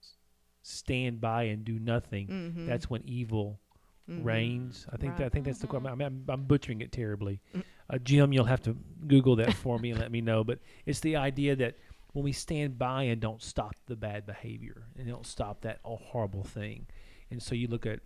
s- 0.00 0.16
stand 0.62 1.20
by 1.20 1.44
and 1.44 1.64
do 1.64 1.78
nothing, 1.78 2.26
Mm-hmm. 2.28 2.66
that's 2.66 2.90
when 2.90 3.02
evil 3.06 3.60
reigns. 4.08 4.86
I 4.92 4.96
think 4.96 5.16
that, 5.18 5.26
I 5.26 5.28
think 5.28 5.44
that's 5.46 5.58
the 5.60 5.66
quote. 5.68 5.86
I 5.86 5.94
mean, 5.94 6.06
I'm, 6.06 6.24
I'm 6.28 6.42
butchering 6.44 6.80
it 6.82 6.90
terribly. 6.92 7.40
Mm. 7.54 7.62
Uh, 7.88 7.98
Jim, 7.98 8.32
you'll 8.32 8.44
have 8.44 8.60
to 8.62 8.76
Google 9.06 9.36
that 9.36 9.54
for 9.54 9.78
me 9.78 9.90
and 9.90 10.00
let 10.00 10.10
me 10.16 10.20
know. 10.20 10.42
But 10.44 10.58
it's 10.86 11.00
the 11.00 11.16
idea 11.16 11.54
that 11.56 11.76
when 12.12 12.24
we 12.24 12.32
stand 12.32 12.78
by 12.78 13.04
and 13.04 13.20
don't 13.20 13.40
stop 13.40 13.74
the 13.86 13.96
bad 13.96 14.26
behavior 14.26 14.82
and 14.98 15.06
don't 15.08 15.26
stop 15.26 15.60
that 15.62 15.78
all 15.84 15.98
horrible 16.04 16.42
thing, 16.42 16.86
and 17.30 17.40
so 17.42 17.54
you 17.54 17.68
look 17.68 17.86
at 17.86 18.00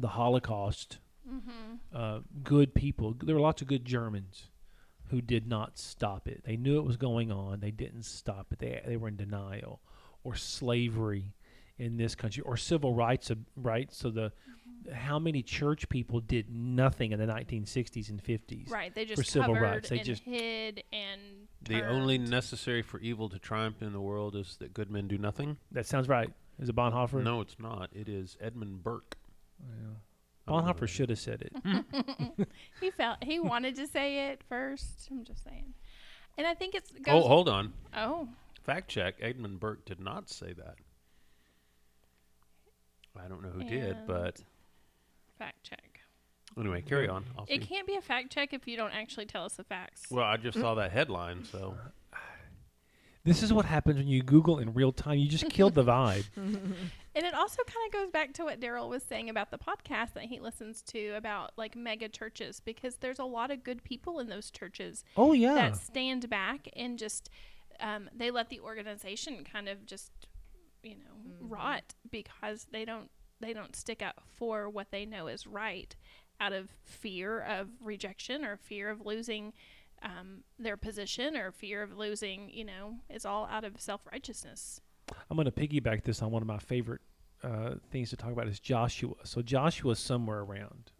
the 0.00 0.08
Holocaust, 0.08 0.98
Mm-hmm. 1.30 1.74
uh, 1.94 2.20
good 2.42 2.72
people. 2.74 3.14
There 3.22 3.34
were 3.34 3.40
lots 3.42 3.60
of 3.60 3.68
good 3.68 3.84
Germans 3.84 4.44
who 5.10 5.20
did 5.20 5.46
not 5.46 5.78
stop 5.78 6.26
it. 6.26 6.42
They 6.44 6.56
knew 6.56 6.78
it 6.78 6.84
was 6.86 6.96
going 6.96 7.30
on. 7.30 7.60
They 7.60 7.70
didn't 7.70 8.04
stop 8.04 8.46
it. 8.50 8.58
They 8.60 8.80
they 8.86 8.96
were 8.96 9.08
in 9.08 9.16
denial. 9.16 9.80
Or 10.24 10.34
slavery 10.34 11.34
in 11.78 11.96
this 11.98 12.14
country, 12.14 12.42
or 12.44 12.56
civil 12.56 12.94
rights 12.94 13.30
ab- 13.30 13.44
rights. 13.56 13.96
So 13.98 14.08
the 14.10 14.32
how 14.92 15.18
many 15.18 15.42
church 15.42 15.86
people 15.90 16.20
did 16.20 16.50
nothing 16.50 17.12
in 17.12 17.18
the 17.18 17.26
1960s 17.26 18.08
and 18.08 18.22
50s? 18.24 18.70
Right. 18.70 18.94
They 18.94 19.04
just 19.04 19.20
for 19.20 19.24
civil 19.24 19.54
covered 19.54 19.62
rights. 19.62 19.88
They 19.90 19.98
and 19.98 20.06
just- 20.06 20.22
hid 20.22 20.82
and 20.94 21.20
The 21.62 21.86
only 21.86 22.16
necessary 22.16 22.80
for 22.80 22.98
evil 23.00 23.28
to 23.28 23.38
triumph 23.38 23.82
in 23.82 23.92
the 23.92 24.00
world 24.00 24.34
is 24.34 24.56
that 24.60 24.72
good 24.72 24.90
men 24.90 25.08
do 25.08 25.18
nothing. 25.18 25.58
That 25.72 25.84
sounds 25.86 26.08
right. 26.08 26.30
Is 26.58 26.68
it 26.70 26.74
Bonhoeffer? 26.74 27.22
No, 27.22 27.42
it's 27.42 27.56
not. 27.58 27.90
It 27.92 28.08
is 28.08 28.36
Edmund 28.40 28.82
Burke. 28.82 29.16
I 29.62 29.66
don't 29.70 29.82
know 29.84 29.96
Bonhoeffer 30.72 30.88
should 30.88 31.10
have 31.10 31.18
said 31.18 31.42
it. 31.42 31.52
he 32.80 32.90
felt 32.90 33.22
he 33.22 33.38
wanted 33.38 33.76
to 33.76 33.86
say 33.86 34.28
it 34.30 34.40
first. 34.48 35.08
I'm 35.10 35.24
just 35.24 35.44
saying. 35.44 35.74
And 36.38 36.46
I 36.46 36.54
think 36.54 36.74
it's 36.74 36.90
Oh, 37.06 37.20
hold 37.20 37.48
on. 37.48 37.72
Oh, 37.94 38.28
Fact 38.64 38.88
check. 38.88 39.16
Edmund 39.20 39.60
Burke 39.60 39.84
did 39.84 40.00
not 40.00 40.28
say 40.30 40.52
that. 40.54 40.76
I 43.22 43.26
don't 43.28 43.42
know 43.42 43.48
who 43.48 43.64
did, 43.64 43.96
but 44.06 44.40
fact 45.38 45.62
check. 45.64 46.00
anyway, 46.58 46.82
carry 46.82 47.08
on. 47.08 47.24
I'll 47.36 47.44
It 47.48 47.60
see. 47.62 47.66
can't 47.66 47.86
be 47.86 47.96
a 47.96 48.00
fact 48.00 48.30
check 48.32 48.52
if 48.52 48.66
you 48.68 48.76
don't 48.76 48.92
actually 48.92 49.26
tell 49.26 49.44
us 49.44 49.54
the 49.54 49.64
facts. 49.64 50.04
Well, 50.10 50.24
I 50.24 50.36
just 50.36 50.58
saw 50.58 50.74
that 50.76 50.92
headline, 50.92 51.44
so 51.44 51.74
This 53.24 53.42
is 53.42 53.52
what 53.52 53.64
happens 53.64 53.96
when 53.96 54.06
you 54.06 54.22
Google 54.22 54.58
in 54.58 54.72
real 54.72 54.92
time. 54.92 55.18
You 55.18 55.28
just 55.28 55.50
killed 55.50 55.74
the 55.74 55.84
vibe. 55.84 56.24
And 57.18 57.26
it 57.26 57.34
also 57.34 57.64
kind 57.64 57.84
of 57.88 57.92
goes 58.00 58.10
back 58.12 58.32
to 58.34 58.44
what 58.44 58.60
Daryl 58.60 58.88
was 58.88 59.02
saying 59.02 59.28
about 59.28 59.50
the 59.50 59.58
podcast 59.58 60.12
that 60.14 60.26
he 60.26 60.38
listens 60.38 60.82
to 60.82 61.14
about 61.16 61.50
like 61.56 61.74
mega 61.74 62.08
churches 62.08 62.60
because 62.64 62.94
there's 62.98 63.18
a 63.18 63.24
lot 63.24 63.50
of 63.50 63.64
good 63.64 63.82
people 63.82 64.20
in 64.20 64.28
those 64.28 64.52
churches 64.52 65.04
Oh 65.16 65.32
yeah. 65.32 65.54
that 65.54 65.76
stand 65.76 66.30
back 66.30 66.68
and 66.76 66.96
just 66.96 67.28
um, 67.80 68.08
they 68.14 68.30
let 68.30 68.50
the 68.50 68.60
organization 68.60 69.42
kind 69.44 69.68
of 69.68 69.84
just 69.84 70.12
you 70.84 70.94
know 70.94 71.34
rot 71.40 71.94
because 72.08 72.68
they 72.70 72.84
don't 72.84 73.10
they 73.40 73.52
don't 73.52 73.74
stick 73.74 74.00
up 74.00 74.22
for 74.36 74.70
what 74.70 74.92
they 74.92 75.04
know 75.04 75.26
is 75.26 75.44
right 75.44 75.96
out 76.40 76.52
of 76.52 76.68
fear 76.84 77.40
of 77.40 77.66
rejection 77.80 78.44
or 78.44 78.56
fear 78.56 78.90
of 78.90 79.04
losing 79.04 79.52
um, 80.02 80.44
their 80.56 80.76
position 80.76 81.36
or 81.36 81.50
fear 81.50 81.82
of 81.82 81.96
losing 81.98 82.48
you 82.50 82.64
know 82.64 82.98
it's 83.10 83.24
all 83.24 83.46
out 83.50 83.64
of 83.64 83.80
self-righteousness 83.80 84.80
I'm 85.30 85.36
going 85.36 85.44
to 85.46 85.50
piggyback 85.52 86.02
this 86.04 86.22
on 86.22 86.30
one 86.30 86.42
of 86.42 86.48
my 86.48 86.58
favorite 86.58 87.00
uh, 87.42 87.74
things 87.90 88.10
to 88.10 88.16
talk 88.16 88.32
about 88.32 88.48
is 88.48 88.58
Joshua. 88.60 89.14
So 89.24 89.42
Joshua's 89.42 89.98
somewhere 89.98 90.40
around. 90.40 90.90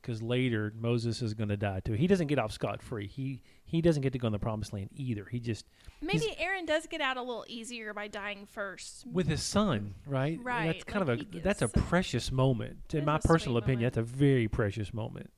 because 0.00 0.22
later 0.22 0.72
Moses 0.78 1.22
is 1.22 1.32
going 1.34 1.48
to 1.48 1.56
die 1.56 1.80
too. 1.80 1.92
He 1.94 2.06
doesn't 2.06 2.26
get 2.26 2.38
off 2.38 2.52
scot 2.52 2.82
free. 2.82 3.06
He 3.06 3.40
he 3.66 3.80
doesn't 3.80 4.02
get 4.02 4.12
to 4.12 4.18
go 4.18 4.26
in 4.28 4.32
the 4.32 4.38
promised 4.38 4.72
land 4.72 4.90
either. 4.94 5.24
He 5.30 5.40
just 5.40 5.66
Maybe 6.02 6.34
Aaron 6.38 6.66
does 6.66 6.86
get 6.86 7.00
out 7.00 7.16
a 7.16 7.22
little 7.22 7.44
easier 7.48 7.92
by 7.94 8.08
dying 8.08 8.46
first. 8.46 9.04
with 9.10 9.26
his 9.26 9.42
son, 9.42 9.94
right? 10.06 10.36
And 10.36 10.44
Right, 10.44 10.66
That's 10.66 10.84
kind 10.84 11.06
like 11.08 11.20
of 11.20 11.34
a 11.34 11.40
that's 11.40 11.62
a 11.62 11.68
precious 11.68 12.30
moment. 12.30 12.76
It 12.92 12.98
In 12.98 13.04
my 13.06 13.18
personal 13.18 13.56
opinion, 13.58 13.80
moment. 13.80 13.94
that's 13.94 14.10
a 14.12 14.16
very 14.16 14.46
precious 14.48 14.92
moment 14.94 15.30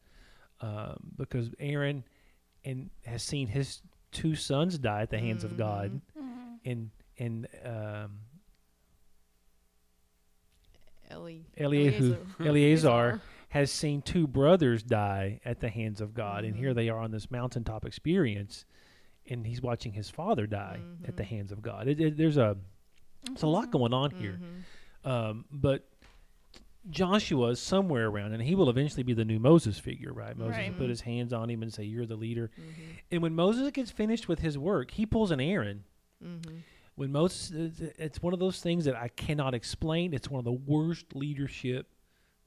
um, 0.61 0.97
because 1.17 1.51
Aaron 1.61 2.05
and 2.65 2.91
has 3.05 3.23
seen 3.23 3.47
his 3.49 3.81
two 4.13 4.35
sons 4.35 4.79
die 4.79 5.03
at 5.03 5.11
the 5.11 5.19
hands 5.19 5.45
of 5.45 5.57
God, 5.57 6.01
Mm-hmm. 6.19 6.55
and 6.71 6.91
and 7.19 7.47
um, 7.65 8.19
Eli- 11.11 11.43
Eliezer. 11.57 12.19
Eleazar 12.45 13.21
has 13.49 13.71
seen 13.71 14.03
two 14.03 14.27
brothers 14.27 14.83
die 14.83 15.41
at 15.45 15.61
the 15.61 15.69
hands 15.69 16.01
of 16.01 16.15
God, 16.15 16.45
and 16.45 16.55
here 16.57 16.73
Mhm. 16.73 16.75
they 16.75 16.89
are 16.89 16.99
on 16.99 17.11
this 17.11 17.31
mountaintop 17.31 17.85
experience, 17.85 18.65
and 19.29 19.47
he's 19.47 19.63
watching 19.63 19.93
his 19.93 20.11
father 20.11 20.47
die 20.47 20.81
at 21.07 21.17
the 21.17 21.23
Mhm. 21.23 21.27
hands 21.27 21.53
of 21.53 21.63
God. 21.63 21.87
It, 21.89 22.01
it, 22.01 22.17
there's 22.17 22.37
a 22.37 22.57
there's 23.25 23.43
a 23.43 23.47
lot 23.49 23.73
going 23.73 23.93
on 23.93 24.11
Mm-hmm. 24.11 24.21
here, 24.21 24.39
um, 25.05 25.47
but 25.51 25.89
Joshua 26.89 27.49
is 27.49 27.59
somewhere 27.61 28.07
around, 28.07 28.33
and 28.35 28.41
he 28.43 28.55
will 28.55 28.71
eventually 28.71 29.03
be 29.03 29.15
the 29.15 29.25
new 29.25 29.41
Moses 29.41 29.81
figure, 29.81 30.13
right? 30.13 30.37
Moses 30.37 30.57
Right. 30.59 30.71
will 30.71 30.79
put 30.79 30.89
his 30.91 31.01
hands 31.01 31.33
on 31.33 31.51
him 31.51 31.63
and 31.63 31.73
say, 31.73 31.83
"You're 31.83 32.07
the 32.07 32.15
leader." 32.15 32.53
Mm-hmm. 32.57 32.83
And 33.11 33.23
when 33.23 33.35
Moses 33.35 33.69
gets 33.73 33.91
finished 33.91 34.29
with 34.29 34.39
his 34.41 34.57
work, 34.57 34.93
he 34.93 35.07
pulls 35.07 35.33
an 35.33 35.41
Aaron. 35.41 35.83
Mm-hmm. 36.23 36.59
When 36.97 37.13
Moses, 37.13 37.53
uh, 37.53 37.65
it's- 37.65 37.95
it's 37.99 38.23
one 38.23 38.33
of 38.33 38.41
those 38.41 38.61
things 38.61 38.87
that 38.87 38.97
I 38.97 39.09
cannot 39.09 39.55
explain. 39.55 40.13
It's 40.13 40.31
one 40.31 40.39
of 40.39 40.45
the 40.45 40.53
worst 40.53 41.15
leadership 41.15 41.89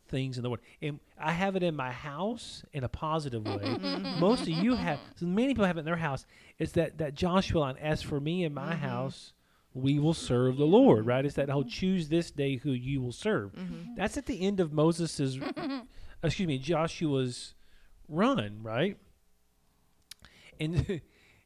things 0.08 0.38
in 0.38 0.44
the 0.44 0.50
world, 0.50 0.62
and 0.82 1.00
I 1.20 1.32
have 1.32 1.56
it 1.56 1.62
in 1.62 1.76
my 1.76 1.92
house 1.92 2.64
in 2.74 2.84
a 2.84 2.90
positive 2.90 3.46
way. 3.46 3.58
Mm-hmm. 3.58 4.20
Most 4.20 4.42
of 4.42 4.50
you 4.50 4.76
have, 4.76 5.00
so 5.16 5.28
many 5.28 5.50
people 5.50 5.66
have 5.66 5.78
it 5.78 5.82
in 5.82 5.86
their 5.86 5.96
house. 5.96 6.26
It's 6.58 6.72
that 6.74 6.98
that 6.98 7.14
Joshua 7.14 7.60
line. 7.60 7.78
As 7.78 8.02
for 8.02 8.20
me 8.20 8.44
and 8.44 8.54
my 8.54 8.74
mm-hmm. 8.74 8.86
house, 8.86 9.34
we 9.74 10.00
will 10.00 10.16
serve 10.16 10.58
the 10.58 10.66
Lord. 10.66 11.06
Right? 11.06 11.24
It's 11.24 11.36
that 11.36 11.50
whole 11.50 11.62
mm-hmm. 11.62 11.70
choose 11.70 12.10
this 12.10 12.32
day 12.32 12.56
who 12.56 12.72
you 12.72 13.02
will 13.02 13.12
serve. 13.12 13.54
Mm-hmm. 13.54 13.96
That's 13.96 14.18
at 14.18 14.26
the 14.26 14.42
end 14.42 14.60
of 14.60 14.74
Moses's, 14.74 15.40
excuse 16.24 16.48
me, 16.48 16.58
Joshua's 16.58 17.54
run, 18.08 18.60
right? 18.64 18.98
And 20.60 20.76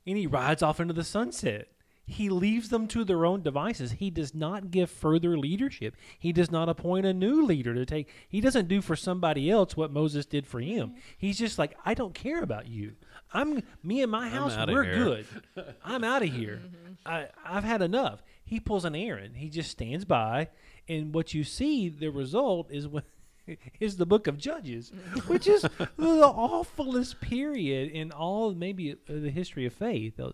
and 0.07 0.17
he 0.17 0.25
rides 0.25 0.63
off 0.63 0.79
into 0.79 0.93
the 0.93 1.03
sunset. 1.03 1.67
He 2.05 2.29
leaves 2.29 2.69
them 2.69 2.87
to 2.89 3.05
their 3.05 3.25
own 3.25 3.41
devices. 3.43 3.93
He 3.93 4.09
does 4.09 4.35
not 4.35 4.71
give 4.71 4.91
further 4.91 5.37
leadership. 5.37 5.95
He 6.19 6.33
does 6.33 6.51
not 6.51 6.67
appoint 6.67 7.05
a 7.05 7.13
new 7.13 7.45
leader 7.45 7.73
to 7.73 7.85
take. 7.85 8.09
He 8.27 8.41
doesn't 8.41 8.67
do 8.67 8.81
for 8.81 8.95
somebody 8.95 9.49
else 9.49 9.77
what 9.77 9.91
Moses 9.91 10.25
did 10.25 10.45
for 10.45 10.59
him. 10.59 10.95
He's 11.17 11.37
just 11.37 11.57
like, 11.57 11.77
I 11.85 11.93
don't 11.93 12.13
care 12.13 12.43
about 12.43 12.67
you. 12.67 12.93
I'm 13.33 13.63
me 13.81 14.01
and 14.01 14.11
my 14.11 14.27
house. 14.27 14.55
We're 14.67 14.83
here." 14.83 14.93
good. 14.95 15.25
I'm 15.83 16.03
out 16.03 16.23
of 16.23 16.29
here. 16.29 16.61
I, 17.05 17.27
I've 17.45 17.63
had 17.63 17.81
enough. 17.81 18.21
He 18.43 18.59
pulls 18.59 18.85
an 18.85 18.95
Aaron. 18.95 19.35
He 19.35 19.49
just 19.49 19.71
stands 19.71 20.03
by, 20.03 20.49
and 20.89 21.13
what 21.13 21.33
you 21.33 21.43
see, 21.43 21.87
the 21.87 22.09
result 22.09 22.69
is 22.69 22.87
when 22.87 23.03
is 23.79 23.97
the 23.97 24.05
book 24.05 24.27
of 24.27 24.37
Judges, 24.37 24.91
which 25.27 25.47
is 25.47 25.61
the 25.61 26.27
awfulest 26.27 27.19
period 27.21 27.91
in 27.91 28.11
all 28.11 28.53
maybe 28.53 28.91
uh, 28.91 28.95
the 29.07 29.29
history 29.29 29.65
of 29.65 29.73
faith. 29.73 30.19
Uh, 30.19 30.31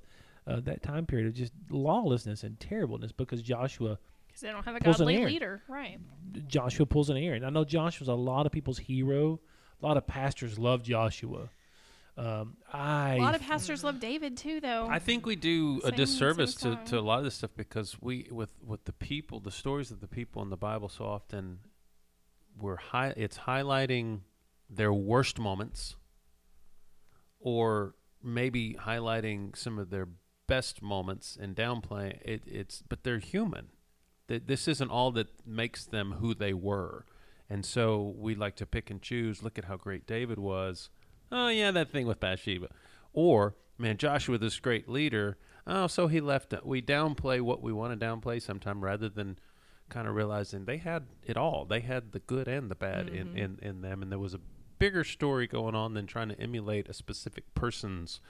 uh, 0.49 0.59
that 0.61 0.81
time 0.83 1.05
period 1.05 1.27
of 1.27 1.33
just 1.33 1.53
lawlessness 1.69 2.43
and 2.43 2.59
terribleness 2.59 3.11
because 3.11 3.41
Joshua 3.41 3.97
Because 4.27 4.41
they 4.41 4.51
don't 4.51 4.65
have 4.65 4.75
a 4.75 4.79
Pulls 4.79 4.99
an 4.99 5.05
godly 5.05 5.15
Aaron. 5.17 5.33
leader. 5.33 5.61
Right. 5.67 5.99
Joshua 6.47 6.85
pulls 6.85 7.09
an 7.09 7.17
Aaron. 7.17 7.43
I 7.43 7.49
know 7.49 7.63
Joshua's 7.63 8.07
a 8.09 8.13
lot 8.13 8.45
of 8.45 8.51
people's 8.51 8.79
hero. 8.79 9.39
A 9.81 9.85
lot 9.85 9.95
of 9.97 10.05
pastors 10.07 10.57
love 10.59 10.83
Joshua. 10.83 11.49
Um, 12.17 12.57
I 12.73 13.15
A 13.15 13.21
lot 13.21 13.33
of 13.35 13.41
pastors 13.41 13.81
love 13.81 14.01
David 14.01 14.35
too, 14.35 14.59
though. 14.59 14.87
I 14.89 14.99
think 14.99 15.25
we 15.25 15.37
do 15.37 15.79
a 15.85 15.91
disservice 15.91 16.53
to, 16.55 16.77
to 16.87 16.99
a 16.99 17.01
lot 17.01 17.19
of 17.19 17.23
this 17.23 17.35
stuff 17.35 17.51
because 17.55 17.95
we 18.01 18.27
with 18.29 18.51
with 18.65 18.83
the 18.83 18.91
people, 18.91 19.39
the 19.39 19.51
stories 19.51 19.89
of 19.89 20.01
the 20.01 20.07
people 20.07 20.41
in 20.41 20.49
the 20.49 20.57
Bible, 20.57 20.89
so 20.89 21.05
often 21.05 21.59
we're 22.59 22.75
high. 22.75 23.13
It's 23.15 23.37
highlighting 23.37 24.19
their 24.69 24.91
worst 24.91 25.39
moments, 25.39 25.95
or 27.39 27.95
maybe 28.21 28.75
highlighting 28.79 29.55
some 29.55 29.79
of 29.79 29.89
their 29.89 30.07
best 30.49 30.81
moments 30.81 31.37
and 31.39 31.55
downplaying 31.55 32.19
it. 32.25 32.41
It's 32.45 32.83
but 32.89 33.03
they're 33.03 33.19
human. 33.19 33.67
Th- 34.27 34.43
This 34.45 34.67
isn't 34.67 34.89
all 34.91 35.11
that 35.11 35.27
makes 35.45 35.85
them 35.85 36.13
who 36.19 36.33
they 36.33 36.53
were, 36.53 37.05
and 37.49 37.65
so 37.65 38.13
we 38.17 38.35
like 38.35 38.55
to 38.57 38.65
pick 38.65 38.89
and 38.89 39.01
choose. 39.01 39.43
Look 39.43 39.57
at 39.57 39.65
how 39.65 39.77
great 39.77 40.05
David 40.05 40.39
was. 40.39 40.89
Oh 41.31 41.47
yeah, 41.49 41.71
that 41.71 41.91
thing 41.91 42.07
with 42.07 42.19
Bathsheba. 42.19 42.69
Or 43.13 43.55
man, 43.77 43.97
Joshua, 43.97 44.37
this 44.37 44.59
great 44.59 44.89
leader. 44.89 45.37
Oh, 45.65 45.87
so 45.87 46.07
he 46.07 46.19
left. 46.19 46.53
We 46.63 46.81
downplay 46.81 47.39
what 47.41 47.61
we 47.61 47.71
want 47.71 47.97
to 47.97 48.05
downplay 48.05 48.41
sometime, 48.41 48.83
rather 48.83 49.07
than 49.07 49.37
kind 49.89 50.07
of 50.07 50.15
realizing 50.15 50.65
they 50.65 50.77
had 50.77 51.03
it 51.23 51.37
all. 51.37 51.65
They 51.65 51.81
had 51.81 52.11
the 52.11 52.19
good 52.19 52.47
and 52.47 52.69
the 52.69 52.75
bad 52.75 53.07
in, 53.09 53.27
mm-hmm. 53.27 53.37
in 53.37 53.59
in 53.61 53.81
them, 53.81 54.01
and 54.01 54.11
there 54.11 54.19
was 54.19 54.33
a 54.33 54.41
bigger 54.79 55.03
story 55.03 55.45
going 55.45 55.75
on 55.75 55.93
than 55.93 56.07
trying 56.07 56.29
to 56.29 56.39
emulate 56.39 56.89
a 56.89 56.93
specific 56.93 57.53
person's 57.53 58.21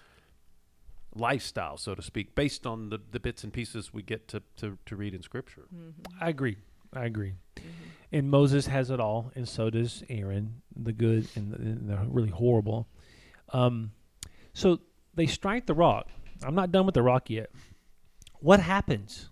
lifestyle, 1.15 1.77
so 1.77 1.95
to 1.95 2.01
speak, 2.01 2.35
based 2.35 2.65
on 2.65 2.89
the, 2.89 2.99
the 3.11 3.19
bits 3.19 3.43
and 3.43 3.51
pieces 3.51 3.93
we 3.93 4.01
get 4.03 4.27
to, 4.29 4.41
to, 4.57 4.77
to 4.85 4.95
read 4.95 5.13
in 5.13 5.21
Scripture. 5.21 5.67
I 6.21 6.29
agree. 6.29 6.57
I 6.93 7.05
agree. 7.05 7.33
And 8.11 8.29
Moses 8.29 8.65
has 8.67 8.89
it 8.89 8.99
all, 8.99 9.31
and 9.35 9.47
so 9.47 9.69
does 9.69 10.03
Aaron, 10.09 10.61
the 10.75 10.91
good 10.91 11.27
and 11.35 11.51
the, 11.51 11.57
and 11.57 11.89
the 11.89 11.97
really 12.07 12.29
horrible. 12.31 12.87
Um, 13.53 13.91
so 14.53 14.79
they 15.13 15.27
strike 15.27 15.65
the 15.65 15.75
rock. 15.75 16.07
I'm 16.43 16.55
not 16.55 16.71
done 16.71 16.85
with 16.85 16.95
the 16.95 17.03
rock 17.03 17.29
yet. 17.29 17.51
What 18.39 18.59
happens? 18.59 19.29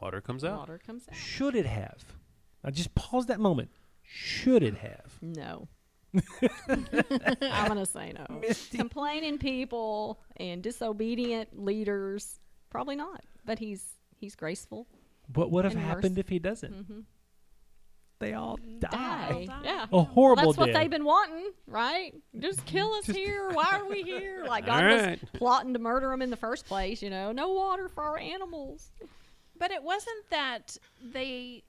Water 0.00 0.20
comes 0.20 0.44
out. 0.44 0.60
Water 0.60 0.80
comes 0.84 1.06
out. 1.08 1.16
Should 1.16 1.54
it 1.54 1.66
have? 1.66 2.04
Now 2.64 2.70
just 2.70 2.94
pause 2.94 3.26
that 3.26 3.40
moment. 3.40 3.70
Should 4.02 4.62
it 4.62 4.78
have? 4.78 5.18
No. 5.20 5.68
I'm 6.68 7.68
gonna 7.68 7.86
say 7.86 8.12
no. 8.12 8.40
Complaining 8.72 9.38
people 9.38 10.20
and 10.36 10.62
disobedient 10.62 11.58
leaders, 11.62 12.40
probably 12.70 12.96
not. 12.96 13.24
But 13.44 13.58
he's 13.58 13.84
he's 14.16 14.34
graceful. 14.34 14.86
What 15.34 15.50
would 15.50 15.64
have 15.64 15.74
happened 15.74 16.14
mercy. 16.14 16.20
if 16.20 16.28
he 16.28 16.38
doesn't? 16.38 16.74
Mm-hmm. 16.74 17.00
They 18.18 18.34
all 18.34 18.58
die. 18.80 18.88
Die. 18.90 19.46
die. 19.46 19.60
Yeah. 19.64 19.86
A 19.92 20.02
horrible 20.02 20.42
Well, 20.42 20.52
that's 20.52 20.58
what 20.58 20.66
death. 20.66 20.74
they've 20.74 20.90
been 20.90 21.04
wanting, 21.04 21.52
right? 21.66 22.12
Just 22.38 22.64
kill 22.66 22.92
us 22.94 23.06
Just- 23.06 23.18
here. 23.18 23.48
Why 23.52 23.78
are 23.80 23.88
we 23.88 24.02
here? 24.02 24.44
Like 24.46 24.64
All 24.68 24.78
God 24.80 25.18
was 25.22 25.30
plotting 25.32 25.72
to 25.72 25.78
murder 25.78 26.08
them 26.10 26.20
in 26.20 26.28
the 26.30 26.36
first 26.36 26.66
place. 26.66 27.00
You 27.00 27.08
know, 27.10 27.32
no 27.32 27.48
water 27.48 27.88
for 27.88 28.02
our 28.04 28.18
animals. 28.18 28.90
But 29.58 29.70
it 29.70 29.82
wasn't 29.82 30.28
that 30.30 30.76
they 31.12 31.62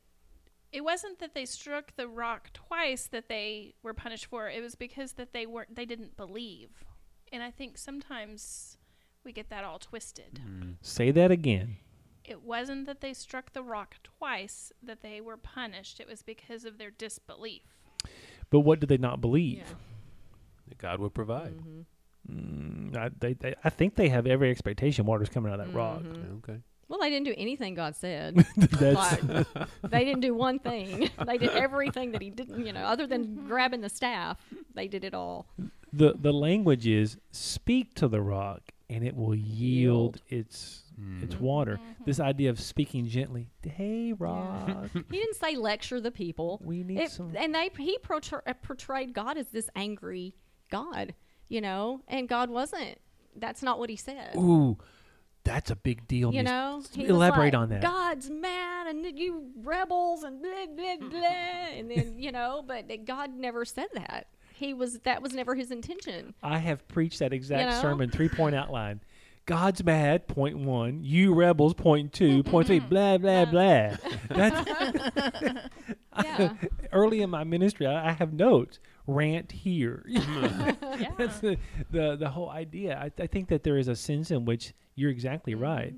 it 0.72 0.84
wasn't 0.84 1.20
that 1.20 1.34
they 1.34 1.46
struck 1.46 1.96
the 1.96 2.08
rock 2.08 2.52
twice 2.54 3.08
that 3.08 3.28
they 3.28 3.74
were 3.84 3.94
punished 3.94 4.26
for. 4.26 4.50
It 4.50 4.62
was 4.62 4.76
because 4.76 5.14
that 5.14 5.34
they 5.34 5.46
weren't 5.46 5.76
they 5.76 5.86
didn't 5.86 6.18
believe. 6.18 6.70
And 7.32 7.44
I 7.44 7.52
think 7.52 7.78
sometimes 7.78 8.78
we 9.24 9.32
get 9.32 9.50
that 9.50 9.64
all 9.64 9.80
twisted. 9.80 10.40
Say 10.82 11.12
that 11.12 11.32
again. 11.32 11.78
It 12.24 12.44
wasn't 12.44 12.86
that 12.86 13.02
they 13.02 13.14
struck 13.14 13.54
the 13.54 13.64
rock 13.64 13.96
twice 14.04 14.72
that 14.82 15.02
they 15.02 15.22
were 15.22 15.38
punished. 15.38 16.00
It 16.00 16.08
was 16.08 16.22
because 16.22 16.66
of 16.66 16.78
their 16.78 16.92
disbelief. 16.92 17.64
But 18.50 18.60
what 18.62 18.80
did 18.80 18.90
they 18.90 18.98
not 18.98 19.22
believe? 19.22 19.76
that 20.72 20.78
God 20.78 21.00
would 21.00 21.14
provide. 21.14 21.54
Mm, 22.30 22.96
I, 22.96 23.10
they, 23.20 23.34
they, 23.34 23.56
I 23.64 23.70
think 23.70 23.96
they 23.96 24.10
have 24.10 24.26
every 24.26 24.50
expectation 24.52 25.06
water's 25.06 25.30
coming 25.30 25.52
out 25.52 25.60
of 25.60 25.68
that 25.68 25.74
rock. 25.74 26.02
Mm-hmm. 26.02 26.38
Okay. 26.38 26.60
Well, 26.92 27.00
they 27.00 27.10
didn't 27.10 27.26
do 27.26 27.34
anything 27.38 27.74
God 27.74 27.96
said. 27.96 28.36
That's, 28.58 29.24
Like, 29.24 29.48
they 29.90 30.04
didn't 30.04 30.20
do 30.20 30.34
one 30.36 30.60
thing. 30.60 31.10
They 31.26 31.38
did 31.38 31.52
everything 31.52 32.12
that 32.12 32.22
He 32.22 32.30
didn't. 32.30 32.66
You 32.66 32.74
know, 32.74 32.82
other 32.82 33.08
than 33.08 33.48
grabbing 33.48 33.80
the 33.80 33.88
staff, 33.88 34.38
they 34.76 34.90
did 34.90 35.06
it 35.06 35.14
all. 35.14 35.48
the 35.94 36.14
the 36.20 36.34
language 36.34 36.86
is 36.86 37.18
speak 37.32 37.94
to 37.96 38.10
the 38.10 38.20
rock 38.22 38.62
and 38.90 39.06
it 39.08 39.16
will 39.16 39.34
yield, 39.34 40.20
Yield. 40.20 40.22
its 40.28 40.84
its 41.22 41.40
water. 41.40 41.80
This 42.06 42.20
idea 42.20 42.50
of 42.50 42.60
speaking 42.60 43.08
gently. 43.08 43.50
Hey 43.64 44.12
rock, 44.12 44.90
He 44.94 45.18
didn't 45.18 45.36
say 45.38 45.56
lecture 45.56 46.02
the 46.02 46.12
people. 46.12 46.60
we 46.62 46.84
need 46.84 47.00
It, 47.00 47.12
some. 47.12 47.34
and 47.38 47.56
they 47.56 47.70
he 47.78 47.98
portray, 48.00 48.40
uh, 48.46 48.54
portrayed 48.62 49.14
God 49.14 49.38
as 49.38 49.48
this 49.48 49.70
angry 49.78 50.36
God, 50.70 51.14
you 51.48 51.62
know, 51.62 52.02
and 52.10 52.28
God 52.28 52.50
wasn't. 52.50 52.98
That's 53.38 53.64
not 53.64 53.80
what 53.80 53.90
he 53.90 53.96
said. 53.96 54.36
Ooh, 54.36 54.78
that's 55.44 55.72
a 55.72 55.76
big 55.76 56.08
deal. 56.08 56.34
you 56.34 56.44
know, 56.44 56.84
elaborate 56.96 57.54
like, 57.54 57.62
on 57.62 57.70
that. 57.70 57.82
God's 57.82 58.30
mad, 58.30 58.88
and 58.88 59.06
you 59.18 59.52
rebels, 59.64 60.24
and 60.24 60.42
blah 60.42 60.68
blah 60.76 61.10
blah, 61.10 61.20
and 61.20 61.90
then 61.90 62.16
you 62.18 62.32
know, 62.32 62.64
but 62.68 62.88
God 63.06 63.34
never 63.34 63.66
said 63.66 63.88
that. 63.94 64.28
He 64.54 64.74
was 64.74 65.00
that 65.00 65.22
was 65.22 65.34
never 65.34 65.56
his 65.56 65.72
intention. 65.72 66.36
I 66.44 66.60
have 66.60 66.88
preached 66.88 67.20
that 67.20 67.34
exact 67.34 67.72
know? 67.72 67.82
sermon, 67.82 68.10
three 68.10 68.30
point 68.30 68.56
outline. 68.56 69.02
God's 69.48 69.84
mad, 69.84 70.28
point 70.28 70.58
one. 70.60 71.04
You 71.04 71.34
rebels, 71.34 71.74
point 71.74 72.14
two. 72.14 72.44
Point 72.44 72.68
three, 72.68 72.80
blah, 72.90 73.18
blah, 73.18 73.46
blah. 73.46 73.98
That's 74.30 74.70
Yeah, 76.24 76.54
early 76.92 77.22
in 77.22 77.30
my 77.30 77.44
ministry, 77.44 77.88
I, 77.88 78.10
I 78.10 78.12
have 78.12 78.34
notes. 78.34 78.80
rant 79.08 79.52
here. 79.52 80.04
Yeah. 80.08 80.74
That's 81.18 81.40
the, 81.40 81.58
the 81.90 82.16
the 82.18 82.30
whole 82.30 82.50
idea. 82.50 82.98
I, 82.98 83.24
I 83.24 83.28
think 83.28 83.48
that 83.48 83.64
there 83.64 83.78
is 83.78 83.88
a 83.88 83.96
sense 83.96 84.30
in 84.30 84.46
which 84.46 84.74
you're 84.96 85.12
exactly 85.12 85.54
Mm-hmm. 85.54 85.64
right. 85.64 85.94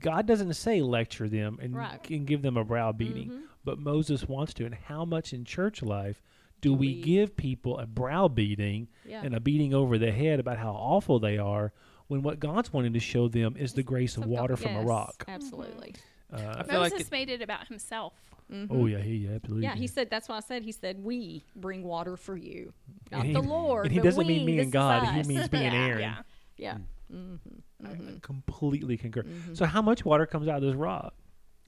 God 0.00 0.26
doesn't 0.26 0.54
say 0.54 0.82
lecture 0.82 1.28
them 1.28 1.58
and, 1.62 1.74
Right. 1.76 2.10
and 2.10 2.26
give 2.26 2.42
them 2.42 2.56
a 2.56 2.64
brow 2.64 2.90
beating, 2.92 3.30
Mhm. 3.30 3.40
but 3.64 3.78
Moses 3.78 4.26
wants 4.28 4.52
to. 4.54 4.66
And 4.66 4.74
how 4.74 5.04
much 5.04 5.32
in 5.32 5.44
church 5.44 5.80
life 5.82 6.20
do 6.60 6.70
Do 6.70 6.74
we, 6.74 6.88
we- 6.96 7.02
give 7.02 7.36
people 7.36 7.78
a 7.78 7.86
brow 7.86 8.26
beating 8.28 8.88
Yeah. 9.06 9.22
and 9.24 9.34
a 9.34 9.40
beating 9.40 9.72
over 9.72 9.96
the 9.96 10.10
head 10.12 10.40
about 10.40 10.58
how 10.58 10.72
awful 10.72 11.20
they 11.20 11.38
are 11.38 11.72
when 12.08 12.22
what 12.22 12.40
God's 12.40 12.72
wanting 12.72 12.92
to 12.94 12.98
show 13.00 13.28
them 13.28 13.56
is 13.56 13.72
the 13.74 13.84
grace 13.84 14.16
of 14.16 14.24
So 14.24 14.28
God- 14.30 14.40
water 14.40 14.56
from 14.56 14.74
a 14.74 14.82
rock? 14.82 15.24
Absolutely. 15.28 15.94
Uh, 16.32 16.36
I 16.58 16.62
feel 16.64 16.80
like 16.80 16.92
Moses 16.92 17.06
it- 17.06 17.12
made 17.12 17.28
it 17.30 17.40
about 17.40 17.68
himself. 17.68 18.14
Mhm. 18.52 18.66
oh 18.70 18.86
yeah, 18.86 18.98
he 18.98 19.28
absolutely. 19.28 19.62
Yeah, 19.62 19.74
he 19.76 19.82
did. 19.86 19.90
said 19.94 20.10
that's 20.10 20.28
why 20.28 20.36
I 20.36 20.40
said 20.40 20.64
he 20.64 20.72
said 20.72 21.04
we 21.04 21.44
bring 21.54 21.84
water 21.84 22.16
for 22.16 22.36
you, 22.36 22.72
not 23.12 23.24
he- 23.24 23.32
the 23.32 23.40
Lord. 23.40 23.86
and 23.86 23.92
he 23.92 24.00
but 24.00 24.04
doesn't 24.06 24.26
we, 24.26 24.38
mean 24.38 24.44
me 24.46 24.58
and 24.58 24.72
God. 24.72 25.04
He 25.14 25.22
means 25.22 25.50
me 25.52 25.64
and 25.64 25.72
yeah. 25.74 25.86
Aaron. 25.86 26.00
Yeah. 26.00 26.22
Yeah, 26.58 26.78
Mm. 27.14 27.38
Hmm 27.84 28.08
I 28.16 28.18
completely 28.22 28.96
concur. 28.96 29.22
Mhm. 29.22 29.56
So 29.56 29.64
how 29.66 29.82
much 29.82 30.04
water 30.04 30.26
comes 30.26 30.48
out 30.48 30.56
of 30.58 30.62
this 30.62 30.74
rock? 30.74 31.14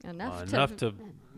enough, 0.03 0.41
Uh, 0.41 0.45
to, 0.45 0.55
enough 0.55 0.75
to 0.77 0.93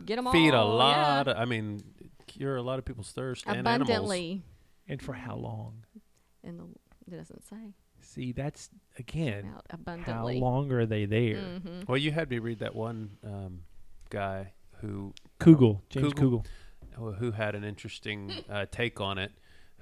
get 0.06 0.16
them 0.16 0.32
feed 0.32 0.54
a 0.54 0.64
lot. 0.64 1.28
yeah. 1.28 1.32
Of, 1.34 1.38
I 1.38 1.46
mean, 1.46 1.84
cure 2.26 2.56
a 2.56 2.64
lot 2.64 2.80
of 2.80 2.86
people's 2.86 3.12
thirst 3.12 3.46
and 3.48 3.58
animals. 3.68 3.90
abundantly. 3.90 4.42
And 4.88 5.02
for 5.02 5.14
how 5.14 5.36
long? 5.36 5.86
In 6.44 6.58
the 6.58 6.64
it 7.08 7.18
doesn't 7.18 7.44
say 7.44 7.74
See, 8.02 8.32
that's 8.32 8.70
again, 9.00 9.54
about 9.72 10.00
how 10.00 10.28
long 10.28 10.72
are 10.72 10.86
they 10.86 11.06
there? 11.06 11.60
hmm 11.60 11.82
Well, 11.88 11.98
you 11.98 12.12
had 12.12 12.30
me 12.30 12.40
read 12.40 12.60
that 12.60 12.76
one 12.76 13.18
um, 13.24 13.62
guy 14.10 14.54
who 14.82 15.14
Kugel, 15.40 15.82
James 15.90 16.14
Kugel? 16.14 16.46
Kugel. 16.96 17.18
who 17.18 17.32
had 17.32 17.56
an 17.56 17.64
interesting 17.64 18.32
uh, 18.50 18.66
take 18.72 19.02
on 19.02 19.18
it. 19.18 19.32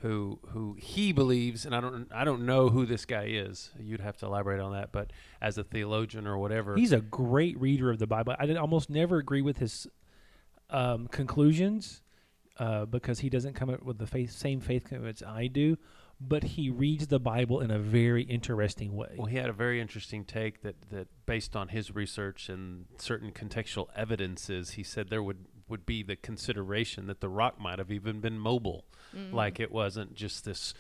Who 0.04 0.40
who 0.50 0.76
he 0.78 1.12
believes, 1.14 1.66
and 1.66 1.74
I 1.74 1.82
don't 1.82 2.08
I 2.14 2.24
don't 2.24 2.46
know 2.46 2.70
who 2.70 2.86
this 2.86 3.06
guy 3.06 3.28
is. 3.30 3.72
You'd 3.80 4.02
have 4.02 4.18
to 4.18 4.26
elaborate 4.26 4.60
on 4.60 4.74
that. 4.74 4.92
But 4.92 5.12
as 5.42 5.58
a 5.58 5.64
theologian 5.64 6.28
or 6.28 6.38
whatever, 6.38 6.76
He's 6.76 6.92
a 6.92 7.02
great 7.02 7.60
reader 7.60 7.90
of 7.90 8.00
the 8.00 8.08
Bible. 8.08 8.36
I 8.38 8.46
did 8.46 8.58
almost 8.58 8.90
never 8.90 9.18
agree 9.18 9.42
with 9.42 9.58
his 9.58 9.88
um, 10.70 11.08
conclusions 11.08 12.02
uh, 12.60 12.86
because 12.86 13.20
he 13.20 13.30
doesn't 13.30 13.54
come 13.54 13.70
up 13.70 13.84
with 13.84 13.98
the 13.98 14.08
faith, 14.08 14.32
same 14.32 14.60
faith 14.60 14.86
commitments 14.86 15.24
I 15.24 15.48
do. 15.48 15.78
But 16.22 16.44
he 16.44 16.70
reads 16.70 17.08
the 17.08 17.20
Bible 17.20 17.60
in 17.60 17.72
a 17.72 17.80
very 17.80 18.24
interesting 18.24 18.96
way. 18.96 19.16
Well, 19.18 19.26
he 19.26 19.38
had 19.38 19.50
a 19.50 19.54
very 19.54 19.82
interesting 19.82 20.24
take 20.24 20.62
that, 20.62 20.76
that 20.90 21.08
based 21.26 21.56
on 21.56 21.70
his 21.70 21.94
research 21.94 22.50
and 22.50 22.86
certain 22.98 23.32
contextual 23.32 23.88
evidences, 23.96 24.72
he 24.72 24.84
said 24.84 25.10
there 25.10 25.24
would, 25.24 25.46
would 25.74 25.86
be 25.88 26.04
the 26.04 26.16
consideration 26.16 27.08
that 27.08 27.20
the 27.20 27.28
rock 27.30 27.60
might 27.60 27.80
have 27.80 27.92
even 27.92 28.20
been 28.20 28.38
mobile. 28.38 28.86
Mm-hmm. 29.16 29.36
Like 29.36 29.60
it 29.60 29.72
wasn't 29.72 30.14
just 30.14 30.46
this 30.46 30.76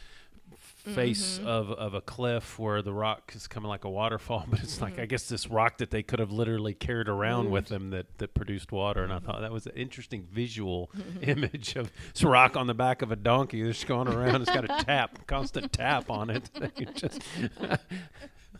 face 0.55 1.39
Mhm. 1.39 1.47
of, 1.47 1.71
of 1.71 1.93
a 1.95 2.01
cliff 2.01 2.59
where 2.59 2.83
the 2.83 2.93
rock 2.93 3.31
is 3.35 3.47
coming 3.47 3.69
like 3.69 3.85
a 3.85 3.89
waterfall, 3.89 4.45
but 4.51 4.59
it's 4.59 4.75
Mm-hmm. 4.75 4.83
like, 4.83 4.99
I 4.99 5.07
guess, 5.07 5.27
this 5.27 5.47
rock 5.47 5.79
that 5.79 5.89
they 5.89 6.03
could 6.03 6.19
have 6.19 6.31
literally 6.31 6.75
carried 6.75 7.07
around 7.09 7.49
with 7.49 7.69
them 7.69 7.89
that, 7.89 8.05
that 8.19 8.35
produced 8.35 8.71
water. 8.71 9.03
And 9.03 9.11
I 9.11 9.17
thought 9.17 9.41
that 9.41 9.51
was 9.51 9.65
an 9.65 9.71
interesting 9.75 10.27
visual 10.31 10.91
image 11.23 11.75
of 11.75 11.91
this 12.13 12.23
rock 12.23 12.55
on 12.55 12.67
the 12.67 12.75
back 12.75 13.01
of 13.01 13.11
a 13.11 13.15
donkey 13.15 13.63
that's 13.63 13.83
going 13.83 14.07
around. 14.07 14.41
It's 14.43 14.51
got 14.51 14.65
a 14.65 14.83
tap, 14.85 15.25
constant 15.25 15.73
tap 15.73 16.11
on 16.11 16.29
it. 16.29 16.51
just 16.93 17.19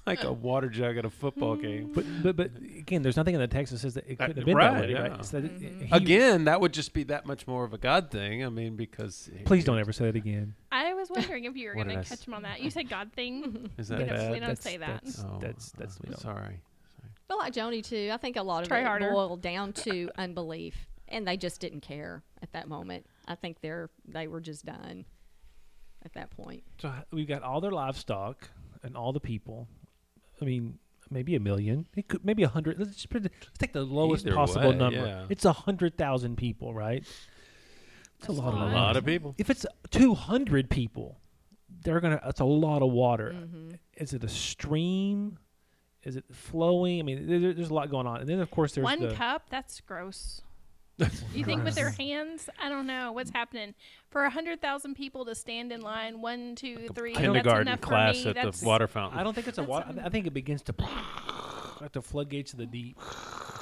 like 0.07 0.23
a 0.23 0.31
water 0.33 0.69
jug 0.69 0.97
at 0.97 1.05
a 1.05 1.09
football 1.09 1.55
game. 1.55 1.91
But, 1.93 2.05
but 2.21 2.35
but 2.35 2.51
again, 2.57 3.01
there's 3.03 3.15
nothing 3.17 3.35
in 3.35 3.41
the 3.41 3.47
text 3.47 3.71
that 3.71 3.79
says 3.79 3.93
that 3.93 4.05
it 4.07 4.19
Uh, 4.19 4.27
couldn't 4.27 4.37
have 4.37 4.45
been 4.45 4.57
right, 4.57 4.73
that 4.73 4.81
way, 4.81 4.91
yeah. 4.91 5.01
right? 5.07 5.25
So 5.25 5.39
that 5.41 5.51
he- 5.51 5.87
Again, 5.91 6.45
that 6.45 6.59
would 6.59 6.73
just 6.73 6.93
be 6.93 7.03
that 7.03 7.25
much 7.25 7.47
more 7.47 7.63
of 7.63 7.73
a 7.73 7.77
God 7.77 8.11
thing. 8.11 8.43
I 8.45 8.49
mean, 8.49 8.75
because 8.75 9.29
please 9.45 9.63
don't 9.65 9.79
ever 9.79 9.93
say 9.93 10.09
it 10.09 10.15
again. 10.15 10.55
I 10.71 10.93
was 10.93 11.09
wondering 11.09 11.45
if 11.45 11.55
you 11.55 11.69
were 11.69 11.75
going 11.75 11.87
to 11.89 11.99
I 11.99 12.03
catch 12.03 12.27
him 12.27 12.33
on 12.33 12.41
that. 12.43 12.61
You 12.61 12.69
said 12.69 12.89
God 12.89 13.11
thing. 13.13 13.69
Is 13.77 13.87
that 13.87 13.99
We 13.99 14.05
don't- 14.05 14.15
bad? 14.17 14.31
we 14.33 14.39
don't 14.39 14.61
say 14.61 14.77
that. 14.77 15.01
That's 15.03 15.19
Oh, 15.23 15.37
that's, 15.41 15.71
that's 15.71 15.99
we 16.01 16.13
uh, 16.13 16.17
sorry. 16.17 16.59
I 17.29 17.35
like 17.35 17.53
Joni 17.53 17.83
too. 17.83 18.09
I 18.13 18.17
think 18.17 18.35
a 18.35 18.43
lot 18.43 18.61
of 18.63 18.67
Try 18.67 18.81
it 18.81 18.85
harder. 18.85 19.09
boiled 19.11 19.41
down 19.41 19.73
to 19.73 20.09
unbelief, 20.17 20.75
and 21.07 21.27
they 21.27 21.35
just 21.37 21.59
didn't 21.61 21.79
care 21.81 22.21
at 22.43 22.51
that 22.51 22.67
moment. 22.67 23.05
I 23.27 23.35
think 23.35 23.61
they're 23.61 23.89
they 24.05 24.27
were 24.27 24.41
just 24.41 24.65
done 24.65 25.05
at 26.05 26.13
that 26.13 26.29
point. 26.31 26.63
So 26.79 26.91
we've 27.11 27.27
got 27.27 27.41
all 27.41 27.59
their 27.61 27.71
livestock 27.71 28.49
and 28.83 28.95
all 28.97 29.13
the 29.13 29.19
people. 29.21 29.67
I 30.41 30.45
mean, 30.45 30.79
maybe 31.09 31.35
a 31.35 31.39
million. 31.39 31.85
It 31.95 32.07
could 32.07 32.25
maybe 32.25 32.43
a 32.43 32.47
hundred. 32.47 32.79
Let's 32.79 32.95
just 32.95 33.09
put 33.09 33.25
it, 33.25 33.31
let's 33.41 33.57
take 33.57 33.73
the 33.73 33.83
lowest 33.83 34.25
Either 34.25 34.35
possible 34.35 34.69
way, 34.71 34.75
number. 34.75 35.05
yeah. 35.05 35.25
It's 35.29 35.45
a 35.45 35.53
hundred 35.53 35.97
thousand 35.97 36.37
people, 36.37 36.73
right? 36.73 37.03
It's 38.19 38.27
a 38.29 38.31
That's 38.31 38.39
lot 38.39 38.53
a 38.53 38.57
of 38.57 38.61
A 38.61 38.65
lot. 38.65 38.73
lot 38.73 38.97
of 38.97 39.05
people. 39.05 39.35
If 39.37 39.49
it's 39.49 39.65
two 39.91 40.13
hundred 40.15 40.69
people, 40.69 41.17
they're 41.83 41.99
gonna. 41.99 42.21
That's 42.23 42.39
a 42.39 42.45
lot 42.45 42.81
of 42.81 42.91
water. 42.91 43.35
Mm-hmm. 43.35 43.71
Is 43.97 44.13
it 44.13 44.23
a 44.23 44.29
stream? 44.29 45.37
Is 46.03 46.15
it 46.17 46.25
flowing? 46.31 46.99
I 46.99 47.03
mean, 47.03 47.27
there, 47.27 47.53
there's 47.53 47.69
a 47.69 47.73
lot 47.73 47.89
going 47.89 48.07
on. 48.07 48.19
And 48.19 48.27
then 48.27 48.39
of 48.39 48.51
course 48.51 48.73
there's 48.73 48.83
One 48.83 48.99
the 48.99 49.13
cup? 49.13 49.43
That's 49.49 49.79
gross. 49.81 50.41
You 51.33 51.43
think 51.43 51.63
with 51.63 51.75
their 51.75 51.89
hands? 51.89 52.49
I 52.61 52.69
don't 52.69 52.85
know 52.87 53.11
what's 53.13 53.31
happening. 53.31 53.73
For 54.09 54.23
a 54.25 54.29
hundred 54.29 54.61
thousand 54.61 54.93
people 54.95 55.25
to 55.25 55.33
stand 55.35 55.71
in 55.71 55.81
line, 55.81 56.21
one, 56.21 56.55
two, 56.55 56.87
three. 56.93 57.13
that's 57.13 57.23
Kindergarten 57.25 57.67
enough 57.67 57.79
for 57.79 57.87
class 57.87 58.15
me. 58.23 58.27
at 58.29 58.35
That's, 58.35 58.59
the 58.59 58.67
water 58.67 58.87
fountain. 58.87 59.19
I 59.19 59.23
don't 59.23 59.33
think 59.33 59.47
it's 59.47 59.57
a 59.57 59.61
That's 59.61 59.69
water. 59.69 60.01
I 60.03 60.09
think 60.09 60.27
it 60.27 60.33
begins 60.33 60.61
to 60.63 60.75
like 61.81 61.91
the 61.93 62.01
floodgates 62.01 62.53
of 62.53 62.59
the 62.59 62.65
deep. 62.67 62.97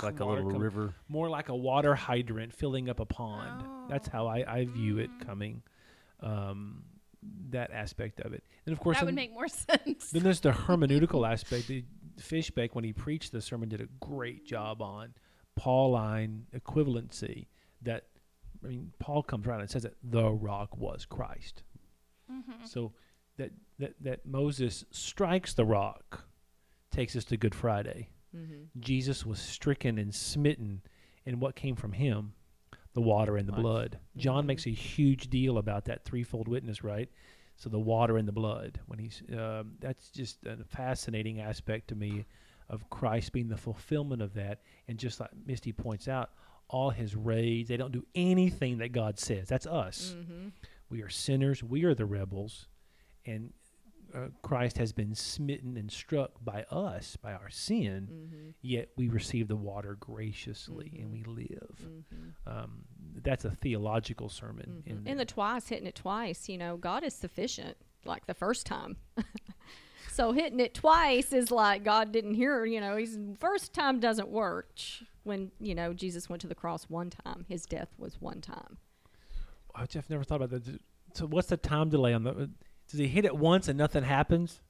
like 0.03 0.19
a 0.19 0.25
little 0.25 0.51
come- 0.51 0.59
river. 0.61 0.93
more 1.07 1.29
like 1.29 1.49
a 1.49 1.55
water 1.55 1.95
hydrant 1.95 2.53
filling 2.53 2.89
up 2.89 2.99
a 2.99 3.05
pond. 3.05 3.63
That's 3.89 4.07
Oh. 4.09 4.11
how 4.11 4.27
I, 4.27 4.43
I 4.59 4.65
view 4.65 4.97
it 4.97 5.09
Mm. 5.11 5.25
coming. 5.25 5.61
Um, 6.19 6.83
that 7.51 7.71
aspect 7.71 8.19
of 8.21 8.33
it, 8.33 8.43
and 8.65 8.73
of 8.73 8.79
course, 8.79 8.97
That 8.97 9.05
then, 9.05 9.13
would 9.13 9.21
make 9.21 9.31
more 9.33 9.47
sense. 9.47 10.09
then 10.11 10.23
there's 10.23 10.39
the 10.39 10.51
hermeneutical 10.51 11.29
aspect. 11.29 11.67
The 11.67 11.85
Fishbeck, 12.19 12.71
when 12.73 12.83
he 12.83 12.93
preached 12.93 13.31
the 13.31 13.41
sermon, 13.41 13.69
did 13.69 13.79
a 13.81 13.87
great 13.99 14.43
job 14.45 14.81
on 14.81 15.13
Pauline 15.55 16.45
equivalency. 16.55 17.47
That 17.81 18.05
I 18.63 18.67
mean, 18.67 18.91
Paul 18.99 19.23
comes 19.23 19.47
around 19.47 19.61
and 19.61 19.69
says 19.69 19.83
that 19.83 19.95
the 20.03 20.29
rock 20.31 20.77
was 20.77 21.05
Christ. 21.05 21.63
Mhm. 22.31 22.67
So 22.67 22.93
that 23.37 23.51
that 23.79 23.95
that 24.01 24.25
Moses 24.25 24.85
strikes 24.91 25.53
the 25.53 25.65
rock 25.65 26.25
takes 26.91 27.15
us 27.15 27.25
to 27.25 27.37
Good 27.37 27.55
Friday. 27.55 28.09
Mm-hmm. 28.35 28.79
Jesus 28.79 29.25
was 29.25 29.39
stricken 29.39 29.97
and 29.97 30.13
smitten, 30.13 30.81
and 31.25 31.41
what 31.41 31.55
came 31.55 31.75
from 31.75 31.93
him? 31.93 32.33
The 32.93 33.01
water 33.01 33.37
and 33.37 33.47
the 33.47 33.53
Life. 33.53 33.61
blood. 33.61 33.99
John 34.17 34.43
Mhm. 34.43 34.47
makes 34.47 34.65
a 34.67 34.71
huge 34.71 35.29
deal 35.29 35.57
about 35.57 35.85
that 35.85 36.03
threefold 36.03 36.47
witness, 36.49 36.83
right? 36.83 37.09
So 37.55 37.69
the 37.69 37.79
water 37.79 38.17
and 38.17 38.27
the 38.27 38.31
blood. 38.33 38.79
When 38.87 38.99
he's 38.99 39.21
um, 39.31 39.77
that's 39.79 40.09
just 40.11 40.45
a 40.45 40.63
fascinating 40.65 41.39
aspect 41.39 41.87
to 41.89 41.95
me 41.95 42.25
of 42.71 42.89
Christ 42.89 43.33
being 43.33 43.49
the 43.49 43.57
fulfillment 43.57 44.21
of 44.23 44.33
that. 44.33 44.61
And 44.87 44.97
just 44.97 45.19
like 45.19 45.29
Misty 45.45 45.71
points 45.71 46.07
out, 46.07 46.31
all 46.69 46.89
his 46.89 47.15
raids, 47.15 47.69
they 47.69 47.77
don't 47.77 47.91
do 47.91 48.05
anything 48.15 48.79
that 48.79 48.93
God 48.93 49.19
says. 49.19 49.47
That's 49.47 49.67
us. 49.67 50.15
Mm-hmm. 50.17 50.47
We 50.89 51.01
are 51.03 51.09
sinners. 51.09 51.61
We 51.61 51.83
are 51.83 51.93
the 51.93 52.05
rebels, 52.05 52.67
and 53.25 53.53
uh, 54.13 54.27
Christ 54.41 54.77
has 54.77 54.91
been 54.91 55.15
smitten 55.15 55.77
and 55.77 55.89
struck 55.91 56.31
by 56.43 56.63
us, 56.63 57.15
by 57.17 57.33
our 57.33 57.49
sin. 57.49 58.09
Mm-hmm. 58.11 58.49
Yet 58.61 58.89
we 58.97 59.07
receive 59.07 59.47
the 59.47 59.55
water 59.55 59.95
graciously, 59.99 60.91
and 60.99 61.11
we 61.11 61.23
live. 61.23 61.77
Mm-hmm. 61.81 62.49
Um, 62.49 62.83
that's 63.23 63.45
a 63.45 63.51
theological 63.51 64.29
sermon. 64.29 64.83
Mhm. 64.85 64.91
In 64.91 65.07
And 65.07 65.19
the 65.19 65.25
twice, 65.25 65.67
hitting 65.69 65.87
it 65.87 65.95
twice, 65.95 66.49
you 66.49 66.57
know, 66.57 66.77
God 66.77 67.03
is 67.03 67.13
sufficient, 67.13 67.77
like 68.05 68.25
the 68.25 68.33
first 68.33 68.65
time. 68.65 68.97
so 70.11 70.31
hitting 70.33 70.59
it 70.59 70.73
twice 70.73 71.33
is 71.33 71.51
like 71.51 71.83
God 71.83 72.11
didn't 72.11 72.33
hear, 72.35 72.65
you 72.65 72.79
know, 72.81 72.95
he's 72.97 73.17
first 73.39 73.73
time 73.73 73.99
doesn't 73.99 74.29
work. 74.29 74.67
When, 75.23 75.51
you 75.59 75.75
know, 75.75 75.93
Jesus 75.93 76.29
went 76.29 76.41
to 76.41 76.47
the 76.47 76.55
cross 76.55 76.85
one 76.89 77.11
time, 77.11 77.45
his 77.47 77.65
death 77.65 77.89
was 77.97 78.19
one 78.19 78.41
time. 78.41 78.77
oh, 79.75 79.85
Jeff 79.85 80.09
never 80.09 80.23
thought 80.23 80.41
about 80.41 80.63
that. 80.65 80.79
So 81.13 81.27
what's 81.27 81.47
the 81.49 81.57
time 81.57 81.89
delay 81.89 82.13
on 82.13 82.23
the? 82.23 82.49
Does 82.89 82.99
he 82.99 83.07
hit 83.07 83.25
it 83.25 83.35
once 83.37 83.67
and 83.67 83.77
nothing 83.77 84.03
happens? 84.03 84.61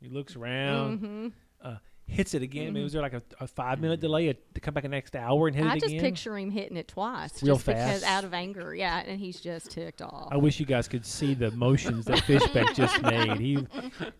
He 0.00 0.08
looks 0.08 0.36
around, 0.36 1.00
Mm-hmm. 1.00 1.26
uh, 1.60 1.76
hits 2.08 2.32
it 2.34 2.42
again. 2.42 2.72
Maybe 2.72 2.80
Mhm. 2.80 2.84
was 2.84 2.92
there 2.94 3.02
like 3.02 3.12
a, 3.12 3.22
a 3.38 3.46
five 3.46 3.80
minute 3.80 4.00
delay 4.00 4.32
to 4.32 4.60
come 4.60 4.72
back 4.74 4.82
the 4.82 4.88
next 4.88 5.14
hour 5.14 5.46
and 5.46 5.54
hit 5.54 5.66
I 5.66 5.74
it 5.74 5.76
again? 5.76 5.88
I 5.90 5.92
just 5.92 6.02
picture 6.02 6.38
him 6.38 6.50
hitting 6.50 6.76
it 6.78 6.88
twice, 6.88 7.42
Real 7.42 7.56
just 7.56 7.66
because 7.66 8.00
fast. 8.00 8.04
out 8.04 8.24
of 8.24 8.32
anger, 8.34 8.74
yeah, 8.74 9.02
and 9.06 9.20
he's 9.20 9.40
just 9.40 9.70
ticked 9.70 10.00
off. 10.02 10.28
I 10.32 10.36
wish 10.38 10.58
you 10.58 10.64
guys 10.66 10.88
could 10.88 11.04
see 11.04 11.34
the 11.34 11.50
motions 11.52 12.06
that 12.06 12.18
Fishbeck 12.20 12.74
just 12.74 13.00
made. 13.02 13.38
He, 13.38 13.58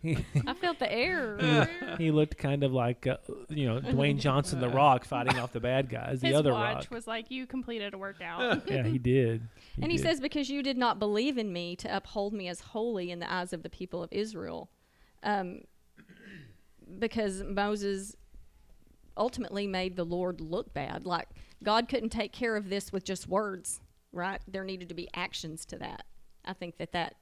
he 0.02 0.18
I 0.46 0.52
felt 0.54 0.78
the 0.78 0.92
air. 0.92 1.68
he 1.98 2.10
looked 2.10 2.36
kind 2.36 2.62
of 2.62 2.72
like 2.72 3.06
uh, 3.06 3.16
you 3.48 3.66
know 3.66 3.80
Dwayne 3.80 4.18
Johnson, 4.20 4.60
the 4.60 4.68
Rock, 4.68 5.04
fighting 5.04 5.38
off 5.38 5.52
the 5.52 5.60
bad 5.60 5.88
guys, 5.88 6.20
the 6.20 6.28
His 6.28 6.36
other 6.36 6.52
watch 6.52 6.74
Rock. 6.84 6.90
was 6.90 7.06
like, 7.06 7.30
"You 7.30 7.46
completed 7.46 7.94
a 7.94 7.98
workout." 7.98 8.68
Yeah, 8.70 8.82
he 8.84 8.98
did. 8.98 9.48
and 9.80 9.90
he 9.90 9.96
did. 9.96 10.02
says, 10.04 10.20
Because 10.20 10.50
you 10.50 10.62
did 10.62 10.76
not 10.76 10.98
believe 10.98 11.38
in 11.38 11.52
me 11.52 11.74
to 11.76 11.96
uphold 11.96 12.32
me 12.34 12.48
as 12.48 12.60
holy 12.60 13.10
in 13.10 13.18
the 13.18 13.32
eyes 13.32 13.52
of 13.54 13.62
the 13.62 13.70
people 13.70 14.02
of 14.02 14.12
Israel. 14.12 14.70
Um, 15.22 15.62
because 16.98 17.42
Moses 17.42 18.16
ultimately 19.16 19.66
made 19.66 19.96
the 19.96 20.04
Lord 20.04 20.40
look 20.40 20.72
bad. 20.72 21.04
Like, 21.04 21.28
God 21.62 21.88
couldn't 21.88 22.10
take 22.10 22.32
care 22.32 22.56
of 22.56 22.68
this 22.68 22.92
with 22.92 23.04
just 23.04 23.26
words, 23.28 23.80
right? 24.12 24.40
There 24.46 24.64
needed 24.64 24.88
to 24.90 24.94
be 24.94 25.08
actions 25.14 25.64
to 25.66 25.78
that. 25.78 26.04
I 26.44 26.52
think 26.52 26.78
that 26.78 26.92
that, 26.92 27.16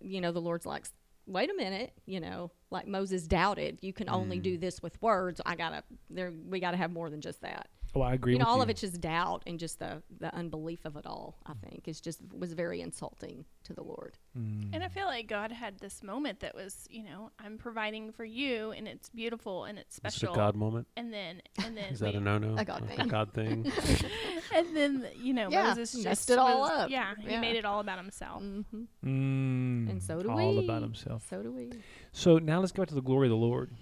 you 0.00 0.20
know, 0.20 0.30
the 0.32 0.40
Lord's 0.40 0.66
like, 0.66 0.84
wait 1.26 1.50
a 1.50 1.54
minute, 1.54 1.92
you 2.06 2.20
know, 2.20 2.50
like 2.70 2.86
Moses 2.86 3.26
doubted, 3.26 3.78
you 3.80 3.92
can 3.92 4.08
only 4.08 4.38
Mm. 4.38 4.42
do 4.42 4.58
this 4.58 4.82
with 4.82 5.00
words. 5.00 5.40
I 5.46 5.54
gotta, 5.56 5.82
there, 6.10 6.32
we 6.48 6.60
gotta 6.60 6.76
have 6.76 6.90
more 6.92 7.08
than 7.08 7.20
just 7.20 7.40
that. 7.42 7.68
Oh, 7.94 8.02
I 8.02 8.14
agree. 8.14 8.32
you 8.34 8.38
know, 8.38 8.44
with 8.44 8.48
all 8.48 8.56
you. 8.58 8.62
of 8.62 8.70
it's 8.70 8.80
just 8.80 9.00
doubt 9.00 9.42
and 9.46 9.58
just 9.58 9.78
the 9.78 10.02
the 10.20 10.32
unbelief 10.34 10.84
of 10.84 10.96
it 10.96 11.06
all. 11.06 11.36
I 11.46 11.54
think 11.54 11.88
is 11.88 12.00
just 12.00 12.20
was 12.32 12.52
very 12.52 12.80
insulting 12.80 13.44
to 13.64 13.72
the 13.74 13.82
Lord. 13.82 14.16
Mm. 14.38 14.70
And 14.72 14.84
I 14.84 14.88
feel 14.88 15.06
like 15.06 15.26
God 15.26 15.50
had 15.50 15.78
this 15.80 16.02
moment 16.02 16.40
that 16.40 16.54
was, 16.54 16.86
you 16.88 17.02
know, 17.02 17.30
I'm 17.38 17.58
providing 17.58 18.12
for 18.12 18.24
you, 18.24 18.70
and 18.70 18.86
it's 18.86 19.08
beautiful 19.08 19.64
and 19.64 19.78
it's 19.78 19.96
special. 19.96 20.28
It's 20.28 20.36
a. 20.36 20.40
God 20.40 20.54
moment? 20.54 20.86
And 20.96 21.12
then, 21.12 21.42
and 21.64 21.76
then, 21.76 21.84
Is 21.92 21.98
that 22.00 22.14
a 22.14 22.20
no-no? 22.20 22.54
A 22.56 22.64
God 22.64 22.82
Like 22.82 22.90
thing. 22.96 23.00
A 23.00 23.06
God 23.06 23.32
thing. 23.34 23.72
and 24.54 24.76
then, 24.76 25.06
you 25.16 25.34
know, 25.34 25.48
Yeah, 25.50 25.68
Moses 25.68 25.92
just 25.92 26.04
messed 26.04 26.30
it 26.30 26.38
all 26.38 26.60
was- 26.60 26.70
up. 26.70 26.90
Yeah, 26.90 27.14
he 27.18 27.30
Yeah. 27.32 27.40
made 27.40 27.56
it 27.56 27.64
all 27.64 27.80
about 27.80 27.98
himself. 27.98 28.42
Mm-hmm. 28.42 28.82
Mm, 29.04 29.90
And 29.90 30.02
so 30.02 30.22
do 30.22 30.30
all 30.30 30.56
we. 30.56 30.64
about 30.64 30.82
himself. 30.82 31.26
So 31.28 31.42
do 31.42 31.50
we. 31.50 31.72
So 32.12 32.38
now 32.38 32.60
let's 32.60 32.72
go 32.72 32.82
back 32.82 32.88
to 32.90 32.94
the 32.94 33.02
glory 33.02 33.26
of 33.26 33.30
the 33.30 33.36
Lord. 33.36 33.72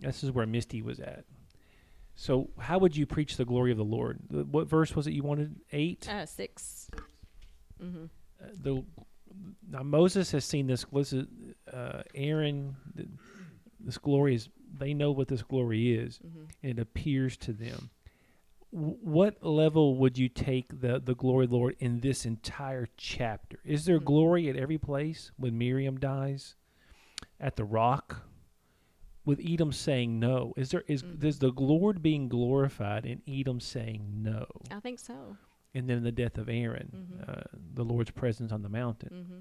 This 0.00 0.22
is 0.22 0.30
where 0.32 0.46
Misty 0.46 0.82
was 0.82 1.00
at. 1.00 1.24
So 2.16 2.50
how 2.58 2.78
would 2.78 2.96
you 2.96 3.06
preach 3.06 3.36
the 3.36 3.44
glory 3.44 3.70
of 3.72 3.76
the 3.78 3.84
Lord? 3.84 4.20
The- 4.30 4.44
What 4.44 4.68
verse 4.68 4.94
was 4.94 5.06
it 5.06 5.12
you 5.12 5.22
wanted? 5.22 5.56
Eight. 5.72 6.08
Uh, 6.08 6.26
6 6.26 6.90
Mm-hmm. 7.82 8.04
Uh, 8.42 8.46
the 8.62 8.84
now 9.68 9.82
Moses 9.82 10.30
has 10.30 10.44
seen 10.44 10.66
this. 10.68 10.86
This 10.92 11.12
is 11.12 11.26
uh, 11.72 12.02
Aaron. 12.14 12.76
th- 12.96 13.08
This 13.80 13.98
glory 13.98 14.36
is. 14.36 14.48
They 14.78 14.94
know 14.94 15.10
what 15.12 15.28
this 15.28 15.42
glory 15.42 15.92
is, 15.94 16.18
Mm-hmm. 16.24 16.44
and 16.62 16.78
it 16.78 16.82
appears 16.82 17.36
to 17.38 17.52
them. 17.52 17.90
W- 18.72 18.96
what 19.02 19.42
level 19.44 19.96
would 19.96 20.16
you 20.18 20.28
take 20.28 20.80
the 20.80 21.00
the 21.04 21.14
glory 21.16 21.44
of 21.46 21.50
the 21.50 21.56
Lord 21.56 21.76
in 21.80 21.98
this 22.00 22.24
entire 22.24 22.88
chapter? 22.96 23.58
Is 23.64 23.84
there 23.86 23.98
Mm. 24.00 24.04
glory 24.04 24.48
at 24.48 24.56
every 24.56 24.78
place 24.78 25.32
when 25.36 25.58
Miriam 25.58 25.98
dies, 25.98 26.54
at 27.40 27.56
the 27.56 27.64
rock, 27.64 28.22
with 29.24 29.40
Edom 29.44 29.72
saying 29.72 30.18
no? 30.18 30.52
Is 30.56 30.70
there 30.70 30.84
is 30.86 31.02
Mhm. 31.02 31.20
there's 31.20 31.38
the 31.38 31.48
Lord 31.50 32.02
being 32.02 32.28
glorified 32.28 33.06
and 33.06 33.22
Edom 33.28 33.60
saying 33.60 34.22
no, 34.22 34.46
I 34.70 34.80
think 34.80 34.98
so. 34.98 35.36
and 35.74 35.88
then 35.88 36.02
the 36.02 36.12
death 36.12 36.38
of 36.38 36.48
Aaron, 36.48 37.08
Mhm. 37.26 37.28
uh, 37.28 37.42
the 37.74 37.84
Lord's 37.84 38.10
presence 38.10 38.52
on 38.52 38.62
the 38.62 38.68
mountain. 38.68 39.10
Mm-hmm. 39.12 39.38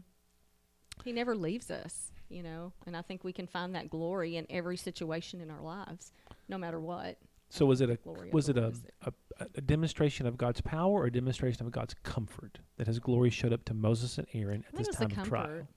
He 1.04 1.12
never 1.12 1.36
leaves 1.36 1.70
us, 1.72 2.12
you 2.30 2.44
know, 2.44 2.72
and 2.86 2.96
I 2.96 3.02
think 3.02 3.24
we 3.24 3.34
can 3.34 3.48
find 3.48 3.74
that 3.76 3.90
glory 3.90 4.38
in 4.38 4.46
every 4.50 4.78
situation 4.78 5.42
in 5.42 5.50
our 5.50 5.62
lives, 5.62 6.14
no 6.48 6.58
matter 6.58 6.80
what. 6.80 7.18
So 7.50 7.66
was 7.68 7.82
it 7.82 7.90
a 7.90 7.98
Glory 7.98 8.30
was 8.32 8.50
it 8.50 8.58
a, 8.58 8.62
Lord 8.62 8.74
is 8.74 8.82
there. 8.82 8.92
a 9.02 9.14
a 9.58 9.62
demonstration 9.62 10.26
of 10.26 10.38
God's 10.38 10.62
power 10.62 11.02
or 11.02 11.06
a 11.08 11.12
demonstration 11.12 11.66
of 11.66 11.72
God's 11.72 11.94
comfort 11.96 12.60
that 12.78 12.88
His 12.88 13.00
glory 13.00 13.30
showed 13.30 13.52
up 13.52 13.66
to 13.66 13.74
Moses 13.74 14.18
and 14.18 14.28
Aaron 14.34 14.64
at 14.68 14.76
this 14.76 14.88
time 14.90 15.12
of 15.12 15.28
trial? 15.28 15.68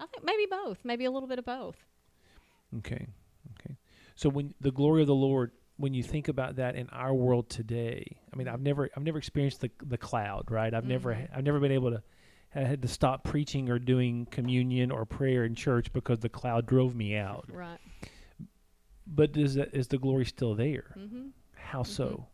I 0.00 0.06
think 0.06 0.24
maybe 0.24 0.46
both, 0.50 0.84
maybe 0.84 1.04
a 1.04 1.10
little 1.10 1.28
bit 1.28 1.38
of 1.38 1.44
both. 1.44 1.84
Okay. 2.78 3.06
So 4.20 4.28
when 4.28 4.52
the 4.60 4.70
glory 4.70 5.00
of 5.00 5.06
the 5.06 5.14
Lord, 5.14 5.50
when 5.78 5.94
you 5.94 6.02
think 6.02 6.28
about 6.28 6.56
that 6.56 6.76
in 6.76 6.90
our 6.90 7.14
world 7.14 7.48
today, 7.48 8.18
I 8.30 8.36
mean, 8.36 8.48
I've 8.48 8.60
never 8.60 8.90
I've 8.94 9.02
never 9.02 9.16
experienced 9.16 9.62
the 9.62 9.70
the 9.82 9.96
cloud, 9.96 10.50
right? 10.50 10.74
I've 10.74 10.84
never 10.84 11.14
Mhm. 11.14 11.28
I've 11.34 11.42
never 11.42 11.58
been 11.58 11.72
able 11.72 11.92
to 11.92 12.02
I 12.54 12.60
had 12.60 12.82
to 12.82 12.88
stop 12.88 13.24
preaching 13.24 13.70
or 13.70 13.78
doing 13.78 14.26
communion 14.26 14.90
or 14.90 15.06
prayer 15.06 15.46
in 15.46 15.54
church 15.54 15.90
because 15.94 16.18
the 16.18 16.28
cloud 16.28 16.66
drove 16.66 16.94
me 16.94 17.16
out. 17.16 17.46
Right. 17.50 17.78
But 19.06 19.38
is 19.38 19.54
that 19.54 19.74
is 19.74 19.88
the 19.88 19.96
glory 19.96 20.26
still 20.26 20.54
there? 20.54 20.94
Mm-hmm. 20.98 21.28
How 21.54 21.82
so? 21.82 22.26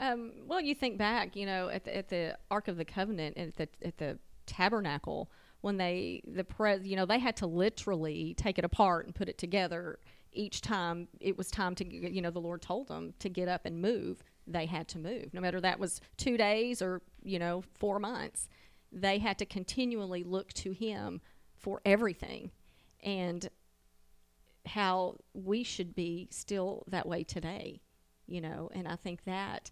Um, 0.00 0.32
well, 0.48 0.60
you 0.60 0.74
think 0.74 0.98
back, 0.98 1.36
you 1.36 1.46
know, 1.46 1.68
at 1.68 1.84
the, 1.84 1.96
at 1.96 2.08
the 2.08 2.36
Ark 2.50 2.66
of 2.66 2.76
the 2.76 2.84
Covenant 2.84 3.38
at 3.38 3.54
the 3.54 3.68
at 3.82 3.98
the 3.98 4.18
tabernacle 4.46 5.30
when 5.60 5.76
they 5.76 6.22
the 6.26 6.42
pres, 6.42 6.84
you 6.84 6.96
know, 6.96 7.06
they 7.06 7.20
had 7.20 7.36
to 7.36 7.46
literally 7.46 8.34
take 8.36 8.58
it 8.58 8.64
apart 8.64 9.06
and 9.06 9.14
put 9.14 9.28
it 9.28 9.38
together 9.38 10.00
each 10.34 10.60
time 10.60 11.08
it 11.20 11.36
was 11.36 11.50
time 11.50 11.74
to 11.76 11.84
you 11.86 12.20
know 12.20 12.30
the 12.30 12.40
Lord 12.40 12.62
told 12.62 12.88
them 12.88 13.14
to 13.20 13.28
get 13.28 13.48
up 13.48 13.66
and 13.66 13.80
move. 13.80 14.22
They 14.46 14.66
had 14.66 14.88
to 14.88 14.98
move, 14.98 15.32
no 15.32 15.40
matter 15.40 15.60
that 15.60 15.78
was 15.78 16.00
two 16.16 16.36
days 16.36 16.82
or 16.82 17.02
you 17.22 17.38
know 17.38 17.62
four 17.74 17.98
months. 17.98 18.48
They 18.92 19.18
had 19.18 19.38
to 19.38 19.46
continually 19.46 20.22
look 20.22 20.52
to 20.54 20.72
Him 20.72 21.20
for 21.56 21.80
everything, 21.84 22.50
and 23.02 23.48
how 24.66 25.16
we 25.34 25.62
should 25.62 25.94
be 25.94 26.28
still 26.30 26.84
that 26.88 27.06
way 27.06 27.22
today 27.22 27.80
you 28.26 28.40
know 28.40 28.70
and 28.74 28.88
i 28.88 28.96
think 28.96 29.22
that 29.24 29.70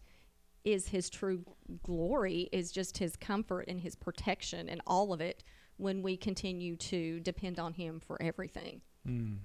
is 0.64 0.88
his 0.88 1.08
true 1.08 1.42
glory 1.82 2.48
is 2.52 2.70
just 2.70 2.98
his 2.98 3.16
comfort 3.16 3.64
and 3.68 3.80
his 3.80 3.96
protection 3.96 4.68
and 4.68 4.82
all 4.86 5.12
of 5.12 5.20
it 5.20 5.42
when 5.78 6.02
we 6.02 6.14
continue 6.16 6.76
to 6.76 7.20
depend 7.20 7.58
on 7.58 7.72
him 7.72 8.00
for 8.00 8.20
everything 8.20 8.80
Mm. 9.08 9.38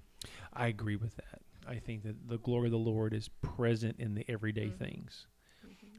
I 0.53 0.67
agree 0.67 0.95
with 0.95 1.15
that. 1.17 1.41
I 1.67 1.75
think 1.79 2.03
that 2.03 2.27
the 2.29 2.37
glory 2.37 2.67
of 2.67 2.71
the 2.71 2.77
Lord 2.77 3.13
is 3.13 3.29
present 3.41 3.99
in 3.99 4.15
the 4.15 4.25
everyday 4.29 4.67
Mhm. 4.67 4.77
things. 4.77 5.27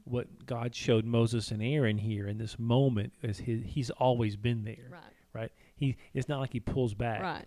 What 0.05 0.45
God 0.45 0.73
showed 0.73 1.05
Moses 1.05 1.51
and 1.51 1.61
Aaron 1.61 1.99
here 1.99 2.27
in 2.27 2.37
this 2.39 2.57
moment 2.57 3.13
is 3.21 3.39
his, 3.39 3.63
he's 3.65 3.89
always 3.91 4.35
been 4.35 4.63
there. 4.63 4.89
right 5.33 5.51
He 5.75 5.95
it's 6.13 6.27
not 6.27 6.39
like 6.39 6.51
he 6.53 6.59
pulls 6.59 6.95
back. 6.95 7.21
right 7.21 7.45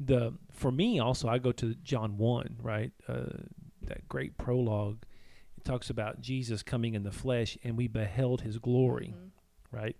The 0.00 0.34
for 0.50 0.72
me 0.72 0.98
also 0.98 1.28
I 1.28 1.38
go 1.38 1.52
to 1.52 1.74
John 1.76 2.18
one 2.18 2.56
right 2.60 2.92
uh, 3.06 3.26
that 3.82 4.08
great 4.08 4.36
prologue. 4.36 5.04
It 5.56 5.64
talks 5.64 5.88
about 5.88 6.20
Jesus 6.20 6.62
coming 6.64 6.94
in 6.94 7.04
the 7.04 7.12
flesh 7.12 7.56
and 7.62 7.76
we 7.76 7.86
beheld 7.86 8.40
his 8.40 8.58
glory. 8.58 9.14
Mhm. 9.16 9.30
Right. 9.70 9.96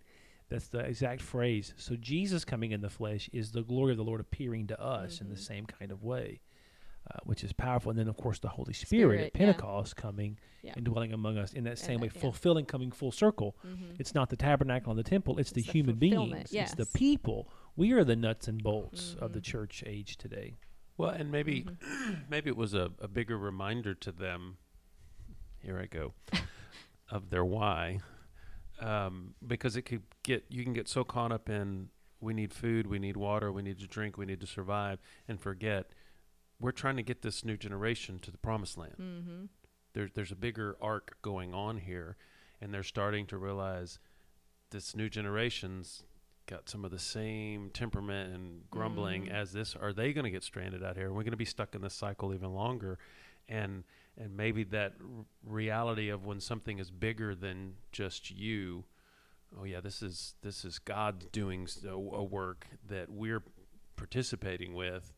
That's 0.53 0.69
the 0.69 0.81
exact 0.81 1.21
phrase. 1.23 1.75
So 1.77 1.97
Jesus 1.97 2.45
coming 2.45 2.73
in 2.73 2.81
the 2.81 2.91
flesh 2.91 3.29
is 3.33 3.53
the 3.53 3.63
glory 3.63 3.93
of 3.93 3.99
the 3.99 4.05
Lord 4.05 4.21
appearing 4.21 4.67
to 4.69 4.81
us 4.81 5.21
in 5.21 5.29
the 5.29 5.35
Mhm. 5.35 5.39
same 5.47 5.67
kind 5.67 5.91
of 5.91 6.03
way, 6.03 6.41
uh, 7.11 7.19
which 7.25 7.43
is 7.43 7.53
powerful. 7.53 7.91
And 7.91 7.99
then, 7.99 8.09
of 8.09 8.17
course, 8.17 8.39
the 8.39 8.49
Holy 8.49 8.73
Spirit, 8.73 9.17
Spirit, 9.17 9.21
at 9.21 9.33
yeah. 9.41 9.47
Pentecost 9.47 9.97
coming 9.97 10.39
Yeah. 10.63 10.75
and 10.77 10.85
dwelling 10.85 11.13
among 11.13 11.39
us 11.39 11.53
in 11.53 11.65
that 11.65 11.79
same 11.79 12.01
way, 12.01 12.09
that- 12.09 12.17
yeah. 12.17 12.21
fulfilling, 12.23 12.67
coming 12.67 12.91
full 12.93 13.13
circle. 13.13 13.57
Mhm. 13.65 13.99
It's 13.99 14.15
not 14.15 14.29
the 14.31 14.37
tabernacle 14.37 14.91
and 14.91 14.99
the 14.99 15.03
temple; 15.09 15.39
it's, 15.39 15.51
the 15.53 15.61
It's 15.61 15.67
the 15.69 15.73
human 15.73 15.99
fulfillment, 15.99 16.51
beings. 16.51 16.55
It's 16.55 16.75
the 16.75 16.87
people. 16.99 17.49
We 17.75 17.93
are 17.93 18.05
the 18.05 18.17
nuts 18.17 18.47
and 18.49 18.63
bolts 18.63 19.15
of 19.15 19.33
the 19.33 19.41
Mhm. 19.41 19.45
church 19.45 19.83
age 19.87 20.17
today. 20.19 20.57
Well, 20.99 21.11
and 21.11 21.33
maybe 21.33 21.63
Mm-hmm. 21.65 22.15
maybe 22.31 22.51
it 22.51 22.57
was 22.57 22.75
a, 22.75 22.93
a 23.01 23.09
bigger 23.09 23.39
reminder 23.39 23.95
to 23.95 24.13
them. 24.13 24.59
Here 25.61 25.79
I 25.79 25.87
go, 25.87 26.13
of 27.11 27.31
their 27.31 27.45
why, 27.45 28.01
um, 28.83 29.35
because 29.47 29.77
it 29.77 29.83
could 29.83 30.03
get 30.23 30.45
you 30.49 30.65
can 30.65 30.73
get 30.73 30.89
so 30.89 31.05
caught 31.05 31.33
up 31.33 31.49
in 31.49 31.89
we 32.21 32.33
need 32.35 32.53
food, 32.53 32.87
we 32.87 32.99
need 32.99 33.17
water, 33.17 33.51
we 33.51 33.63
need 33.63 33.79
to 33.81 33.87
drink, 33.87 34.17
we 34.17 34.27
need 34.27 34.41
to 34.41 34.47
survive, 34.47 34.99
and 35.29 35.41
forget 35.41 35.91
we're 36.61 36.71
trying 36.73 36.97
to 36.97 37.03
get 37.03 37.23
this 37.23 37.45
new 37.45 37.57
generation 37.57 38.19
to 38.21 38.31
the 38.31 38.39
promised 38.39 38.79
land. 38.79 38.95
Mhm. 38.99 39.49
There's 39.95 40.13
there's 40.13 40.33
a 40.33 40.37
bigger 40.37 40.77
arc 40.81 41.17
going 41.23 41.53
on 41.55 41.79
here, 41.79 42.17
and 42.61 42.73
they're 42.73 42.83
starting 42.83 43.27
to 43.29 43.39
realize 43.39 43.99
this 44.71 44.95
new 44.97 45.09
generation's 45.09 46.05
got 46.47 46.69
some 46.69 46.85
of 46.85 46.91
the 46.91 46.99
same 46.99 47.71
temperament 47.71 48.35
and 48.35 48.69
grumbling 48.71 49.27
Mhm. 49.27 49.31
as 49.31 49.53
this. 49.53 49.77
Are 49.77 49.93
they 49.93 50.13
going 50.13 50.25
to 50.25 50.31
get 50.31 50.43
stranded 50.43 50.83
out 50.83 50.97
here? 50.97 51.11
We're 51.11 51.19
we 51.19 51.25
going 51.25 51.31
to 51.33 51.37
be 51.37 51.45
stuck 51.45 51.75
in 51.75 51.83
this 51.83 51.95
cycle 51.95 52.35
even 52.35 52.53
longer? 52.53 52.99
And 53.49 53.85
and 54.17 54.37
maybe 54.37 54.65
that 54.65 54.95
r- 55.01 55.25
reality 55.45 56.09
of 56.11 56.27
when 56.27 56.41
something 56.41 56.79
is 56.79 56.91
bigger 56.91 57.35
than 57.35 57.75
just 57.93 58.31
you. 58.31 58.85
Oh 59.59 59.65
yeah, 59.65 59.81
this 59.81 60.03
is 60.03 60.35
this 60.43 60.65
is 60.65 60.79
God 60.79 61.31
doing 61.33 61.67
a 61.87 61.97
work 62.23 62.67
that 62.89 63.11
we're 63.11 63.43
participating 63.97 64.75
with, 64.75 65.13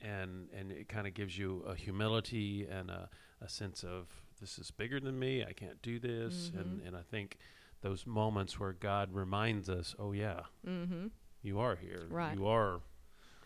and 0.00 0.48
and 0.56 0.70
it 0.72 0.88
kind 0.88 1.06
of 1.06 1.14
gives 1.14 1.38
you 1.38 1.62
a 1.66 1.74
humility 1.74 2.66
and 2.70 2.90
a, 2.90 3.08
a 3.40 3.48
sense 3.48 3.82
of 3.84 4.06
this 4.40 4.58
is 4.58 4.70
bigger 4.70 5.00
than 5.00 5.18
me. 5.18 5.44
I 5.44 5.52
can't 5.52 5.80
do 5.82 5.98
this, 5.98 6.50
and 6.56 6.80
Mhm. 6.82 6.86
and 6.88 6.96
I 6.96 7.02
think 7.02 7.38
those 7.82 8.06
moments 8.06 8.58
where 8.58 8.72
God 8.72 9.12
reminds 9.14 9.68
us, 9.68 9.94
oh 9.98 10.12
yeah, 10.12 10.40
Mhm. 10.66 11.10
you 11.42 11.58
are 11.60 11.76
here. 11.76 12.06
Right. 12.10 12.34
You 12.36 12.46
are. 12.46 12.80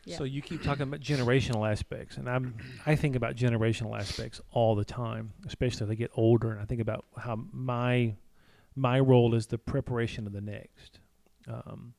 Yeah. 0.05 0.17
So 0.17 0.25
you 0.25 0.41
keep 0.41 0.63
talking 0.63 0.83
about 0.83 1.01
generational 1.01 1.71
aspects, 1.71 2.17
and 2.17 2.29
I'm 2.29 2.55
I 2.87 2.95
think 2.97 3.17
about 3.17 3.37
generational 3.37 3.99
aspects 3.99 4.41
all 4.51 4.75
the 4.75 4.85
time, 4.85 5.33
especially 5.47 5.85
as 5.85 5.91
I 5.91 5.95
get 5.95 6.11
older, 6.15 6.53
and 6.53 6.61
I 6.61 6.65
think 6.65 6.81
about 6.81 7.05
how 7.19 7.37
my 7.53 8.17
my 8.75 8.99
role 9.01 9.35
is 9.35 9.47
the 9.49 9.59
preparation 9.59 10.27
of 10.27 10.33
the 10.33 10.41
next. 10.41 11.01
Um, 11.47 11.95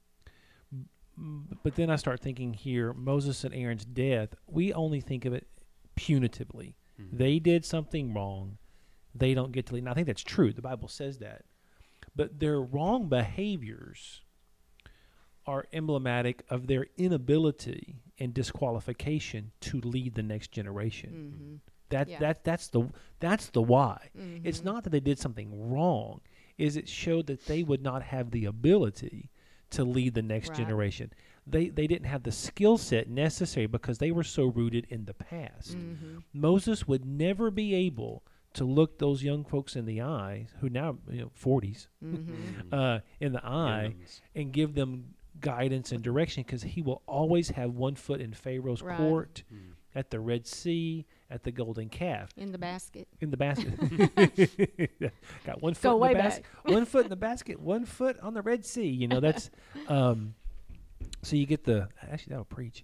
but 1.64 1.76
then 1.76 1.90
I 1.92 1.96
start 1.98 2.20
thinking 2.22 2.54
here, 2.54 2.94
Moses 2.94 3.44
and 3.44 3.54
Aaron's 3.54 3.86
death. 3.86 4.30
We 4.48 4.74
only 4.74 5.02
think 5.02 5.26
of 5.26 5.34
it 5.34 5.46
punitively. 5.96 6.74
Mhm. 7.00 7.18
They 7.18 7.38
did 7.40 7.66
something 7.66 8.14
wrong. 8.14 8.58
They 9.14 9.34
don't 9.34 9.52
get 9.52 9.68
to 9.68 9.74
lead. 9.76 9.80
And 9.82 9.90
I 9.90 9.94
think 9.94 10.08
that's 10.08 10.24
true. 10.24 10.54
The 10.54 10.62
Bible 10.62 10.88
says 10.88 11.20
that. 11.20 11.44
But 12.16 12.40
their 12.40 12.60
wrong 12.62 13.10
behaviors 13.10 14.22
are 15.46 15.66
emblematic 15.74 16.44
of 16.50 16.68
their 16.68 16.88
inability 16.98 17.96
and 18.20 18.34
disqualification 18.34 19.52
to 19.62 19.80
lead 19.82 20.16
the 20.16 20.24
next 20.24 20.52
generation. 20.52 21.60
Mhm. 21.66 21.72
That 21.90 22.08
Yeah. 22.08 22.20
that 22.20 22.44
that's 22.44 22.68
the 22.70 22.90
that's 23.20 23.50
the 23.50 23.62
why. 23.62 24.10
It's 24.44 24.62
Mhm. 24.62 24.66
not 24.66 24.84
that 24.84 24.92
they 24.92 25.00
did 25.00 25.20
something 25.20 25.70
wrong. 25.70 26.22
Is 26.58 26.78
it 26.78 26.88
showed 26.88 27.28
that 27.28 27.46
they 27.48 27.64
would 27.64 27.82
not 27.82 28.04
have 28.04 28.32
the 28.32 28.46
ability 28.46 29.30
to 29.72 29.84
lead 29.84 30.14
the 30.14 30.22
next 30.22 30.50
Right. 30.50 30.58
generation. 30.60 31.12
They 31.48 31.70
they 31.70 31.88
didn't 31.88 32.06
have 32.08 32.24
the 32.24 32.32
skill 32.32 32.78
set 32.78 33.10
necessary 33.10 33.66
because 33.66 33.98
they 33.98 34.12
were 34.12 34.24
so 34.24 34.46
rooted 34.46 34.86
in 34.90 35.06
the 35.06 35.14
past. 35.14 35.76
Mm-hmm. 35.78 36.20
Moses 36.34 36.88
would 36.88 37.04
never 37.06 37.50
be 37.52 37.74
able 37.74 38.24
to 38.54 38.64
look 38.66 39.00
those 39.00 39.24
young 39.24 39.44
folks 39.46 39.76
in 39.78 39.86
the 39.86 40.02
eye 40.02 40.48
who 40.60 40.70
now 40.70 40.98
you 41.10 41.22
know 41.22 41.32
40s 41.34 41.88
Mm-hmm. 42.04 42.34
uh, 42.74 43.00
in 43.20 43.32
the 43.34 43.46
eye 43.46 43.94
Hymns. 43.98 44.22
and 44.36 44.52
give 44.54 44.76
them 44.76 45.16
guidance 45.42 45.92
and 45.92 46.02
direction 46.04 46.44
because 46.44 46.64
he 46.64 46.82
will 46.82 47.02
always 47.08 47.50
have 47.50 47.72
one 47.74 47.96
foot 47.96 48.22
in 48.22 48.34
Pharaoh's 48.34 48.82
Right. 48.82 48.98
court, 48.98 49.44
Mm. 49.54 49.74
at 49.96 50.10
the 50.10 50.20
Red 50.20 50.48
Sea, 50.48 51.06
at 51.30 51.44
the 51.44 51.52
Golden 51.52 51.90
Calf, 51.90 52.30
In 52.38 52.52
the 52.52 52.58
basket. 52.58 53.08
in 53.20 53.30
the 53.32 53.38
basket. 53.38 53.74
Got 55.46 55.62
one 55.62 55.74
foot 55.74 55.82
Go 55.84 55.96
in 55.96 56.00
way 56.02 56.14
the 56.14 56.20
basket, 56.20 56.46
one 56.64 56.86
foot 56.86 57.04
in 57.06 57.10
the 57.10 57.16
basket, 57.16 57.60
one 57.60 57.86
foot 57.86 58.20
on 58.20 58.34
the 58.34 58.42
Red 58.42 58.66
Sea. 58.66 58.88
You 58.88 59.08
know 59.08 59.20
that's. 59.20 59.50
Um, 59.88 60.36
so 61.24 61.36
you 61.36 61.46
get 61.46 61.64
the 61.66 61.88
actually 62.10 62.32
that'll 62.32 62.46
preach. 62.46 62.84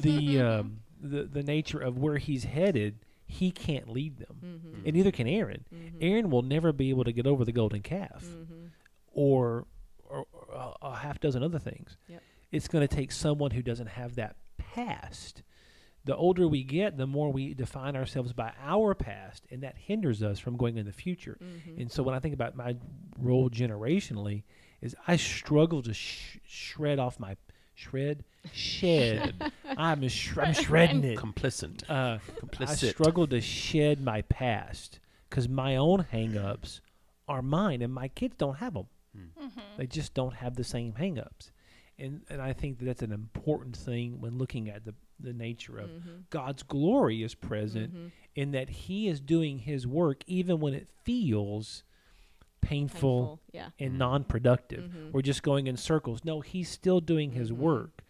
the 0.00 0.40
um, 0.40 0.80
the 1.00 1.24
the 1.24 1.42
nature 1.42 1.78
of 1.80 1.98
where 1.98 2.18
he's 2.18 2.44
headed, 2.44 2.98
he 3.26 3.50
can't 3.50 3.88
lead 3.88 4.18
them, 4.18 4.36
Mm-hmm. 4.44 4.86
and 4.86 4.94
neither 4.96 5.10
can 5.12 5.26
Aaron. 5.26 5.64
Aaron 6.00 6.30
will 6.30 6.42
never 6.42 6.72
be 6.72 6.90
able 6.90 7.04
to 7.04 7.12
get 7.12 7.26
over 7.26 7.44
the 7.44 7.52
golden 7.52 7.80
calf, 7.82 8.24
Mm-hmm. 8.24 8.66
or 9.12 9.36
or, 9.44 9.64
or 9.64 9.66
a, 10.56 10.72
a 10.82 10.96
half 10.96 11.20
dozen 11.20 11.42
other 11.42 11.58
things. 11.58 11.96
Yep. 12.08 12.22
It's 12.52 12.68
going 12.68 12.86
to 12.86 12.94
take 12.94 13.12
someone 13.12 13.50
who 13.50 13.62
doesn't 13.62 13.88
have 13.88 14.14
that 14.16 14.36
past. 14.58 15.42
The 16.04 16.16
older 16.16 16.46
we 16.46 16.62
get, 16.62 16.96
the 16.96 17.06
more 17.06 17.32
we 17.32 17.52
define 17.54 17.96
ourselves 17.96 18.32
by 18.32 18.52
our 18.64 18.94
past, 18.94 19.44
and 19.50 19.62
that 19.62 19.76
hinders 19.76 20.22
us 20.22 20.38
from 20.38 20.56
going 20.56 20.76
in 20.78 20.86
the 20.86 20.92
future. 20.92 21.36
Mm-hmm. 21.42 21.80
And 21.80 21.90
so, 21.90 22.04
when 22.04 22.14
I 22.14 22.20
think 22.20 22.32
about 22.32 22.54
my 22.54 22.76
role 23.18 23.50
generationally, 23.50 24.44
is 24.80 24.94
I 25.08 25.16
struggle 25.16 25.82
to 25.82 25.92
sh- 25.92 26.38
shred 26.46 27.00
off 27.00 27.18
my 27.18 27.36
shred 27.74 28.24
shed. 28.52 29.52
I'm 29.76 30.06
sh- 30.08 30.36
I'm 30.38 30.54
shredding 30.54 31.02
it. 31.02 31.18
Complicit. 31.18 31.82
Uh, 31.90 32.18
I 32.18 32.40
Complicit. 32.40 32.90
struggle 32.90 33.26
to 33.26 33.40
shed 33.40 34.00
my 34.00 34.22
past 34.22 35.00
because 35.28 35.48
my 35.48 35.74
own 35.74 36.06
hang-ups 36.10 36.80
are 37.26 37.42
mine, 37.42 37.82
and 37.82 37.92
my 37.92 38.06
kids 38.08 38.36
don't 38.38 38.58
have 38.58 38.74
them. 38.74 38.86
They 39.76 39.86
just 39.86 40.14
don't 40.14 40.34
have 40.34 40.56
the 40.56 40.64
same 40.64 40.94
hang-ups. 40.94 41.50
And, 41.98 42.22
and 42.28 42.42
I 42.42 42.52
think 42.52 42.78
that 42.78 42.84
that's 42.84 43.02
an 43.02 43.12
important 43.12 43.76
thing 43.76 44.20
when 44.20 44.36
looking 44.36 44.68
at 44.68 44.84
the, 44.84 44.94
the 45.18 45.32
nature 45.32 45.78
of 45.78 45.88
Mm-hmm. 45.90 46.10
God's 46.30 46.62
glory 46.62 47.22
is 47.22 47.34
present 47.34 48.12
in 48.34 48.50
that 48.52 48.68
He 48.68 49.08
is 49.08 49.20
doing 49.20 49.58
His 49.60 49.86
work 49.86 50.22
even 50.26 50.60
when 50.60 50.74
it 50.74 50.88
feels 51.04 51.84
painful, 52.60 53.40
Yeah. 53.52 53.70
and 53.78 53.94
Mhm. 53.94 53.98
non-productive. 53.98 54.90
Mhm. 54.90 55.12
We're 55.12 55.22
just 55.22 55.42
going 55.42 55.66
in 55.68 55.76
circles. 55.76 56.24
No, 56.24 56.40
He's 56.40 56.68
still 56.68 57.00
doing 57.00 57.30
His 57.32 57.50
Mhm. 57.52 57.56
work. 57.58 58.02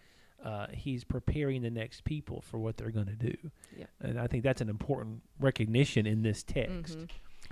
Uh, 0.42 0.68
he's 0.68 1.02
preparing 1.02 1.62
the 1.62 1.70
next 1.70 2.04
people 2.04 2.40
for 2.40 2.58
what 2.58 2.76
they're 2.76 2.90
going 2.92 3.06
to 3.06 3.16
do, 3.16 3.36
Yep. 3.76 3.90
and 4.00 4.20
I 4.20 4.28
think 4.28 4.44
that's 4.44 4.60
an 4.60 4.68
important 4.68 5.22
recognition 5.40 6.06
in 6.06 6.22
this 6.22 6.44
text. 6.44 6.98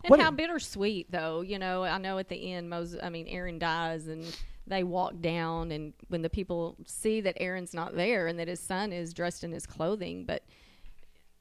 And 0.04 0.10
What 0.10 0.20
how 0.20 0.30
bittersweet, 0.30 1.10
though. 1.10 1.40
You 1.40 1.58
know, 1.58 1.82
I 1.82 1.98
know 1.98 2.18
at 2.18 2.28
the 2.28 2.52
end, 2.52 2.68
Moses, 2.68 3.00
I 3.02 3.08
mean, 3.08 3.26
Aaron 3.26 3.58
dies, 3.58 4.06
and 4.06 4.24
they 4.66 4.84
walk 4.84 5.20
down, 5.20 5.72
and 5.72 5.94
when 6.08 6.22
the 6.22 6.30
people 6.30 6.76
see 6.86 7.20
that 7.22 7.36
Aaron's 7.40 7.74
not 7.74 7.96
there 7.96 8.26
and 8.26 8.38
that 8.38 8.48
his 8.48 8.60
son 8.60 8.92
is 8.92 9.12
dressed 9.14 9.44
in 9.44 9.52
his 9.52 9.66
clothing, 9.66 10.24
but 10.24 10.42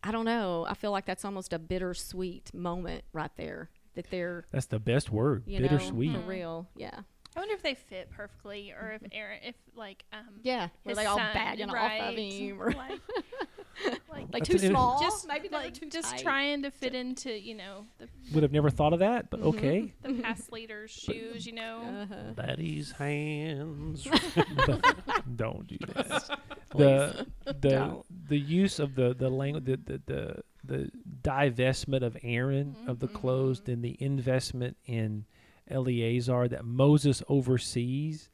I 0.01 0.11
don't 0.11 0.25
know. 0.25 0.65
I 0.67 0.73
feel 0.73 0.91
like 0.91 1.05
that's 1.05 1.23
almost 1.23 1.53
a 1.53 1.59
bittersweet 1.59 2.53
moment 2.53 3.03
right 3.13 3.31
there. 3.37 3.69
That 3.95 4.09
they're, 4.09 4.45
That's 4.51 4.65
the 4.65 4.79
best 4.79 5.11
word, 5.11 5.45
bittersweet. 5.45 6.11
know, 6.11 6.21
for 6.21 6.27
real. 6.27 6.67
Yeah. 6.75 7.01
I 7.35 7.39
wonder 7.39 7.55
if 7.55 7.63
they 7.63 7.73
fit 7.75 8.09
perfectly, 8.11 8.71
or 8.71 8.91
if 9.01 9.01
Aaron, 9.11 9.39
if 9.43 9.55
like 9.75 10.03
um, 10.13 10.19
Yeah. 10.43 10.69
Were 10.85 10.93
they 10.95 11.05
all 11.05 11.17
son- 11.17 11.33
bagging 11.33 11.69
right, 11.69 12.01
off 12.01 12.09
of 12.11 12.15
him? 12.17 12.61
Or 12.61 12.71
like, 12.71 12.99
like 14.11 14.27
like 14.33 14.43
too 14.43 14.53
an 14.53 14.57
inter- 14.59 14.69
small? 14.69 15.01
just 15.01 15.27
Maybe 15.27 15.49
like 15.49 15.73
too 15.73 15.89
just 15.89 16.11
tight. 16.11 16.21
trying 16.21 16.61
to 16.63 16.71
fit 16.71 16.93
into 16.93 17.31
you 17.31 17.55
know 17.55 17.85
the 17.97 18.07
Would 18.33 18.43
have 18.43 18.51
never 18.51 18.69
thought 18.69 18.93
of 18.93 18.99
that, 18.99 19.29
but 19.31 19.41
Mhm. 19.41 19.45
okay. 19.57 19.93
the 20.03 20.13
past 20.21 20.51
leader's 20.51 20.91
shoes, 20.91 21.45
you 21.45 21.53
know. 21.53 21.81
Uh-huh. 22.11 22.33
Daddy's 22.35 22.91
hands. 22.91 24.03
Don't 25.35 25.67
do 25.67 25.77
that. 25.95 26.39
the 26.75 27.27
the 27.45 27.69
Don't. 27.69 28.29
the 28.29 28.37
use 28.39 28.79
of 28.79 28.95
the 28.95 29.13
the 29.13 29.29
language 29.29 29.65
the, 29.65 29.77
the 29.77 30.01
the 30.05 30.43
the 30.65 30.91
divestment 31.21 32.03
of 32.03 32.15
Aaron 32.23 32.75
of 32.87 32.99
the 32.99 33.07
clothes, 33.07 33.59
Mhm. 33.61 33.65
then 33.65 33.81
the 33.81 33.97
investment 33.99 34.77
in 34.85 35.25
Eleazar 35.67 36.47
that 36.47 36.65
Moses 36.65 37.23
oversees, 37.29 38.29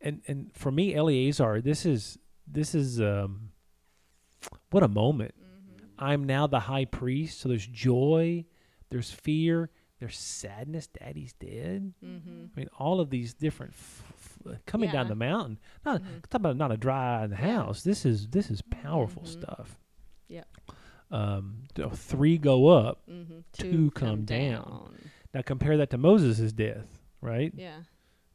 and 0.00 0.20
and 0.28 0.50
for 0.54 0.70
me 0.70 0.94
Eleazar, 0.94 1.60
this 1.60 1.84
is 1.86 2.18
this 2.46 2.74
is 2.74 3.00
um 3.00 3.50
what 4.70 4.82
a 4.82 4.88
moment. 4.88 5.34
Mm-hmm. 5.40 5.84
I'm 5.98 6.24
now 6.24 6.46
the 6.46 6.60
high 6.60 6.84
priest, 6.84 7.40
so 7.40 7.48
there's 7.48 7.66
joy, 7.66 8.44
there's 8.90 9.10
fear, 9.10 9.70
there's 9.98 10.16
sadness. 10.16 10.86
Daddy's 10.86 11.32
dead. 11.32 11.92
Mm-hmm. 12.04 12.44
I 12.54 12.58
mean, 12.60 12.68
all 12.78 13.00
of 13.00 13.10
these 13.10 13.34
different 13.34 13.72
f- 13.72 14.04
f- 14.46 14.58
coming 14.66 14.90
down 14.90 15.08
the 15.08 15.14
mountain. 15.16 15.58
Not 15.84 16.02
Mhm. 16.02 16.22
talk 16.28 16.34
about 16.40 16.56
not 16.56 16.70
a 16.70 16.76
dry 16.76 17.20
eye 17.20 17.24
in 17.24 17.30
the 17.30 17.36
house. 17.36 17.82
This 17.82 18.04
is 18.06 18.28
this 18.28 18.50
is 18.50 18.62
powerful 18.62 19.22
Mhm. 19.22 19.28
stuff. 19.28 19.78
Yeah 20.28 20.44
Um, 21.10 21.64
three 21.94 22.36
go 22.38 22.68
up. 22.68 23.02
Mm-hmm. 23.10 23.38
Two 23.54 23.90
come 23.92 24.24
down. 24.26 24.94
Now 25.34 25.42
compare 25.42 25.76
that 25.76 25.90
to 25.90 25.98
Moses' 25.98 26.52
death, 26.52 26.86
right? 27.20 27.52
Yeah. 27.54 27.82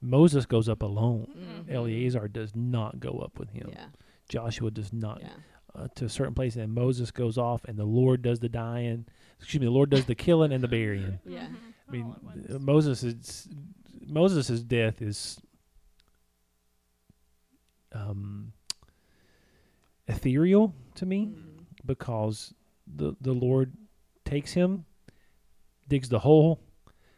Moses 0.01 0.45
goes 0.45 0.67
up 0.69 0.81
alone. 0.83 1.27
Mhm. 1.67 1.71
Eleazar 1.73 2.27
does 2.27 2.55
not 2.55 2.99
go 2.99 3.19
up 3.19 3.39
with 3.39 3.49
him. 3.49 3.69
Yeah. 3.71 3.87
Joshua 4.29 4.69
does 4.71 4.91
not 4.93 5.21
Yeah. 5.21 5.33
uh, 5.75 5.87
to 5.95 6.05
a 6.05 6.09
certain 6.09 6.35
place, 6.35 6.55
and 6.55 6.71
Moses 6.73 7.09
goes 7.09 7.37
off, 7.37 7.63
and 7.65 7.77
the 7.79 7.85
Lord 7.85 8.21
does 8.21 8.39
the 8.39 8.49
dying. 8.49 9.05
Excuse 9.39 9.59
me, 9.61 9.65
the 9.65 9.71
Lord 9.71 9.89
does 9.89 10.05
the 10.05 10.13
killing 10.15 10.51
and 10.53 10.63
the 10.63 10.67
burying. 10.67 11.19
Yeah. 11.25 11.47
Mhm. 11.47 11.55
I 11.87 11.91
mean, 11.91 12.05
All 12.05 12.13
at 12.13 12.23
once. 12.23 12.49
uh, 12.49 12.59
Moses 12.59 13.03
is 13.03 13.49
Moses' 14.05 14.61
death 14.63 15.01
is 15.01 15.39
um, 17.93 18.53
ethereal 20.07 20.73
to 20.95 21.05
me 21.05 21.27
Mhm. 21.27 21.65
because 21.85 22.53
the 22.87 23.15
the 23.21 23.33
Lord 23.33 23.73
takes 24.25 24.53
him, 24.53 24.85
digs 25.87 26.09
the 26.09 26.19
hole, 26.19 26.59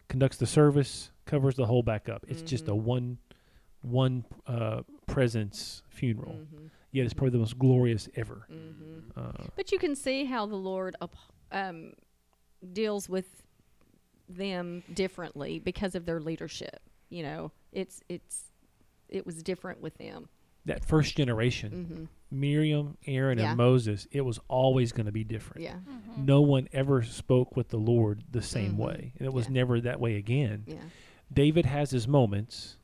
conducts 0.08 0.38
the 0.38 0.45
service, 0.45 1.12
covers 1.26 1.56
the 1.56 1.66
hole 1.66 1.84
back 1.84 2.10
up. 2.10 2.26
It's 2.28 2.41
just 2.41 2.68
a 2.68 2.72
Mhm. 2.72 2.82
one 2.84 3.18
one 3.82 4.26
uh, 4.47 4.82
presence 5.06 5.84
funeral. 5.89 6.34
Mhm. 6.34 6.72
Yet 6.91 7.06
it's 7.06 7.14
probably 7.14 7.32
the 7.32 7.38
most 7.38 7.60
glorious 7.60 8.10
ever. 8.16 8.47
Mhm. 8.51 9.12
Uh, 9.16 9.47
But 9.56 9.72
you 9.72 9.78
can 9.78 9.95
see 9.95 10.26
how 10.26 10.47
the 10.47 10.56
Lord 10.56 10.95
up, 11.01 11.16
um, 11.51 11.93
deals 12.74 13.08
with 13.08 13.43
them 14.28 14.82
differently 14.91 15.60
because 15.60 15.93
of 15.93 16.06
their 16.08 16.20
leadership. 16.20 16.82
You 17.10 17.22
know, 17.24 17.51
it's 17.72 18.01
it's 18.10 18.51
it 19.08 19.24
was 19.26 19.43
different 19.43 19.82
with 19.82 19.95
them. 19.99 20.30
That 20.66 20.84
first 20.86 21.16
generation, 21.16 21.72
Mm-hmm. 21.72 22.03
Miriam, 22.32 22.97
Aaron, 23.05 23.38
Yeah. 23.38 23.49
and 23.49 23.57
Moses, 23.57 24.07
it 24.11 24.22
was 24.22 24.39
always 24.47 24.91
going 24.91 25.05
to 25.05 25.11
be 25.11 25.24
different. 25.24 25.61
Yeah, 25.63 25.78
Mhm. 25.88 26.26
No 26.26 26.41
one 26.41 26.68
ever 26.74 27.03
spoke 27.03 27.55
with 27.55 27.70
the 27.70 27.78
Lord 27.78 28.24
the 28.32 28.41
same 28.41 28.74
Mhm. 28.74 28.78
way, 28.78 29.13
and 29.18 29.26
it 29.26 29.34
was 29.34 29.45
Yeah. 29.45 29.53
never 29.53 29.80
that 29.82 29.99
way 29.99 30.16
again. 30.16 30.63
yeah. 30.68 30.82
David 31.32 31.66
has 31.66 31.91
his 31.91 32.07
moments. 32.07 32.78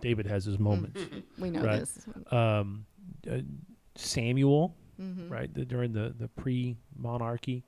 David 0.00 0.26
has 0.26 0.44
his 0.44 0.58
moments. 0.58 1.00
We 1.38 1.50
know 1.50 1.64
Right. 1.64 1.80
this. 1.80 2.06
Um, 2.30 2.86
uh, 3.30 3.40
Samuel, 3.96 4.74
Mm-hmm. 5.00 5.28
right, 5.28 5.52
the, 5.52 5.64
during 5.64 5.92
the 5.92 6.14
the 6.16 6.28
pre 6.28 6.76
monarchy. 6.96 7.64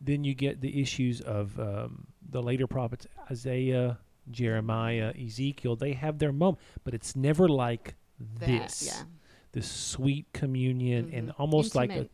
Then 0.00 0.24
you 0.24 0.34
get 0.34 0.60
the 0.60 0.80
issues 0.80 1.20
of 1.22 1.58
um, 1.58 2.06
the 2.28 2.42
later 2.42 2.66
prophets, 2.66 3.06
Isaiah, 3.30 3.98
Jeremiah, 4.30 5.12
Ezekiel. 5.18 5.76
They 5.76 5.92
have 5.94 6.18
their 6.18 6.32
moment, 6.32 6.58
but 6.84 6.92
it's 6.94 7.16
never 7.16 7.48
like 7.48 7.94
this. 8.38 8.82
yeah. 8.86 9.02
This 9.52 9.70
sweet 9.70 10.26
communion 10.32 11.10
and 11.12 11.28
Mhm. 11.30 11.34
almost 11.38 11.74
like 11.74 11.90
a 11.90 12.06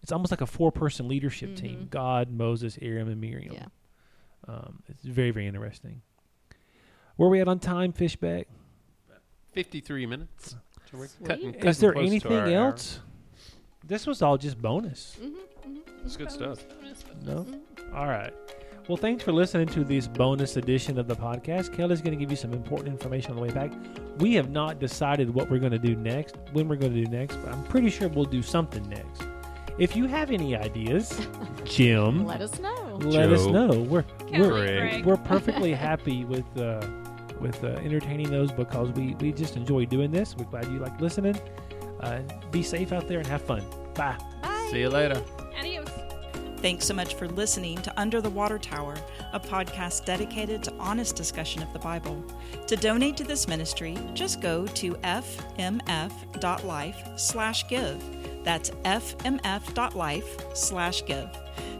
it's 0.00 0.12
almost 0.12 0.30
like 0.30 0.40
a 0.40 0.46
four 0.46 0.70
person 0.70 1.08
leadership 1.08 1.56
team 1.56 1.86
Mhm. 1.86 1.90
God, 1.90 2.30
Moses, 2.30 2.78
Aaron, 2.80 3.08
and 3.08 3.20
Miriam. 3.20 3.52
Yeah. 3.54 3.66
Um, 4.46 4.82
it's 4.88 5.02
very, 5.04 5.30
very 5.32 5.46
interesting. 5.48 6.02
Where 7.16 7.26
are 7.26 7.30
we 7.30 7.40
at 7.40 7.48
on 7.48 7.58
time, 7.58 7.92
Fishbeck? 7.92 8.44
53 9.52 10.06
minutes. 10.06 10.56
So 10.90 10.98
we're 10.98 11.08
Sweet. 11.08 11.26
cutting, 11.26 11.54
Is 11.54 11.78
there 11.80 11.96
anything 11.96 12.32
our 12.32 12.46
hour. 12.46 12.68
else? 12.70 13.00
This 13.84 14.06
was 14.06 14.22
all 14.22 14.38
just 14.38 14.60
bonus. 14.62 15.16
Mhm, 15.20 15.34
mhm. 15.66 16.04
It's 16.04 16.16
good 16.16 16.30
stuff. 16.30 16.64
No? 17.22 17.44
All 17.92 18.06
right. 18.06 18.32
Well, 18.88 18.96
thanks 18.96 19.22
for 19.22 19.32
listening 19.32 19.66
to 19.68 19.84
this 19.84 20.08
bonus 20.08 20.56
edition 20.56 20.98
of 20.98 21.06
the 21.06 21.14
podcast. 21.14 21.76
Kelly's 21.76 22.00
going 22.00 22.12
to 22.12 22.18
give 22.18 22.30
you 22.30 22.36
some 22.38 22.54
important 22.54 22.88
information 22.88 23.32
on 23.32 23.36
the 23.36 23.42
way 23.42 23.50
back. 23.50 23.70
We 24.18 24.32
have 24.34 24.50
not 24.50 24.78
decided 24.78 25.32
what 25.32 25.50
we're 25.50 25.58
going 25.58 25.72
to 25.72 25.78
do 25.78 25.94
next, 25.94 26.36
when 26.52 26.68
we're 26.68 26.76
going 26.76 26.94
to 26.94 27.04
do 27.04 27.10
next, 27.10 27.36
but 27.36 27.52
I'm 27.52 27.62
pretty 27.64 27.90
sure 27.90 28.08
we'll 28.08 28.24
do 28.24 28.42
something 28.42 28.88
next. 28.88 29.24
If 29.78 29.94
you 29.94 30.06
have 30.06 30.30
any 30.30 30.56
ideas, 30.56 31.20
Jim, 31.64 32.24
Let 32.24 32.40
us 32.40 32.58
know. 32.58 32.98
let 33.02 33.30
us 33.30 33.44
know. 33.44 33.68
We're 33.68 34.02
Kelly, 34.26 34.48
we're, 34.48 34.78
Greg. 34.78 35.04
we're 35.04 35.16
perfectly 35.18 35.72
happy 35.88 36.24
with 36.24 36.46
uh, 36.58 36.84
with 37.40 37.62
uh, 37.62 37.68
entertaining 37.84 38.30
those 38.30 38.50
because 38.50 38.90
we, 38.92 39.14
we 39.20 39.30
just 39.32 39.54
enjoy 39.56 39.84
doing 39.84 40.10
this. 40.10 40.34
We're 40.36 40.46
glad 40.46 40.64
you 40.66 40.80
like 40.80 40.98
listening. 41.00 41.38
Uh, 42.00 42.20
be 42.50 42.62
safe 42.64 42.92
out 42.92 43.06
there 43.06 43.18
and 43.18 43.26
have 43.28 43.42
fun. 43.42 43.62
Bye. 43.94 44.18
See 44.70 44.80
you 44.80 44.88
later. 44.88 45.22
Thanks 46.60 46.86
so 46.86 46.94
much 46.94 47.14
for 47.14 47.28
listening 47.28 47.80
to 47.82 48.00
Under 48.00 48.20
the 48.20 48.30
Water 48.30 48.58
Tower, 48.58 48.96
a 49.32 49.38
podcast 49.38 50.04
dedicated 50.04 50.64
to 50.64 50.74
honest 50.74 51.14
discussion 51.14 51.62
of 51.62 51.72
the 51.72 51.78
Bible. 51.78 52.20
To 52.66 52.74
donate 52.74 53.16
to 53.18 53.24
this 53.24 53.46
ministry, 53.46 53.96
just 54.12 54.40
go 54.40 54.66
to 54.66 54.94
fmf.life 54.94 56.96
slash 57.16 57.68
give. 57.68 58.04
That's 58.42 58.70
fmf.life 58.70 60.36
slash 60.54 61.06
give. 61.06 61.28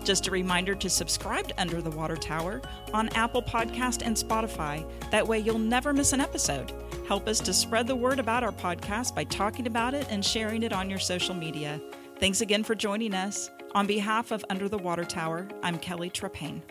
Just 0.04 0.28
a 0.28 0.30
reminder 0.30 0.76
to 0.76 0.88
subscribe 0.88 1.48
to 1.48 1.60
Under 1.60 1.82
the 1.82 1.90
Water 1.90 2.16
Tower 2.16 2.62
on 2.94 3.08
Apple 3.10 3.42
Podcast 3.42 4.06
and 4.06 4.16
Spotify. 4.16 4.88
That 5.10 5.26
way 5.26 5.40
you'll 5.40 5.58
never 5.58 5.92
miss 5.92 6.12
an 6.12 6.20
episode. 6.20 6.72
Help 7.08 7.26
us 7.26 7.40
to 7.40 7.52
spread 7.52 7.88
the 7.88 7.96
word 7.96 8.20
about 8.20 8.44
our 8.44 8.52
podcast 8.52 9.16
by 9.16 9.24
talking 9.24 9.66
about 9.66 9.94
it 9.94 10.06
and 10.08 10.24
sharing 10.24 10.62
it 10.62 10.72
on 10.72 10.88
your 10.88 11.00
social 11.00 11.34
media. 11.34 11.80
Thanks 12.20 12.42
again 12.42 12.62
for 12.62 12.76
joining 12.76 13.12
us. 13.12 13.50
On 13.72 13.86
behalf 13.86 14.30
of 14.30 14.44
Under 14.48 14.66
the 14.68 14.78
Water 14.78 15.04
Tower, 15.04 15.46
I'm 15.62 15.78
Kelly 15.78 16.08
Trepane. 16.08 16.62